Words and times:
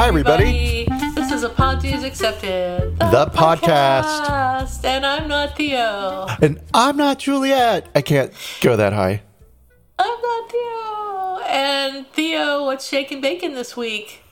Hi, 0.00 0.08
everybody. 0.08 0.86
This 1.14 1.30
is 1.30 1.42
Apologies 1.42 2.04
Accepted, 2.04 2.98
The 2.98 3.26
podcast. 3.34 4.02
podcast. 4.02 4.82
And 4.82 5.04
I'm 5.04 5.28
not 5.28 5.58
Theo. 5.58 6.26
And 6.40 6.58
I'm 6.72 6.96
not 6.96 7.18
Juliet. 7.18 7.86
I 7.94 8.00
can't 8.00 8.32
go 8.62 8.76
that 8.76 8.94
high. 8.94 9.20
I'm 9.98 10.20
not 10.22 10.50
Theo. 10.50 11.40
And 11.46 12.06
Theo, 12.14 12.64
what's 12.64 12.88
shaking 12.88 13.20
bacon 13.20 13.52
this 13.52 13.76
week? 13.76 14.22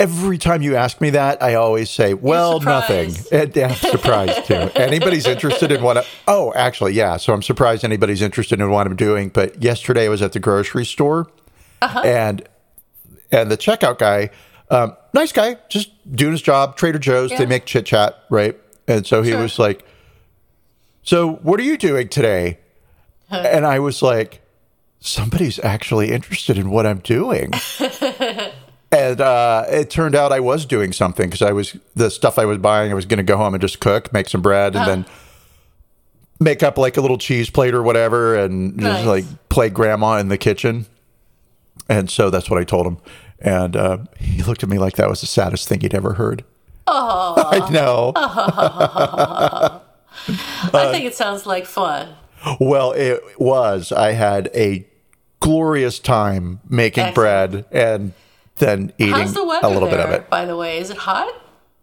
Every 0.00 0.36
time 0.36 0.62
you 0.62 0.74
ask 0.74 1.00
me 1.00 1.10
that, 1.10 1.40
I 1.40 1.54
always 1.54 1.88
say, 1.88 2.12
well, 2.12 2.58
nothing. 2.58 3.14
And 3.30 3.56
I'm 3.58 3.76
surprised 3.76 4.46
too. 4.46 4.68
anybody's 4.74 5.28
interested 5.28 5.70
in 5.70 5.80
what 5.84 5.98
I, 5.98 6.04
oh, 6.26 6.52
actually, 6.54 6.94
yeah. 6.94 7.18
So 7.18 7.32
I'm 7.32 7.42
surprised 7.42 7.84
anybody's 7.84 8.20
interested 8.20 8.60
in 8.60 8.68
what 8.68 8.88
I'm 8.88 8.96
doing. 8.96 9.28
But 9.28 9.62
yesterday 9.62 10.06
I 10.06 10.08
was 10.08 10.22
at 10.22 10.32
the 10.32 10.40
grocery 10.40 10.86
store 10.86 11.30
uh-huh. 11.80 12.00
and 12.04 12.48
and 13.30 13.48
the 13.50 13.56
checkout 13.56 13.98
guy, 13.98 14.30
um, 14.72 14.96
nice 15.14 15.30
guy, 15.32 15.56
just 15.68 15.90
doing 16.16 16.32
his 16.32 16.42
job, 16.42 16.76
Trader 16.76 16.98
Joe's, 16.98 17.30
they 17.30 17.46
make 17.46 17.64
chit 17.66 17.86
chat, 17.86 18.18
right? 18.30 18.58
And 18.88 19.06
so 19.06 19.22
he 19.22 19.30
Sure. 19.30 19.42
was 19.42 19.58
like, 19.58 19.84
So 21.04 21.34
what 21.42 21.60
are 21.60 21.64
you 21.64 21.76
doing 21.78 22.08
today? 22.08 22.58
And 23.30 23.64
I 23.64 23.78
was 23.78 24.02
like, 24.02 24.40
Somebody's 25.00 25.58
actually 25.60 26.10
interested 26.12 26.58
in 26.58 26.70
what 26.70 26.86
I'm 26.86 26.98
doing. 26.98 27.52
And 28.94 29.22
uh, 29.22 29.64
it 29.70 29.88
turned 29.88 30.14
out 30.14 30.32
I 30.32 30.40
was 30.40 30.66
doing 30.66 30.92
something 30.92 31.26
because 31.26 31.40
I 31.40 31.52
was 31.52 31.74
the 31.94 32.10
stuff 32.10 32.38
I 32.38 32.44
was 32.44 32.58
buying. 32.58 32.90
I 32.90 32.94
was 32.94 33.06
going 33.06 33.16
to 33.16 33.22
go 33.22 33.38
home 33.38 33.54
and 33.54 33.60
just 33.62 33.80
cook, 33.80 34.12
make 34.12 34.28
some 34.28 34.42
bread, 34.42 34.76
and 34.76 34.86
then 34.86 35.06
make 36.38 36.62
up 36.62 36.76
like 36.76 36.98
a 36.98 37.00
little 37.00 37.16
cheese 37.16 37.48
plate 37.48 37.72
or 37.72 37.82
whatever, 37.82 38.34
and 38.36 38.78
just 38.78 39.06
like 39.06 39.24
play 39.48 39.70
grandma 39.70 40.18
in 40.18 40.28
the 40.28 40.36
kitchen. 40.36 40.84
And 41.88 42.10
so 42.10 42.28
that's 42.28 42.50
what 42.50 42.60
I 42.60 42.64
told 42.64 42.86
him. 42.86 42.98
And 43.42 43.76
uh, 43.76 43.98
he 44.18 44.42
looked 44.42 44.62
at 44.62 44.68
me 44.68 44.78
like 44.78 44.94
that 44.96 45.08
was 45.10 45.20
the 45.20 45.26
saddest 45.26 45.68
thing 45.68 45.80
he'd 45.80 45.94
ever 45.94 46.14
heard. 46.14 46.44
Oh, 46.86 47.34
I 47.52 47.70
know. 47.70 48.12
I 50.72 50.92
think 50.92 51.04
it 51.04 51.14
sounds 51.14 51.44
like 51.44 51.66
fun. 51.66 52.14
Well, 52.60 52.92
it 52.92 53.20
was. 53.38 53.92
I 53.92 54.12
had 54.12 54.48
a 54.54 54.86
glorious 55.40 55.98
time 55.98 56.60
making 56.68 57.04
Excellent. 57.04 57.14
bread 57.14 57.64
and 57.72 58.12
then 58.56 58.92
eating 58.98 59.12
the 59.32 59.40
a 59.62 59.68
little 59.68 59.88
there, 59.88 59.98
bit 59.98 60.00
of 60.06 60.10
it. 60.12 60.30
by 60.30 60.44
the 60.44 60.56
way? 60.56 60.78
Is 60.78 60.90
it 60.90 60.96
hot? 60.98 61.32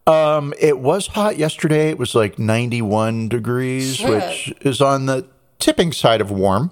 Um, 0.08 0.53
it 0.59 0.80
was 0.80 1.08
hot 1.08 1.38
yesterday. 1.38 1.90
It 1.90 2.00
was 2.00 2.16
like 2.16 2.40
91 2.40 3.30
degrees, 3.30 3.98
Shit. 3.98 4.09
which 4.09 4.53
is 4.62 4.81
on 4.81 5.06
the 5.08 5.28
tipping 5.59 5.92
side 5.92 6.22
of 6.22 6.31
warm. 6.31 6.72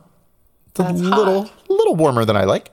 It's 0.69 0.79
a 0.79 0.93
little, 0.93 1.43
hot. 1.43 1.69
little 1.69 1.95
warmer 1.95 2.23
than 2.25 2.37
I 2.37 2.45
like. 2.45 2.71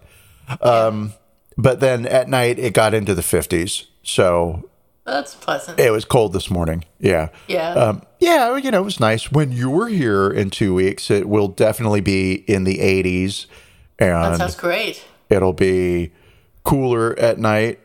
Um, 0.61 1.13
but 1.57 1.81
then 1.81 2.07
at 2.07 2.29
night 2.29 2.59
it 2.59 2.75
got 2.75 2.95
into 2.95 3.15
the 3.15 3.23
50s, 3.23 3.87
so 4.03 4.69
That's 5.05 5.35
pleasant. 5.35 5.79
it 5.79 5.91
was 5.91 6.05
cold 6.05 6.33
this 6.33 6.51
morning. 6.51 6.85
Yeah. 7.01 7.29
Yeah. 7.47 7.71
Um, 7.73 8.03
yeah, 8.21 8.57
you 8.57 8.71
know, 8.71 8.81
it 8.81 8.85
was 8.85 9.01
nice. 9.01 9.31
When 9.31 9.53
you're 9.53 9.89
here 9.89 10.31
in 10.31 10.51
two 10.51 10.75
weeks, 10.75 11.11
it 11.11 11.29
will 11.29 11.49
definitely 11.49 12.01
be 12.01 12.35
in 12.47 12.65
the 12.65 12.79
80s, 12.79 13.47
And 13.99 14.11
that 14.11 14.39
sounds 14.39 14.57
great. 14.57 15.05
it'll 15.29 15.53
be 15.53 16.13
cooler 16.65 17.19
at 17.19 17.39
night. 17.39 17.81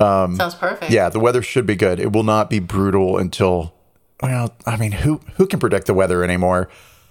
sounds 0.00 0.54
perfect. 0.54 0.92
Yeah, 0.92 1.08
the 1.08 1.20
weather 1.20 1.42
should 1.42 1.66
be 1.66 1.74
good. 1.76 1.98
It 2.00 2.12
will 2.12 2.22
not 2.24 2.50
be 2.50 2.58
brutal 2.58 3.16
until 3.18 3.74
well, 4.22 4.52
I 4.66 4.76
mean, 4.76 4.90
who 4.92 5.20
who 5.36 5.46
can 5.46 5.60
predict 5.60 5.86
the 5.86 5.94
weather 5.94 6.24
anymore? 6.24 6.68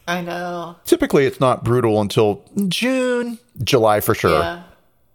I 0.09 0.21
know. 0.21 0.75
Typically 0.85 1.25
it's 1.25 1.39
not 1.39 1.63
brutal 1.63 1.99
until 2.01 2.43
June, 2.67 3.39
July 3.63 4.01
for 4.01 4.13
sure. 4.13 4.39
Yeah. 4.39 4.63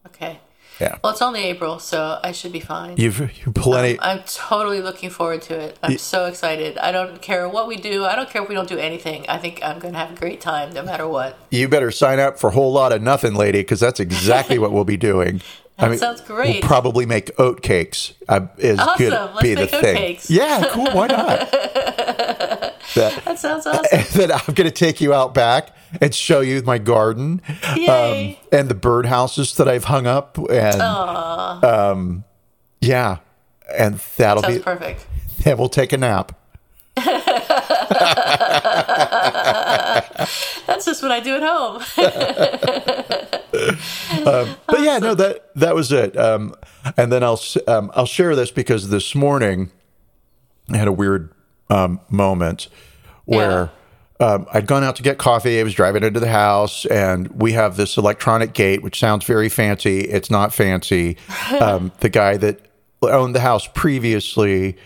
Okay. 0.07 0.41
Yeah. 0.83 0.97
Well, 1.05 1.13
it's 1.13 1.23
only 1.23 1.45
April, 1.45 1.79
so 1.79 2.19
I 2.25 2.33
should 2.33 2.51
be 2.51 2.59
fine. 2.59 2.97
You've 2.97 3.21
you 3.47 3.53
plenty 3.53 4.01
I'm 4.01 4.23
totally 4.27 4.81
looking 4.81 5.11
forward 5.11 5.43
to 5.43 5.55
it. 5.59 5.79
I'm 5.83 5.97
so 5.97 6.27
excited. 6.27 6.77
I 6.79 6.91
don't 6.91 7.23
care 7.23 7.49
what 7.49 7.69
we 7.69 7.77
do. 7.77 8.05
I 8.05 8.17
don't 8.17 8.29
care 8.29 8.43
if 8.43 8.49
we 8.49 8.57
don't 8.57 8.69
do 8.69 8.79
anything. 8.79 9.25
I 9.29 9.39
think 9.39 9.61
I'm 9.63 9.79
going 9.79 9.95
to 9.95 10.01
have 10.01 10.11
a 10.13 10.17
great 10.17 10.41
time 10.41 10.73
no 10.75 10.83
matter 10.83 11.07
what. 11.07 11.39
you 11.51 11.69
better 11.69 11.93
sign 11.93 12.19
up 12.19 12.37
for 12.37 12.49
a 12.49 12.53
whole 12.53 12.73
lot 12.73 12.93
of 12.93 13.01
nothing, 13.01 13.35
lady, 13.35 13.61
because 13.61 13.79
that's 13.79 14.01
exactly 14.01 14.59
what 14.59 14.73
we'll 14.73 14.85
be 14.85 14.97
doing. 14.97 15.41
That 15.79 15.99
sounds 15.99 16.21
great. 16.21 16.63
We'll 16.63 16.69
probably 16.69 17.07
make 17.07 17.31
oat 17.41 17.63
cakes. 17.63 18.13
Uh, 18.29 18.47
is 18.59 18.79
Awesome. 18.79 18.97
could 18.99 19.13
Let's 19.13 19.43
be 19.43 19.55
the 19.55 19.67
thing. 19.67 19.97
cakes. 19.97 20.31
Yeah, 20.31 20.69
cool. 20.71 20.91
Why 20.93 21.07
not? 21.09 21.49
that, 22.95 23.25
That 23.25 23.39
sounds 23.39 23.67
awesome. 23.67 23.85
and 23.93 24.07
then 24.09 24.33
I'm 24.33 24.55
going 24.55 24.69
to 24.69 24.71
take 24.71 25.01
you 25.01 25.13
out 25.15 25.35
back 25.35 25.75
and 26.01 26.15
show 26.15 26.41
you 26.41 26.63
my 26.63 26.79
garden 26.79 27.43
um, 27.47 28.37
and 28.51 28.69
the 28.69 28.75
birdhouses 28.75 29.57
that 29.57 29.69
I've 29.69 29.85
hung 29.85 30.07
up. 30.07 30.39
And 30.51 30.81
um, 30.81 32.25
yeah, 32.81 33.19
and 33.75 33.97
that'll 34.17 34.43
sounds 34.43 34.59
be, 34.59 34.63
perfect. 34.63 35.07
and 35.45 35.59
we'll 35.59 35.69
take 35.69 35.93
a 35.93 35.99
nap. 35.99 36.39
That's 40.67 40.85
just 40.85 41.03
what 41.03 41.11
I 41.11 41.21
do 41.21 41.37
at 41.37 41.43
home. 41.43 41.83
But 44.25 44.81
yeah, 44.81 44.99
no, 44.99 45.15
that 45.15 45.51
that 45.57 45.75
was 45.75 45.93
it. 45.93 46.17
Um, 46.17 46.55
and 46.97 47.13
then 47.13 47.23
I'll 47.23 47.41
um, 47.69 47.91
I'll 47.95 48.07
share 48.07 48.35
this 48.35 48.51
because 48.51 48.89
this 48.89 49.15
morning 49.15 49.71
I 50.73 50.79
had 50.79 50.89
a 50.89 50.93
weird 50.93 51.33
um, 51.73 52.01
moment 52.11 52.69
where 53.25 53.71
um, 54.21 54.47
I'd 54.53 54.67
gone 54.67 54.85
out 54.85 54.97
to 54.97 55.03
get 55.03 55.19
coffee. 55.19 55.59
I 55.59 55.63
was 55.63 55.75
driving 55.75 56.03
into 56.05 56.21
the 56.21 56.29
house, 56.29 56.85
and 56.87 57.29
we 57.29 57.53
have 57.53 57.77
this 57.77 57.97
electronic 57.97 58.53
gate, 58.53 58.83
which 58.83 58.99
sounds 58.99 59.25
very 59.25 59.49
fancy. 59.49 60.01
It's 60.01 60.31
not 60.31 60.53
fancy. 60.53 61.17
Um, 61.61 61.93
the 62.01 62.09
guy 62.09 62.37
that 62.39 62.61
owned 63.03 63.35
the 63.35 63.41
house 63.41 63.69
previously, 63.75 64.77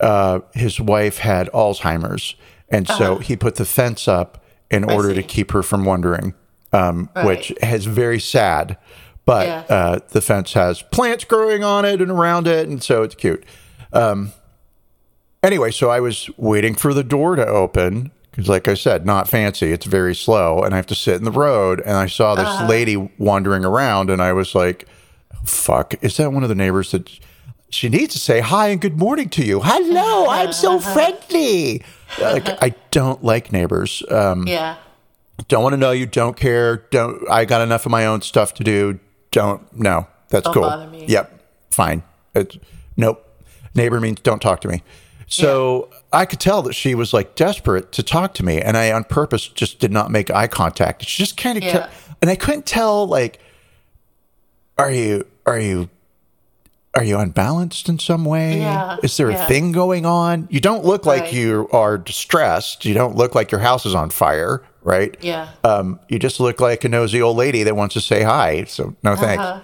uh, 0.00 0.40
his 0.54 0.80
wife 0.80 1.18
had 1.18 1.48
Alzheimer's, 1.52 2.34
and 2.68 2.86
so 2.86 3.18
he 3.18 3.36
put 3.36 3.56
the 3.56 3.64
fence 3.64 4.06
up 4.08 4.44
in 4.70 4.84
order 4.84 5.12
to 5.14 5.22
keep 5.22 5.50
her 5.52 5.62
from 5.62 5.84
wandering, 5.84 6.34
um, 6.72 7.08
which 7.24 7.52
Right. 7.62 7.72
is 7.74 7.86
very 7.86 8.20
sad. 8.20 8.76
But 9.26 9.46
Yeah. 9.46 9.62
uh, 9.68 9.98
the 10.10 10.20
fence 10.20 10.52
has 10.54 10.82
plants 10.82 11.24
growing 11.24 11.62
on 11.64 11.84
it 11.84 12.00
and 12.00 12.10
around 12.10 12.46
it, 12.46 12.68
and 12.68 12.82
so 12.82 13.02
it's 13.02 13.14
cute. 13.14 13.44
Um, 13.92 14.32
anyway, 15.42 15.70
so 15.70 15.90
I 15.90 16.00
was 16.00 16.30
waiting 16.36 16.74
for 16.74 16.94
the 16.94 17.04
door 17.04 17.36
to 17.36 17.46
open 17.46 18.10
because, 18.30 18.48
like 18.48 18.68
I 18.68 18.74
said, 18.74 19.04
not 19.06 19.28
fancy. 19.28 19.72
It's 19.72 19.86
very 19.86 20.14
slow, 20.14 20.62
and 20.62 20.72
I 20.74 20.76
have 20.76 20.86
to 20.86 20.94
sit 20.94 21.16
in 21.16 21.24
the 21.24 21.30
road. 21.32 21.80
And 21.80 21.96
I 21.96 22.06
saw 22.06 22.34
this 22.34 22.68
lady 22.68 22.96
wandering 23.18 23.64
around, 23.64 24.10
and 24.10 24.22
I 24.22 24.32
was 24.32 24.54
like, 24.54 24.86
"Fuck! 25.44 25.94
Is 26.02 26.16
that 26.16 26.32
one 26.32 26.42
of 26.42 26.48
the 26.48 26.54
neighbors 26.54 26.92
that?" 26.92 27.10
She 27.72 27.88
needs 27.88 28.14
to 28.14 28.18
say 28.18 28.40
hi 28.40 28.66
and 28.70 28.80
good 28.80 28.98
morning 28.98 29.28
to 29.28 29.44
you. 29.44 29.60
Hello, 29.62 30.26
I'm 30.28 30.52
so 30.52 30.80
friendly. 30.80 31.84
Like 32.20 32.48
I 32.60 32.74
don't 32.90 33.22
like 33.22 33.52
neighbors. 33.52 34.02
Um, 34.10 34.48
yeah. 34.48 34.74
don't 35.46 35.62
want 35.62 35.74
to 35.74 35.76
know 35.76 35.92
you. 35.92 36.04
Don't 36.06 36.36
care. 36.36 36.78
Don't. 36.90 37.22
I 37.30 37.44
got 37.44 37.60
enough 37.60 37.86
of 37.86 37.92
my 37.92 38.06
own 38.06 38.22
stuff 38.22 38.54
to 38.54 38.64
do. 38.64 38.98
Don't. 39.30 39.72
No, 39.72 40.08
that's 40.30 40.44
Don't 40.46 40.54
cool. 40.54 40.62
bother 40.64 40.88
me. 40.88 41.04
Yep. 41.06 41.40
Fine. 41.70 42.02
It's, 42.34 42.58
nope. 42.96 43.24
Neighbor 43.74 44.00
means 44.00 44.20
don't 44.20 44.42
talk 44.42 44.60
to 44.62 44.68
me. 44.68 44.82
So 45.30 45.88
I 46.12 46.26
could 46.26 46.40
tell 46.40 46.60
that 46.62 46.74
she 46.74 46.94
was 46.94 47.12
like 47.12 47.36
desperate 47.36 47.92
to 47.92 48.02
talk 48.02 48.34
to 48.34 48.44
me, 48.44 48.60
and 48.60 48.76
I 48.76 48.90
on 48.92 49.04
purpose 49.04 49.46
just 49.48 49.78
did 49.78 49.92
not 49.92 50.10
make 50.10 50.30
eye 50.30 50.48
contact. 50.48 51.04
She 51.06 51.22
just 51.22 51.36
kind 51.36 51.56
of 51.56 51.62
Yeah. 51.64 51.72
kept, 51.72 51.94
and 52.20 52.30
I 52.30 52.34
couldn't 52.36 52.66
tell 52.66 53.06
like, 53.06 53.38
are 54.76 54.90
you 54.90 55.26
are 55.46 55.58
you 55.60 55.88
are 56.94 57.04
you 57.04 57.16
unbalanced 57.18 57.88
in 57.88 58.00
some 58.00 58.24
way? 58.24 58.58
Yeah, 58.58 58.96
Is 59.04 59.16
there 59.16 59.30
a 59.30 59.36
thing 59.46 59.70
going 59.70 60.04
on? 60.04 60.48
You 60.50 60.58
don't 60.58 60.84
look 60.84 61.06
like 61.06 61.32
you 61.32 61.68
are 61.72 61.96
distressed. 61.96 62.84
You 62.84 62.94
don't 62.94 63.14
look 63.14 63.36
like 63.36 63.52
your 63.52 63.60
house 63.60 63.86
is 63.86 63.94
on 63.94 64.10
fire, 64.10 64.64
right? 64.82 65.16
Yeah. 65.20 65.50
Um, 65.62 66.00
you 66.08 66.18
just 66.18 66.40
look 66.40 66.60
like 66.60 66.82
a 66.84 66.88
nosy 66.88 67.22
old 67.22 67.36
lady 67.36 67.62
that 67.62 67.76
wants 67.76 67.94
to 67.94 68.00
say 68.00 68.24
hi. 68.24 68.64
So 68.64 68.96
no 69.04 69.14
thanks. 69.14 69.44
Uh-huh. 69.44 69.60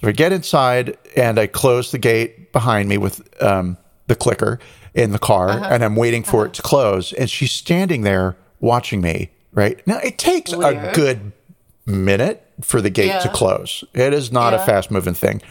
So 0.00 0.08
I 0.08 0.12
get 0.12 0.32
inside 0.32 0.96
and 1.14 1.38
I 1.38 1.46
close 1.46 1.90
the 1.92 1.98
gate 1.98 2.50
behind 2.52 2.88
me 2.88 2.96
with 2.96 3.20
um, 3.42 3.76
the 4.06 4.14
clicker 4.14 4.58
in 4.94 5.12
the 5.12 5.18
car, 5.18 5.48
Uh-huh. 5.50 5.68
and 5.70 5.84
I'm 5.84 5.96
waiting 5.96 6.22
for 6.22 6.44
it 6.46 6.52
to 6.54 6.62
close. 6.62 7.12
And 7.12 7.28
she's 7.30 7.52
standing 7.52 8.02
there 8.02 8.36
watching 8.60 9.00
me 9.00 9.30
right? 9.52 9.84
Now 9.84 9.98
it 9.98 10.16
takes 10.16 10.52
a 10.52 10.92
good 10.94 11.32
minute 11.84 12.46
for 12.62 12.80
the 12.80 12.90
gate 12.90 13.20
to 13.22 13.28
close. 13.30 13.82
It 13.94 14.12
is 14.14 14.30
not 14.30 14.54
a 14.54 14.58
fast 14.60 14.90
moving 14.92 15.14
thing. 15.14 15.42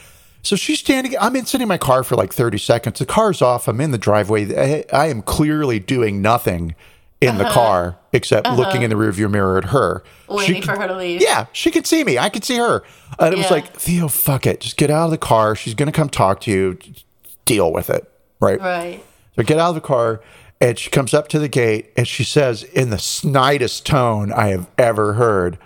So 0.42 0.56
she's 0.56 0.80
standing. 0.80 1.16
I'm 1.20 1.36
in 1.36 1.46
sitting 1.46 1.64
in 1.64 1.68
my 1.68 1.78
car 1.78 2.04
for 2.06 2.16
like 2.16 2.34
30 2.34 2.58
seconds. 2.60 3.00
The 3.00 3.06
car's 3.06 3.42
off. 3.42 3.68
I'm 3.68 3.82
in 3.82 3.92
the 3.92 3.98
driveway. 3.98 4.56
I, 4.58 4.86
I 4.94 5.08
am 5.08 5.22
clearly 5.22 5.80
doing 5.80 6.22
nothing 6.22 6.76
in 7.20 7.30
Uh-huh. 7.32 7.44
the 7.44 7.50
car 7.50 7.98
except 8.14 8.48
looking 8.52 8.84
in 8.84 8.90
the 8.90 8.96
rearview 8.96 9.30
mirror 9.30 9.58
at 9.58 9.66
her. 9.66 10.02
Waiting 10.30 10.56
She- 10.56 10.62
for 10.62 10.80
her 10.80 10.88
to 10.88 10.96
leave. 10.96 11.22
yeah, 11.22 11.48
she 11.52 11.70
could 11.70 11.86
see 11.86 12.06
me. 12.06 12.18
I 12.18 12.30
could 12.30 12.46
see 12.46 12.58
her. 12.58 12.84
And 13.20 13.34
it 13.34 13.38
was 13.38 13.52
like, 13.52 13.74
Theo, 13.74 14.08
fuck 14.08 14.48
it. 14.48 14.62
Just 14.62 14.78
get 14.78 14.90
out 14.90 15.06
of 15.06 15.12
the 15.12 15.18
car. 15.18 15.56
She's 15.58 15.74
going 15.74 15.88
to 15.88 15.92
come 15.92 16.08
talk 16.10 16.40
to 16.42 16.52
you. 16.52 16.76
Just 16.76 17.04
deal 17.44 17.74
with 17.74 17.90
it. 17.90 18.10
Right. 18.40 18.62
Right. 18.62 19.04
I 19.40 19.44
get 19.44 19.58
out 19.60 19.70
of 19.70 19.76
the 19.76 19.82
car 19.82 20.22
and 20.62 20.78
she 20.78 20.90
comes 20.90 21.14
up 21.14 21.28
to 21.30 21.40
the 21.40 21.48
gate 21.48 21.92
and 21.96 22.08
she 22.08 22.24
says, 22.24 22.64
in 22.64 22.90
the 22.90 22.98
snidest 22.98 23.84
tone 23.86 24.32
I 24.34 24.48
have 24.50 24.70
ever 24.78 25.14
heard, 25.14 25.58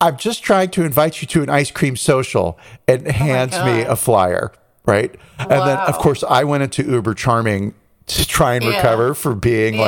I'm 0.00 0.16
just 0.16 0.42
trying 0.42 0.70
to 0.72 0.84
invite 0.84 1.22
you 1.22 1.28
to 1.28 1.42
an 1.42 1.48
ice 1.48 1.70
cream 1.70 1.96
social 1.96 2.58
and 2.86 3.06
oh 3.08 3.12
hands 3.12 3.52
me 3.64 3.82
a 3.82 3.96
flyer. 3.96 4.52
Right. 4.86 5.14
And 5.38 5.50
then, 5.50 5.78
of 5.78 5.96
course, 5.98 6.22
I 6.22 6.44
went 6.44 6.62
into 6.62 6.82
Uber 6.82 7.14
Charming 7.14 7.72
to 8.06 8.26
try 8.26 8.54
and 8.56 8.64
Yeah. 8.64 8.76
recover 8.76 9.14
for 9.14 9.34
being 9.34 9.74
Yeah. 9.74 9.80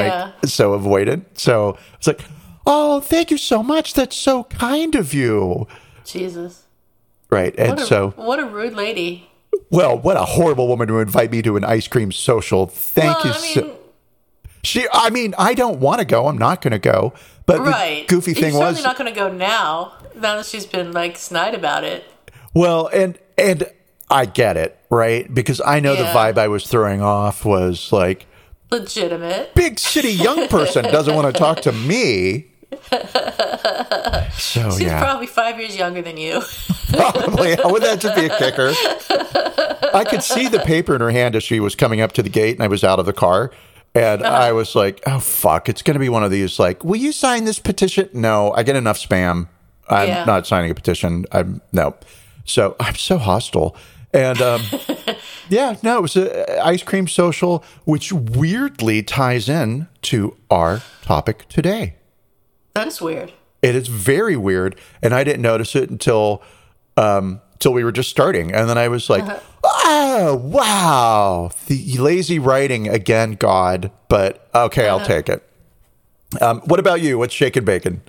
like 0.43 0.47
so 0.47 0.79
avoidant. 0.79 1.25
So 1.35 1.77
it's 1.99 2.07
like, 2.07 2.23
oh, 2.67 3.01
thank 3.01 3.31
you 3.31 3.37
so 3.37 3.63
much. 3.63 3.93
That's 3.93 4.17
so 4.17 4.45
kind 4.45 4.95
of 4.95 5.13
you. 5.13 5.67
Jesus. 6.07 6.63
Right. 7.29 7.55
And 7.59 7.71
What 7.71 7.81
a, 7.81 7.87
so, 7.87 8.15
what 8.17 8.39
a 8.39 8.47
rude 8.47 8.73
lady. 8.75 9.29
Well, 9.71 9.99
what 9.99 10.17
a 10.17 10.25
horrible 10.25 10.69
woman 10.69 10.89
to 10.89 11.01
invite 11.01 11.31
me 11.31 11.43
to 11.43 11.57
an 11.57 11.65
ice 11.65 11.89
cream 11.89 12.13
social. 12.13 12.67
Thank 12.67 13.25
well, 13.25 13.27
you 13.27 13.33
I 13.33 13.37
so 13.37 13.79
She, 14.63 14.87
I 14.93 15.11
mean, 15.11 15.35
I 15.39 15.55
don't 15.55 15.81
want 15.81 16.01
to 16.01 16.05
go. 16.05 16.29
I'm 16.29 16.39
not 16.39 16.61
going 16.61 16.73
to 16.73 16.79
go. 16.79 17.13
But 17.47 17.61
right. 17.61 18.07
the 18.09 18.15
goofy 18.15 18.33
You're 18.33 18.41
thing 18.41 18.53
certainly 18.53 18.75
was, 18.75 18.85
not 18.85 18.99
going 18.99 19.13
to 19.13 19.19
go 19.19 19.31
now. 19.31 19.93
Now 20.17 20.37
that 20.37 20.47
she's 20.47 20.67
been 20.67 20.93
like 20.93 21.17
snide 21.17 21.55
about 21.55 21.85
it. 21.85 22.05
well, 22.55 22.89
and 22.89 23.19
and 23.39 23.71
I 24.11 24.27
get 24.27 24.57
it, 24.57 24.79
right? 24.91 25.33
Because 25.33 25.61
I 25.65 25.81
know 25.81 25.95
the 25.95 26.05
vibe 26.05 26.39
I 26.39 26.49
was 26.49 26.67
throwing 26.67 27.03
off 27.03 27.45
was 27.45 27.93
like 27.93 28.27
Legitimate. 28.71 29.55
big 29.55 29.79
city 29.79 30.11
young 30.11 30.49
person 30.49 30.85
doesn't 30.85 31.15
want 31.15 31.33
to 31.33 31.39
talk 31.39 31.61
to 31.63 31.73
me. 31.73 32.47
So 32.73 34.71
She's 34.71 34.81
yeah, 34.83 35.01
probably 35.03 35.27
five 35.27 35.59
years 35.59 35.77
younger 35.77 36.03
than 36.03 36.17
you. 36.17 36.43
probably. 36.91 37.57
Would 37.65 37.83
that 37.83 38.01
just 38.01 38.15
be 38.17 38.27
a 38.27 38.37
kicker? 38.39 38.73
I 39.95 40.05
could 40.09 40.23
see 40.23 40.49
the 40.49 40.61
paper 40.61 40.95
in 40.95 41.01
her 41.01 41.11
hand 41.11 41.37
as 41.37 41.43
she 41.43 41.61
was 41.61 41.75
coming 41.75 42.01
up 42.01 42.13
to 42.13 42.23
the 42.23 42.29
gate, 42.29 42.57
and 42.57 42.63
I 42.63 42.69
was 42.69 42.85
out 42.85 42.99
of 42.99 43.07
the 43.07 43.13
car. 43.13 43.51
And 43.95 44.23
Uh-huh. 44.23 44.35
I 44.37 44.53
was 44.53 44.75
like, 44.75 45.01
oh, 45.07 45.19
fuck. 45.21 45.69
It's 45.69 45.81
going 45.83 45.95
to 45.95 46.01
be 46.01 46.09
one 46.11 46.23
of 46.23 46.31
these, 46.31 46.59
like, 46.59 46.85
will 46.85 46.97
you 46.97 47.13
sign 47.13 47.45
this 47.45 47.59
petition? 47.59 48.11
No, 48.13 48.53
I 48.53 48.63
get 48.63 48.77
enough 48.77 48.99
spam. 48.99 49.49
I'm 49.89 50.09
Yeah. 50.09 50.25
not 50.25 50.47
signing 50.47 50.71
a 50.71 50.75
petition. 50.75 51.25
I'm, 51.33 51.63
no. 51.73 51.95
So 52.45 52.77
I'm 52.79 52.95
so 52.97 53.17
hostile. 53.19 53.75
And 54.13 54.41
um, 54.43 54.63
yeah, 55.49 55.77
no, 55.83 55.99
it 55.99 56.03
was 56.03 56.17
a 56.17 56.63
ice 56.65 56.83
cream 56.83 57.09
social, 57.09 57.65
which 57.85 58.13
weirdly 58.13 59.03
ties 59.03 59.49
in 59.49 59.89
to 60.03 60.37
our 60.51 60.83
topic 61.03 61.49
today. 61.49 61.95
That 62.77 62.87
is 62.87 63.01
weird. 63.01 63.33
It 63.63 63.75
is 63.75 63.89
very 63.89 64.37
weird, 64.37 64.79
and 65.03 65.15
I 65.15 65.25
didn't 65.25 65.43
notice 65.43 65.75
it 65.75 65.91
until 65.91 66.43
um 66.97 67.41
till 67.59 67.73
we 67.73 67.83
were 67.85 67.93
just 67.93 68.11
starting, 68.11 68.53
and 68.55 68.69
then 68.69 68.77
I 68.77 68.89
was 68.89 69.09
like, 69.09 69.25
"Oh, 69.65 70.37
wow, 70.37 71.51
the 71.67 71.97
lazy 71.99 72.39
writing 72.39 72.87
again, 72.89 73.33
God." 73.33 73.91
But 74.09 74.49
okay, 74.55 74.89
I'll 74.89 75.05
take 75.05 75.29
it. 75.29 75.43
Um, 76.41 76.61
what 76.67 76.79
about 76.79 77.01
you? 77.01 77.19
What's 77.19 77.35
shake 77.35 77.57
and 77.57 77.65
bacon? 77.65 78.03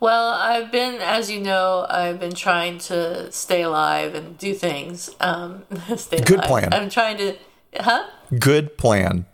Well, 0.00 0.28
I've 0.28 0.70
been, 0.70 1.00
as 1.00 1.28
you 1.30 1.40
know, 1.40 1.84
I've 1.88 2.20
been 2.20 2.34
trying 2.34 2.78
to 2.80 3.32
stay 3.32 3.62
alive 3.62 4.14
and 4.14 4.38
do 4.38 4.54
things. 4.54 5.10
Um, 5.20 5.64
stay 5.96 6.20
Good 6.20 6.38
alive. 6.38 6.48
plan. 6.48 6.72
I'm 6.72 6.88
trying 6.90 7.16
to, 7.16 7.36
huh? 7.80 8.04
Good 8.38 8.78
plan. 8.78 9.26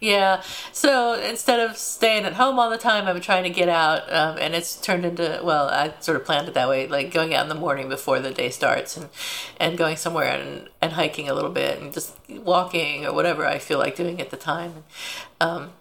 Yeah. 0.00 0.42
So 0.72 1.12
instead 1.12 1.60
of 1.60 1.76
staying 1.76 2.24
at 2.24 2.32
home 2.32 2.58
all 2.58 2.70
the 2.70 2.78
time, 2.78 3.06
I'm 3.06 3.20
trying 3.20 3.44
to 3.44 3.50
get 3.50 3.68
out, 3.68 4.10
um, 4.10 4.38
and 4.40 4.54
it's 4.54 4.76
turned 4.76 5.04
into 5.04 5.40
well, 5.44 5.68
I 5.68 5.92
sort 6.00 6.16
of 6.16 6.24
planned 6.24 6.48
it 6.48 6.54
that 6.54 6.68
way, 6.70 6.86
like 6.86 7.12
going 7.12 7.34
out 7.34 7.42
in 7.42 7.50
the 7.50 7.54
morning 7.54 7.90
before 7.90 8.18
the 8.18 8.30
day 8.30 8.48
starts, 8.48 8.96
and 8.96 9.10
and 9.58 9.76
going 9.76 9.96
somewhere 9.96 10.28
and 10.28 10.70
and 10.80 10.94
hiking 10.94 11.28
a 11.28 11.34
little 11.34 11.50
bit, 11.50 11.78
and 11.80 11.92
just 11.92 12.16
walking 12.28 13.04
or 13.04 13.12
whatever 13.12 13.46
I 13.46 13.58
feel 13.58 13.78
like 13.78 13.94
doing 13.94 14.20
at 14.20 14.30
the 14.30 14.38
time. 14.38 14.84
Um, 15.38 15.72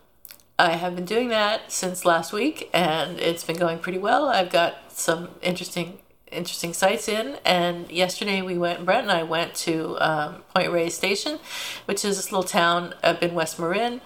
I 0.57 0.71
have 0.71 0.95
been 0.97 1.05
doing 1.05 1.29
that 1.29 1.71
since 1.71 2.03
last 2.03 2.33
week, 2.33 2.69
and 2.73 3.17
it's 3.19 3.45
been 3.45 3.55
going 3.55 3.79
pretty 3.79 3.99
well. 3.99 4.27
I've 4.27 4.51
got 4.51 4.91
some 4.91 5.29
interesting 5.41 5.99
interesting 6.31 6.73
sights 6.73 7.07
in, 7.07 7.37
and 7.45 7.89
yesterday 7.91 8.41
we 8.41 8.57
went. 8.57 8.85
Brent 8.85 9.03
and 9.03 9.11
I 9.11 9.23
went 9.23 9.53
to 9.55 9.97
um, 9.99 10.43
Point 10.53 10.71
Reyes 10.71 10.95
Station, 10.95 11.39
which 11.85 12.05
is 12.05 12.17
this 12.17 12.31
little 12.31 12.47
town 12.47 12.93
up 13.03 13.21
in 13.23 13.33
West 13.33 13.59
Marin. 13.59 14.01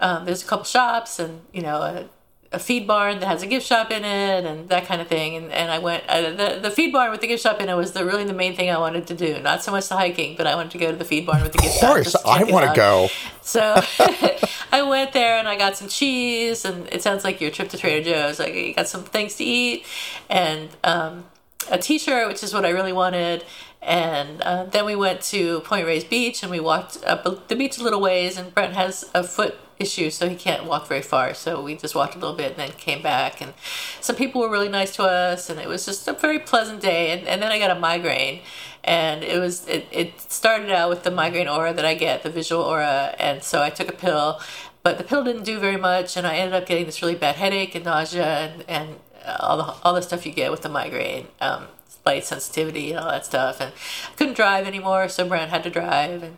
Um, 0.00 0.24
there's 0.24 0.42
a 0.42 0.46
couple 0.46 0.64
shops, 0.64 1.18
and 1.18 1.42
you 1.52 1.62
know. 1.62 1.80
A, 1.80 2.08
a 2.50 2.58
feed 2.58 2.86
barn 2.86 3.20
that 3.20 3.26
has 3.26 3.42
a 3.42 3.46
gift 3.46 3.66
shop 3.66 3.90
in 3.90 4.06
it 4.06 4.46
and 4.46 4.70
that 4.70 4.86
kind 4.86 5.02
of 5.02 5.06
thing 5.06 5.36
and, 5.36 5.52
and 5.52 5.70
I 5.70 5.78
went 5.80 6.04
uh, 6.08 6.30
the 6.30 6.58
the 6.62 6.70
feed 6.70 6.94
barn 6.94 7.10
with 7.10 7.20
the 7.20 7.26
gift 7.26 7.42
shop 7.42 7.60
in 7.60 7.68
it 7.68 7.74
was 7.74 7.92
the 7.92 8.06
really 8.06 8.24
the 8.24 8.32
main 8.32 8.56
thing 8.56 8.70
I 8.70 8.78
wanted 8.78 9.06
to 9.08 9.14
do 9.14 9.38
not 9.42 9.62
so 9.62 9.70
much 9.70 9.90
the 9.90 9.96
hiking 9.98 10.34
but 10.34 10.46
I 10.46 10.54
wanted 10.54 10.70
to 10.70 10.78
go 10.78 10.90
to 10.90 10.96
the 10.96 11.04
feed 11.04 11.26
barn 11.26 11.42
with 11.42 11.52
the 11.52 11.58
gift 11.58 11.74
shop. 11.74 11.90
Of 11.90 12.04
course, 12.04 12.16
I 12.24 12.44
want 12.44 12.70
to 12.70 12.74
go. 12.74 13.08
So 13.42 13.78
I 14.72 14.82
went 14.82 15.12
there 15.12 15.38
and 15.38 15.48
I 15.48 15.56
got 15.56 15.76
some 15.76 15.88
cheese, 15.88 16.64
and 16.64 16.86
it 16.92 17.02
sounds 17.02 17.24
like 17.24 17.40
your 17.40 17.50
trip 17.50 17.68
to 17.70 17.78
Trader 17.78 18.10
Joe's. 18.10 18.38
Like 18.38 18.54
you 18.54 18.74
got 18.74 18.88
some 18.88 19.04
things 19.04 19.34
to 19.36 19.44
eat, 19.44 19.86
and 20.28 20.68
um, 20.84 21.24
a 21.70 21.78
T-shirt, 21.78 22.28
which 22.28 22.42
is 22.42 22.54
what 22.54 22.64
I 22.64 22.70
really 22.70 22.92
wanted. 22.92 23.44
And 23.80 24.40
uh, 24.42 24.64
then 24.64 24.84
we 24.84 24.96
went 24.96 25.20
to 25.22 25.60
Point 25.60 25.86
Reyes 25.86 26.04
Beach, 26.04 26.42
and 26.42 26.50
we 26.50 26.60
walked 26.60 27.02
up 27.04 27.48
the 27.48 27.56
beach 27.56 27.78
a 27.78 27.82
little 27.82 28.00
ways. 28.00 28.36
And 28.36 28.52
Brent 28.54 28.74
has 28.74 29.08
a 29.14 29.22
foot 29.22 29.58
issue, 29.78 30.10
so 30.10 30.28
he 30.28 30.34
can't 30.34 30.64
walk 30.64 30.88
very 30.88 31.02
far. 31.02 31.34
So 31.34 31.62
we 31.62 31.76
just 31.76 31.94
walked 31.94 32.16
a 32.16 32.18
little 32.18 32.34
bit 32.34 32.52
and 32.52 32.56
then 32.56 32.70
came 32.72 33.02
back. 33.02 33.40
And 33.40 33.54
some 34.00 34.16
people 34.16 34.40
were 34.40 34.50
really 34.50 34.68
nice 34.68 34.94
to 34.96 35.04
us, 35.04 35.48
and 35.48 35.60
it 35.60 35.68
was 35.68 35.86
just 35.86 36.08
a 36.08 36.12
very 36.12 36.38
pleasant 36.38 36.80
day. 36.80 37.12
And, 37.12 37.28
and 37.28 37.40
then 37.40 37.52
I 37.52 37.58
got 37.58 37.70
a 37.70 37.78
migraine, 37.78 38.40
and 38.82 39.22
it 39.22 39.38
was 39.38 39.66
it, 39.68 39.86
it 39.92 40.20
started 40.20 40.70
out 40.70 40.88
with 40.88 41.04
the 41.04 41.10
migraine 41.10 41.48
aura 41.48 41.72
that 41.72 41.84
I 41.84 41.94
get, 41.94 42.22
the 42.22 42.30
visual 42.30 42.62
aura, 42.62 43.14
and 43.18 43.42
so 43.42 43.62
I 43.62 43.70
took 43.70 43.88
a 43.88 43.96
pill. 43.96 44.40
But 44.82 44.96
the 44.96 45.04
pill 45.04 45.22
didn't 45.22 45.42
do 45.42 45.58
very 45.58 45.76
much, 45.76 46.16
and 46.16 46.26
I 46.26 46.36
ended 46.36 46.54
up 46.54 46.66
getting 46.66 46.86
this 46.86 47.02
really 47.02 47.14
bad 47.14 47.36
headache 47.36 47.74
and 47.74 47.84
nausea 47.84 48.24
and, 48.24 48.64
and 48.68 48.96
all 49.40 49.56
the 49.56 49.74
all 49.82 49.94
the 49.94 50.02
stuff 50.02 50.26
you 50.26 50.32
get 50.32 50.50
with 50.50 50.62
the 50.62 50.68
migraine, 50.68 51.28
um, 51.40 51.68
light 52.04 52.24
sensitivity 52.24 52.90
and 52.90 53.00
all 53.00 53.10
that 53.10 53.26
stuff. 53.26 53.60
And 53.60 53.72
I 53.72 54.14
couldn't 54.16 54.34
drive 54.34 54.66
anymore, 54.66 55.08
so 55.08 55.26
Brent 55.26 55.50
had 55.50 55.62
to 55.64 55.70
drive. 55.70 56.22
And 56.22 56.36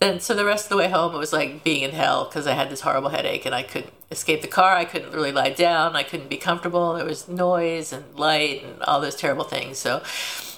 then, 0.00 0.20
so 0.20 0.34
the 0.34 0.44
rest 0.44 0.66
of 0.66 0.68
the 0.70 0.76
way 0.76 0.88
home, 0.88 1.14
it 1.14 1.18
was 1.18 1.32
like 1.32 1.64
being 1.64 1.82
in 1.82 1.92
hell 1.92 2.26
because 2.26 2.46
I 2.46 2.52
had 2.52 2.70
this 2.70 2.82
horrible 2.82 3.08
headache 3.08 3.46
and 3.46 3.54
I 3.54 3.62
couldn't 3.62 3.92
escape 4.10 4.42
the 4.42 4.48
car. 4.48 4.76
I 4.76 4.84
couldn't 4.84 5.12
really 5.12 5.32
lie 5.32 5.50
down. 5.50 5.96
I 5.96 6.02
couldn't 6.02 6.28
be 6.28 6.36
comfortable. 6.36 6.94
There 6.94 7.04
was 7.04 7.28
noise 7.28 7.92
and 7.92 8.04
light 8.14 8.62
and 8.62 8.82
all 8.82 9.00
those 9.00 9.16
terrible 9.16 9.44
things. 9.44 9.78
So. 9.78 10.02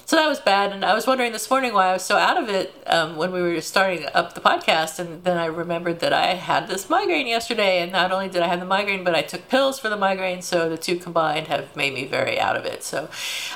So 0.09 0.15
that 0.15 0.27
was 0.27 0.39
bad, 0.39 0.71
and 0.71 0.83
I 0.83 0.95
was 0.95 1.05
wondering 1.05 1.33
this 1.33 1.47
morning 1.51 1.71
why 1.71 1.89
I 1.89 1.93
was 1.93 2.01
so 2.01 2.17
out 2.17 2.41
of 2.41 2.49
it 2.49 2.73
um, 2.87 3.15
when 3.15 3.31
we 3.31 3.43
were 3.43 3.61
starting 3.61 4.07
up 4.15 4.33
the 4.33 4.41
podcast, 4.41 4.97
and 4.97 5.23
then 5.23 5.37
I 5.37 5.45
remembered 5.45 5.99
that 5.99 6.13
I 6.13 6.33
had 6.33 6.67
this 6.67 6.89
migraine 6.89 7.27
yesterday, 7.27 7.77
and 7.83 7.91
not 7.91 8.11
only 8.11 8.27
did 8.27 8.41
I 8.41 8.47
have 8.47 8.59
the 8.59 8.65
migraine, 8.65 9.03
but 9.03 9.13
I 9.13 9.21
took 9.21 9.47
pills 9.49 9.77
for 9.77 9.87
the 9.87 9.95
migraine, 9.95 10.41
so 10.41 10.67
the 10.67 10.79
two 10.79 10.95
combined 10.95 11.45
have 11.45 11.75
made 11.75 11.93
me 11.93 12.05
very 12.05 12.39
out 12.39 12.55
of 12.57 12.65
it. 12.65 12.83
So 12.83 13.07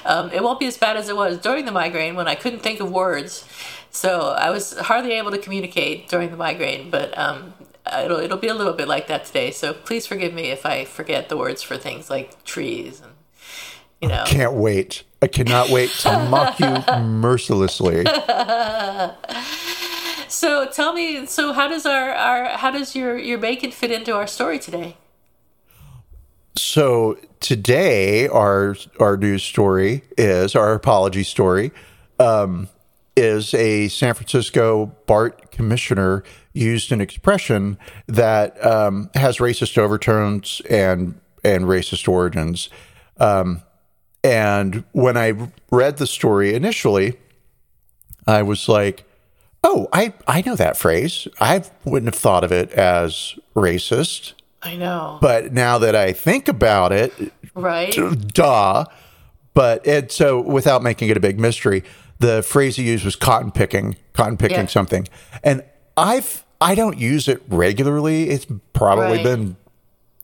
um, 0.06 0.30
it 0.30 0.44
won't 0.44 0.60
be 0.60 0.68
as 0.68 0.78
bad 0.78 0.96
as 0.96 1.10
it 1.10 1.16
was 1.16 1.40
during 1.40 1.66
the 1.66 1.72
migraine 1.72 2.14
when 2.14 2.28
I 2.28 2.36
couldn't 2.36 2.60
think 2.60 2.80
of 2.80 2.92
words. 2.92 3.48
So 3.90 4.36
I 4.38 4.52
was 4.52 4.78
hardly 4.78 5.14
able 5.14 5.32
to 5.32 5.40
communicate 5.40 6.08
during 6.08 6.30
the 6.30 6.38
migraine, 6.38 6.92
but 6.92 7.18
um, 7.18 7.56
it'll 8.00 8.20
it'll 8.20 8.38
be 8.38 8.50
a 8.50 8.54
little 8.54 8.74
bit 8.74 8.88
like 8.88 9.08
that 9.08 9.26
today. 9.26 9.50
So 9.50 9.74
please 9.74 10.06
forgive 10.06 10.36
me 10.36 10.52
if 10.52 10.68
I 10.68 10.86
forget 10.86 11.30
the 11.30 11.36
words 11.36 11.64
for 11.64 11.78
things 11.78 12.12
like 12.12 12.44
trees 12.44 13.02
and 13.02 13.14
you 14.04 14.10
know. 14.10 14.24
Can't 14.28 14.54
wait. 14.54 15.02
I 15.24 15.28
cannot 15.28 15.70
wait 15.70 15.90
to 16.02 16.10
mock 16.30 16.60
you 16.60 16.84
mercilessly. 17.02 18.06
So 20.28 20.66
tell 20.66 20.92
me, 20.92 21.26
so 21.28 21.54
how 21.54 21.70
does 21.70 21.86
our, 21.86 22.10
our 22.10 22.58
how 22.58 22.72
does 22.72 22.94
your 22.94 23.18
your 23.18 23.38
bacon 23.38 23.72
fit 23.72 23.90
into 23.90 24.14
our 24.14 24.28
story 24.28 24.60
today? 24.60 24.98
So 26.58 27.18
today, 27.40 28.28
our 28.28 28.76
our 29.00 29.16
news 29.16 29.44
story 29.44 30.04
is 30.18 30.56
our 30.56 30.74
apology 30.74 31.24
story. 31.24 31.72
Um, 32.20 32.68
is 33.16 33.54
a 33.54 33.88
San 33.88 34.16
Francisco 34.16 34.88
BART 35.06 35.52
commissioner 35.52 36.24
used 36.52 36.92
an 36.92 37.00
expression 37.00 37.78
that 38.08 38.64
um, 38.66 39.10
has 39.14 39.38
racist 39.38 39.78
overtones 39.78 40.62
and 40.70 41.18
and 41.46 41.66
racist 41.66 42.10
origins. 42.10 42.70
Um, 43.20 43.62
and 44.24 44.84
when 44.94 45.18
I 45.18 45.34
read 45.72 45.98
the 45.98 46.08
story 46.08 46.54
initially, 46.54 47.18
I 48.26 48.42
was 48.44 48.70
like, 48.70 49.04
"Oh, 49.64 49.88
I 49.92 50.14
I 50.28 50.42
know 50.46 50.56
that 50.56 50.78
phrase. 50.78 51.28
I 51.40 51.64
wouldn't 51.86 52.14
have 52.14 52.20
thought 52.22 52.44
of 52.44 52.52
it 52.52 52.72
as 52.72 53.36
racist." 53.56 54.34
I 54.62 54.76
know. 54.78 55.18
But 55.22 55.52
now 55.52 55.78
that 55.80 55.96
I 55.96 56.14
think 56.14 56.48
about 56.48 56.92
it, 56.94 57.14
right? 57.54 57.94
duh. 58.34 58.86
But 59.54 59.86
it 59.86 60.12
so 60.12 60.40
without 60.42 60.82
making 60.82 61.10
it 61.10 61.18
a 61.18 61.20
big 61.20 61.40
mystery, 61.40 61.84
the 62.20 62.42
phrase 62.42 62.78
he 62.78 62.84
used 62.84 63.04
was 63.06 63.16
cotton 63.16 63.52
picking, 63.52 63.98
cotton 64.14 64.38
picking 64.38 64.58
Yeah. 64.58 64.66
something. 64.68 65.08
And 65.44 65.64
I've 65.98 66.44
I 66.62 66.76
don't 66.76 66.98
use 66.98 67.28
it 67.28 67.42
regularly. 67.50 68.30
It's 68.30 68.48
probably 68.72 69.18
Right. 69.18 69.24
been 69.24 69.58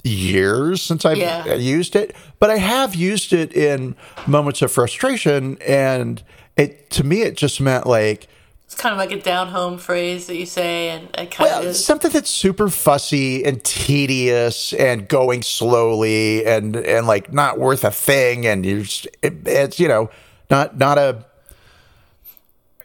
years 0.03 0.81
since 0.81 1.05
I've 1.05 1.17
Yeah. 1.17 1.43
Uh, 1.47 1.53
used 1.55 1.95
it, 1.95 2.15
but 2.39 2.49
I 2.49 2.57
have 2.57 2.95
used 2.95 3.33
it 3.33 3.53
in 3.53 3.95
moments 4.27 4.61
of 4.61 4.71
frustration 4.71 5.57
and 5.67 6.23
it 6.57 6.89
to 6.91 7.03
me 7.03 7.21
it 7.21 7.35
just 7.37 7.59
meant 7.61 7.85
like 7.85 8.27
It's 8.65 8.75
kind 8.75 8.93
of 8.93 8.97
like 8.99 9.11
a 9.11 9.21
down 9.21 9.47
home 9.49 9.77
phrase 9.77 10.27
that 10.27 10.35
you 10.37 10.45
say, 10.45 10.89
and 10.89 11.05
it 11.17 11.31
kind 11.31 11.49
well, 11.49 11.59
of 11.61 11.65
is. 11.67 11.83
something 11.83 12.11
that's 12.11 12.29
super 12.29 12.69
fussy 12.69 13.43
and 13.43 13.63
tedious 13.63 14.73
and 14.73 15.07
going 15.07 15.41
slowly 15.41 16.45
and 16.45 16.75
and 16.75 17.07
like 17.07 17.33
not 17.33 17.57
worth 17.59 17.83
a 17.83 17.91
thing 17.91 18.45
and 18.45 18.65
you're 18.65 18.81
just, 18.83 19.07
it, 19.21 19.47
it's 19.47 19.79
you 19.79 19.87
know 19.87 20.09
not 20.49 20.77
not 20.77 20.97
a 20.97 21.25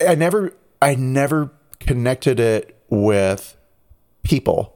I 0.07 0.15
never 0.15 0.53
I 0.83 0.95
never 0.97 1.51
connected 1.81 2.41
it 2.41 2.77
with 2.89 3.57
people 4.23 4.74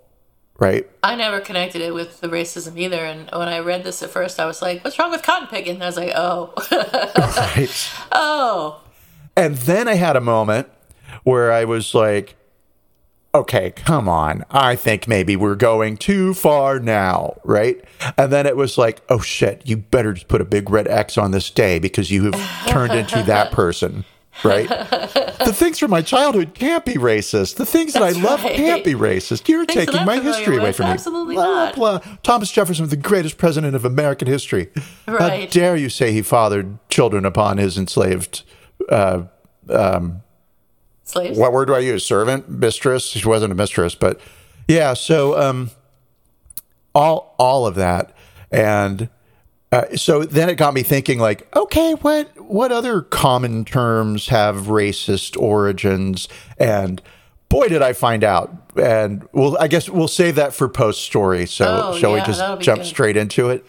right 0.59 0.88
I 1.03 1.15
never 1.17 1.41
connected 1.41 1.81
it 1.81 1.95
with 1.95 2.21
the 2.21 2.29
racism 2.29 2.77
either. 2.79 3.05
And 3.05 3.31
when 3.33 3.49
I 3.49 3.59
read 3.61 3.85
this 3.85 4.03
at 4.03 4.11
first, 4.11 4.41
I 4.41 4.47
was 4.47 4.61
like, 4.61 4.85
"What's 4.85 4.99
wrong 4.99 5.11
with 5.11 5.23
cotton 5.23 5.49
picking?" 5.49 5.75
And 5.75 5.83
I 5.83 5.87
was 5.87 5.97
like, 5.97 6.12
"Oh, 6.15 6.53
right 6.73 7.91
oh, 8.12 8.83
and 9.37 9.57
then 9.57 9.88
I 9.88 9.95
had 9.95 10.17
a 10.17 10.21
moment 10.21 10.69
where 11.23 11.53
I 11.53 11.65
was 11.65 11.95
like 11.95 12.37
okay, 13.35 13.71
come 13.71 14.09
on. 14.09 14.45
I 14.50 14.75
think 14.77 15.07
maybe 15.07 15.37
we're 15.37 15.55
going 15.55 15.97
too 15.97 16.35
far 16.35 16.81
now, 16.81 17.38
right? 17.45 17.83
And 18.17 18.33
then 18.33 18.47
it 18.47 18.57
was 18.57 18.79
like, 18.79 19.03
oh 19.09 19.21
shit, 19.21 19.62
you 19.65 19.77
better 19.77 20.12
just 20.12 20.29
put 20.29 20.41
a 20.41 20.45
big 20.45 20.71
red 20.71 20.88
X 20.88 21.19
on 21.19 21.31
this 21.31 21.50
day 21.50 21.79
because 21.79 22.11
you 22.11 22.31
have 22.31 22.67
turned 22.69 22.93
into 22.93 23.23
that 23.25 23.53
person, 23.53 24.05
right? 24.45 24.68
the 24.68 25.52
things 25.54 25.78
from 25.78 25.90
my 25.90 26.02
childhood 26.02 26.54
can't 26.54 26.85
be 26.85 26.95
racist. 26.95 27.57
The 27.57 27.66
things 27.66 27.92
that 27.95 28.00
That's 28.00 28.16
I 28.16 28.21
love 28.21 28.42
right. 28.45 28.54
can't 28.54 28.85
be 28.85 28.95
racist. 28.95 29.49
You're 29.49 29.64
Things 29.64 29.87
taking 29.87 30.04
my 30.04 30.21
history 30.21 30.57
away 30.57 30.73
from 30.73 30.87
me. 30.87 30.92
absolutely 30.92 31.37
not. 31.37 31.75
blah. 31.75 31.99
Thomas 32.23 32.50
Jefferson 32.50 32.85
was 32.85 32.90
the 32.90 32.97
greatest 32.97 33.38
president 33.38 33.75
of 33.75 33.85
American 33.85 34.28
history. 34.28 34.71
How 35.07 35.47
dare 35.47 35.76
you 35.76 35.88
say 35.88 36.12
he 36.12 36.23
fathered 36.23 36.78
children 36.88 37.25
upon 37.25 37.59
his 37.59 37.76
enslaved 37.78 38.42
uh, 38.88 39.23
slaves." 41.04 41.38
what 41.38 41.52
word 41.52 41.66
do 41.66 41.75
I 41.75 41.80
use? 41.80 42.04
Servant, 42.04 42.49
mistress. 42.49 43.07
She 43.09 43.26
wasn't 43.26 43.52
a 43.52 43.57
mistress, 43.57 43.95
but 43.95 44.21
yeah. 44.66 44.95
So 44.95 45.38
um, 45.40 45.71
all 46.95 47.35
all 47.38 47.66
of 47.66 47.75
that, 47.76 48.12
and 48.50 49.09
uh, 49.71 49.97
so 49.97 50.25
then 50.25 50.49
it 50.49 50.55
got 50.55 50.73
me 50.75 50.83
thinking, 50.83 51.19
like, 51.19 51.47
okay, 51.55 51.93
what 51.95 52.29
what 52.41 52.73
other 52.73 53.03
common 53.03 53.65
terms 53.65 54.29
have 54.29 54.67
racist 54.67 55.41
origins? 55.41 56.29
And 56.59 57.03
boy, 57.49 57.69
did 57.69 57.83
I 57.83 57.93
find 57.93 58.25
out! 58.25 58.55
And 58.77 59.29
well, 59.33 59.57
I 59.61 59.69
guess 59.69 59.89
we'll 59.89 60.09
save 60.09 60.37
that 60.37 60.55
for 60.55 60.69
post 60.69 61.03
story. 61.03 61.47
So 61.47 61.91
Oh, 61.93 61.99
shall 61.99 62.15
we 62.15 62.21
just 62.21 62.41
jump 62.61 62.81
good. 62.81 62.87
straight 62.87 63.17
into 63.17 63.51
it? 63.51 63.67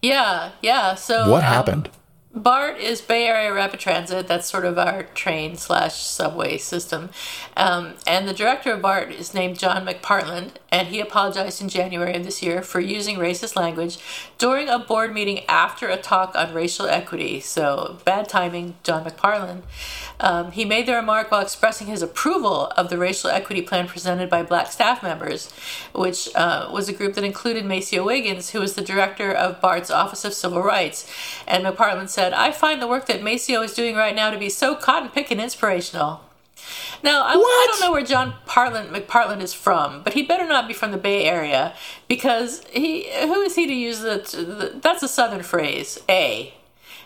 Yeah, 0.00 0.50
yeah. 0.62 0.94
So 0.94 1.30
What 1.30 1.44
um, 1.44 1.52
happened? 1.52 1.90
BART 2.34 2.78
is 2.78 3.02
Bay 3.02 3.26
Area 3.26 3.52
Rapid 3.52 3.78
Transit. 3.78 4.26
That's 4.26 4.48
sort 4.48 4.64
of 4.64 4.78
our 4.78 5.02
train 5.02 5.56
slash 5.58 6.02
subway 6.02 6.56
system. 6.56 7.10
Um, 7.58 7.94
and 8.06 8.26
the 8.26 8.32
director 8.32 8.72
of 8.72 8.80
BART 8.80 9.12
is 9.12 9.34
named 9.34 9.58
John 9.58 9.84
McPartland, 9.84 10.52
and 10.70 10.88
he 10.88 10.98
apologized 10.98 11.60
in 11.60 11.68
January 11.68 12.14
of 12.14 12.24
this 12.24 12.42
year 12.42 12.62
for 12.62 12.80
using 12.80 13.16
racist 13.16 13.54
language 13.54 13.98
during 14.38 14.70
a 14.70 14.78
board 14.78 15.12
meeting 15.12 15.44
after 15.46 15.88
a 15.88 15.98
talk 15.98 16.34
on 16.34 16.54
racial 16.54 16.86
equity. 16.86 17.38
So, 17.38 17.98
bad 18.06 18.30
timing, 18.30 18.76
John 18.82 19.04
McPartland. 19.04 19.60
Um, 20.18 20.52
he 20.52 20.64
made 20.64 20.86
the 20.86 20.94
remark 20.94 21.30
while 21.30 21.42
expressing 21.42 21.86
his 21.86 22.00
approval 22.00 22.68
of 22.78 22.88
the 22.88 22.96
racial 22.96 23.28
equity 23.28 23.60
plan 23.60 23.88
presented 23.88 24.30
by 24.30 24.42
black 24.42 24.72
staff 24.72 25.02
members, 25.02 25.52
which 25.94 26.34
uh, 26.34 26.70
was 26.72 26.88
a 26.88 26.94
group 26.94 27.12
that 27.14 27.24
included 27.24 27.66
Maceo 27.66 28.04
Wiggins, 28.06 28.50
who 28.50 28.60
was 28.60 28.74
the 28.74 28.82
director 28.82 29.30
of 29.30 29.60
BART's 29.60 29.90
Office 29.90 30.24
of 30.24 30.32
Civil 30.32 30.62
Rights. 30.62 31.12
And 31.46 31.64
McPartland 31.64 32.08
said, 32.08 32.21
I 32.30 32.52
find 32.52 32.80
the 32.80 32.86
work 32.86 33.06
that 33.06 33.22
Maceo 33.22 33.62
is 33.62 33.74
doing 33.74 33.96
right 33.96 34.14
now 34.14 34.30
to 34.30 34.38
be 34.38 34.48
so 34.48 34.74
cotton 34.74 35.08
picking 35.08 35.40
inspirational. 35.40 36.20
Now, 37.02 37.24
I, 37.24 37.32
I 37.32 37.66
don't 37.70 37.80
know 37.80 37.92
where 37.92 38.04
John 38.04 38.34
Partland, 38.46 38.90
McPartland 38.90 39.40
is 39.40 39.52
from, 39.52 40.02
but 40.02 40.12
he 40.12 40.22
better 40.22 40.46
not 40.46 40.68
be 40.68 40.74
from 40.74 40.92
the 40.92 40.98
Bay 40.98 41.24
Area 41.24 41.74
because 42.06 42.62
he 42.70 43.10
who 43.22 43.40
is 43.42 43.56
he 43.56 43.66
to 43.66 43.74
use 43.74 44.00
the, 44.00 44.18
the 44.18 44.78
that's 44.80 45.02
a 45.02 45.08
southern 45.08 45.42
phrase, 45.42 45.98
a. 46.08 46.54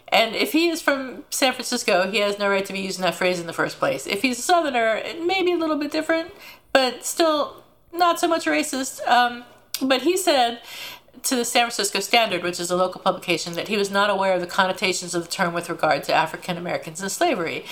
And 0.08 0.36
if 0.36 0.52
he 0.52 0.68
is 0.68 0.80
from 0.80 1.24
San 1.30 1.52
Francisco, 1.52 2.08
he 2.08 2.18
has 2.18 2.38
no 2.38 2.48
right 2.48 2.64
to 2.64 2.72
be 2.72 2.80
using 2.80 3.02
that 3.02 3.14
phrase 3.14 3.40
in 3.40 3.46
the 3.46 3.52
first 3.52 3.78
place. 3.78 4.06
If 4.06 4.22
he's 4.22 4.38
a 4.38 4.42
southerner, 4.42 4.96
it 4.96 5.24
may 5.24 5.42
be 5.42 5.52
a 5.52 5.56
little 5.56 5.76
bit 5.76 5.90
different, 5.90 6.32
but 6.72 7.04
still 7.04 7.64
not 7.92 8.20
so 8.20 8.28
much 8.28 8.44
racist. 8.44 9.04
Um, 9.08 9.44
but 9.82 10.02
he 10.02 10.16
said 10.16 10.60
to 11.26 11.36
the 11.36 11.44
San 11.44 11.62
Francisco 11.64 12.00
Standard, 12.00 12.42
which 12.42 12.58
is 12.58 12.70
a 12.70 12.76
local 12.76 13.00
publication, 13.00 13.52
that 13.54 13.68
he 13.68 13.76
was 13.76 13.90
not 13.90 14.10
aware 14.10 14.34
of 14.34 14.40
the 14.40 14.46
connotations 14.46 15.14
of 15.14 15.24
the 15.24 15.30
term 15.30 15.52
with 15.52 15.68
regard 15.68 16.04
to 16.04 16.12
African 16.14 16.56
Americans 16.56 17.00
and 17.02 17.10
slavery, 17.10 17.64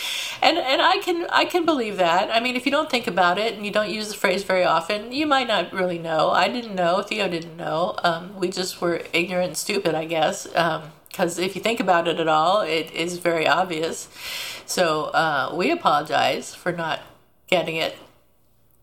and 0.42 0.58
and 0.58 0.82
I 0.82 0.98
can 0.98 1.26
I 1.30 1.44
can 1.44 1.64
believe 1.64 1.96
that. 1.96 2.30
I 2.30 2.40
mean, 2.40 2.56
if 2.56 2.66
you 2.66 2.72
don't 2.72 2.90
think 2.90 3.06
about 3.06 3.38
it 3.38 3.54
and 3.54 3.64
you 3.64 3.70
don't 3.70 3.90
use 3.90 4.08
the 4.08 4.16
phrase 4.16 4.42
very 4.42 4.64
often, 4.64 5.12
you 5.12 5.26
might 5.26 5.48
not 5.48 5.72
really 5.72 5.98
know. 5.98 6.30
I 6.30 6.48
didn't 6.48 6.74
know. 6.74 7.02
Theo 7.02 7.28
didn't 7.28 7.56
know. 7.56 7.96
Um, 8.02 8.36
we 8.36 8.48
just 8.48 8.80
were 8.80 9.02
ignorant 9.12 9.44
and 9.44 9.56
stupid, 9.56 9.94
I 9.94 10.04
guess. 10.04 10.46
Because 10.46 11.38
if 11.38 11.54
you 11.54 11.62
think 11.62 11.80
about 11.80 12.08
it 12.08 12.18
at 12.18 12.28
all, 12.28 12.60
it 12.60 12.90
is 12.92 13.18
very 13.18 13.46
obvious. 13.46 14.08
So 14.66 15.04
uh, 15.06 15.54
we 15.54 15.70
apologize 15.70 16.54
for 16.54 16.72
not 16.72 17.00
getting 17.46 17.76
it 17.76 17.96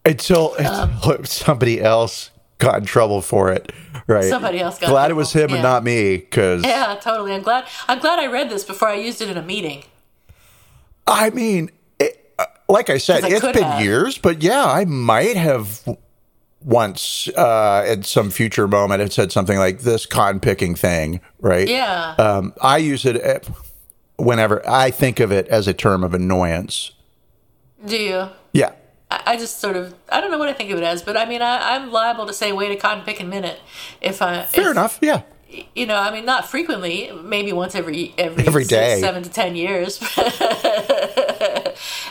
until, 0.06 0.56
Um, 0.60 0.92
until 1.04 1.24
somebody 1.26 1.82
else 1.82 2.31
got 2.62 2.80
in 2.80 2.86
trouble 2.86 3.22
for 3.22 3.52
it. 3.52 3.72
Right. 4.08 4.26
Somebody 4.26 4.60
else 4.60 4.80
got 4.80 4.90
Glad 4.90 5.12
it 5.12 5.16
was 5.16 5.34
him 5.34 5.50
trouble, 5.50 5.56
and 5.56 5.64
not 5.64 5.84
me, 5.84 6.18
because 6.18 6.64
Yeah, 6.64 6.98
totally. 7.02 7.34
I'm 7.34 7.42
glad. 7.42 7.66
I'm 7.88 8.00
glad 8.00 8.20
I 8.20 8.28
read 8.28 8.50
this 8.50 8.64
before 8.64 8.88
I 8.88 8.96
used 8.96 9.22
it 9.22 9.30
in 9.30 9.38
a 9.38 9.42
meeting. 9.42 9.84
I 11.08 11.30
mean, 11.32 11.72
it, 12.00 12.34
uh, 12.40 12.46
like 12.70 12.90
I 12.90 12.98
said, 12.98 13.26
I 13.26 13.30
it's 13.30 13.42
been 13.42 13.64
have. 13.64 13.82
years, 13.84 14.18
but 14.18 14.42
yeah, 14.42 14.66
I 14.66 14.86
might 14.86 15.36
have 15.36 15.82
once 16.64 17.28
uh, 17.36 17.84
at 17.88 18.06
some 18.06 18.30
future 18.30 18.68
moment 18.68 19.02
had 19.02 19.12
said 19.12 19.32
something 19.32 19.58
like 19.58 19.80
this 19.80 20.06
cotton 20.06 20.40
picking 20.40 20.76
thing, 20.76 21.20
right? 21.40 21.68
Yeah. 21.68 22.16
Um, 22.18 22.54
I 22.62 22.78
use 22.78 23.06
it 23.06 23.50
whenever 24.18 24.68
I 24.70 24.92
think 24.92 25.20
of 25.20 25.32
it 25.32 25.48
as 25.48 25.68
a 25.68 25.74
term 25.74 26.04
of 26.04 26.14
annoyance. 26.14 26.92
Do 27.86 27.98
you? 27.98 28.30
Yeah. 28.54 28.74
I 29.26 29.36
just 29.38 29.60
sort 29.60 29.76
of 29.76 29.94
I 30.10 30.22
don't 30.22 30.32
know 30.32 30.38
what 30.38 30.48
I 30.50 30.54
think 30.54 30.72
of 30.72 30.78
it 30.78 30.84
as, 30.84 31.02
but 31.04 31.18
I 31.18 31.26
mean 31.26 31.42
I, 31.42 31.76
I'm 31.76 31.92
liable 31.92 32.26
to 32.28 32.34
say 32.34 32.52
wait 32.54 32.72
a 32.72 32.76
cotton 32.76 33.04
picking 33.04 33.30
minute 33.30 33.60
if 34.02 34.22
I 34.22 34.44
Fair 34.44 34.66
if- 34.68 34.72
enough. 34.72 35.00
Yeah. 35.02 35.24
You 35.76 35.86
know, 35.86 35.98
I 35.98 36.12
mean 36.14 36.24
not 36.26 36.48
frequently, 36.50 37.12
maybe 37.24 37.52
once 37.52 37.76
every 37.76 38.14
every, 38.18 38.48
Every 38.48 38.64
six, 38.64 38.70
day. 38.70 39.02
seven 39.02 39.22
to 39.24 39.30
ten 39.30 39.56
years. 39.58 40.00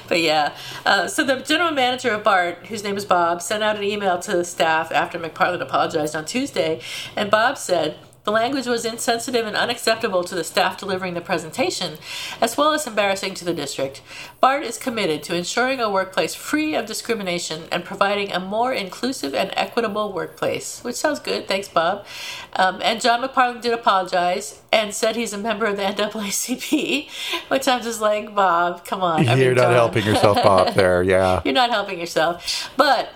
but 0.08 0.20
yeah, 0.20 0.54
uh, 0.84 1.06
so 1.08 1.24
the 1.24 1.36
general 1.36 1.70
manager 1.70 2.10
of 2.10 2.22
BART, 2.22 2.66
whose 2.66 2.82
name 2.84 2.96
is 2.98 3.04
Bob, 3.06 3.40
sent 3.40 3.62
out 3.62 3.76
an 3.76 3.82
email 3.84 4.18
to 4.18 4.32
the 4.36 4.44
staff 4.44 4.92
after 4.92 5.18
McPartland 5.18 5.62
apologized 5.62 6.14
on 6.14 6.24
Tuesday, 6.26 6.80
and 7.16 7.30
Bob 7.30 7.56
said. 7.58 7.96
The 8.24 8.32
language 8.32 8.66
was 8.66 8.84
insensitive 8.84 9.46
and 9.46 9.56
unacceptable 9.56 10.24
to 10.24 10.34
the 10.34 10.44
staff 10.44 10.78
delivering 10.78 11.14
the 11.14 11.22
presentation, 11.22 11.96
as 12.40 12.56
well 12.56 12.72
as 12.72 12.86
embarrassing 12.86 13.34
to 13.34 13.44
the 13.44 13.54
district. 13.54 14.02
BART 14.40 14.62
is 14.62 14.76
committed 14.76 15.22
to 15.24 15.34
ensuring 15.34 15.80
a 15.80 15.90
workplace 15.90 16.34
free 16.34 16.74
of 16.74 16.84
discrimination 16.84 17.62
and 17.72 17.82
providing 17.84 18.30
a 18.30 18.38
more 18.38 18.74
inclusive 18.74 19.34
and 19.34 19.50
equitable 19.56 20.12
workplace, 20.12 20.84
which 20.84 20.96
sounds 20.96 21.18
good. 21.18 21.48
Thanks, 21.48 21.68
Bob. 21.68 22.04
Um, 22.52 22.80
and 22.82 23.00
John 23.00 23.22
McPartland 23.22 23.62
did 23.62 23.72
apologize 23.72 24.60
and 24.70 24.92
said 24.92 25.16
he's 25.16 25.32
a 25.32 25.38
member 25.38 25.64
of 25.64 25.78
the 25.78 25.82
NAACP, 25.84 27.08
which 27.48 27.66
I'm 27.66 27.82
just 27.82 28.02
like, 28.02 28.34
Bob, 28.34 28.84
come 28.84 29.02
on. 29.02 29.24
You're 29.24 29.36
mean, 29.36 29.54
not 29.54 29.62
John. 29.62 29.72
helping 29.72 30.04
yourself, 30.04 30.42
Bob, 30.42 30.74
there. 30.74 31.02
Yeah. 31.10 31.40
You're 31.44 31.54
not 31.54 31.70
helping 31.70 31.98
yourself. 31.98 32.70
But 32.76 33.12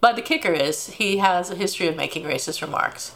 but 0.00 0.16
the 0.16 0.22
kicker 0.22 0.52
is 0.52 0.88
he 0.88 1.18
has 1.18 1.50
a 1.50 1.54
history 1.54 1.86
of 1.86 1.96
making 1.96 2.24
racist 2.24 2.60
remarks. 2.60 3.14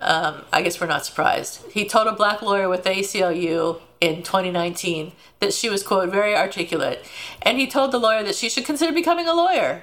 Um, 0.00 0.42
I 0.52 0.62
guess 0.62 0.80
we're 0.80 0.86
not 0.86 1.06
surprised. 1.06 1.64
He 1.72 1.88
told 1.88 2.06
a 2.06 2.12
black 2.12 2.42
lawyer 2.42 2.68
with 2.68 2.84
the 2.84 2.90
ACLU 2.90 3.80
in 4.00 4.22
2019 4.22 5.12
that 5.40 5.54
she 5.54 5.70
was 5.70 5.82
quote 5.82 6.10
very 6.10 6.36
articulate, 6.36 7.04
and 7.42 7.58
he 7.58 7.66
told 7.66 7.92
the 7.92 7.98
lawyer 7.98 8.22
that 8.22 8.34
she 8.34 8.48
should 8.48 8.64
consider 8.64 8.92
becoming 8.92 9.26
a 9.26 9.34
lawyer. 9.34 9.82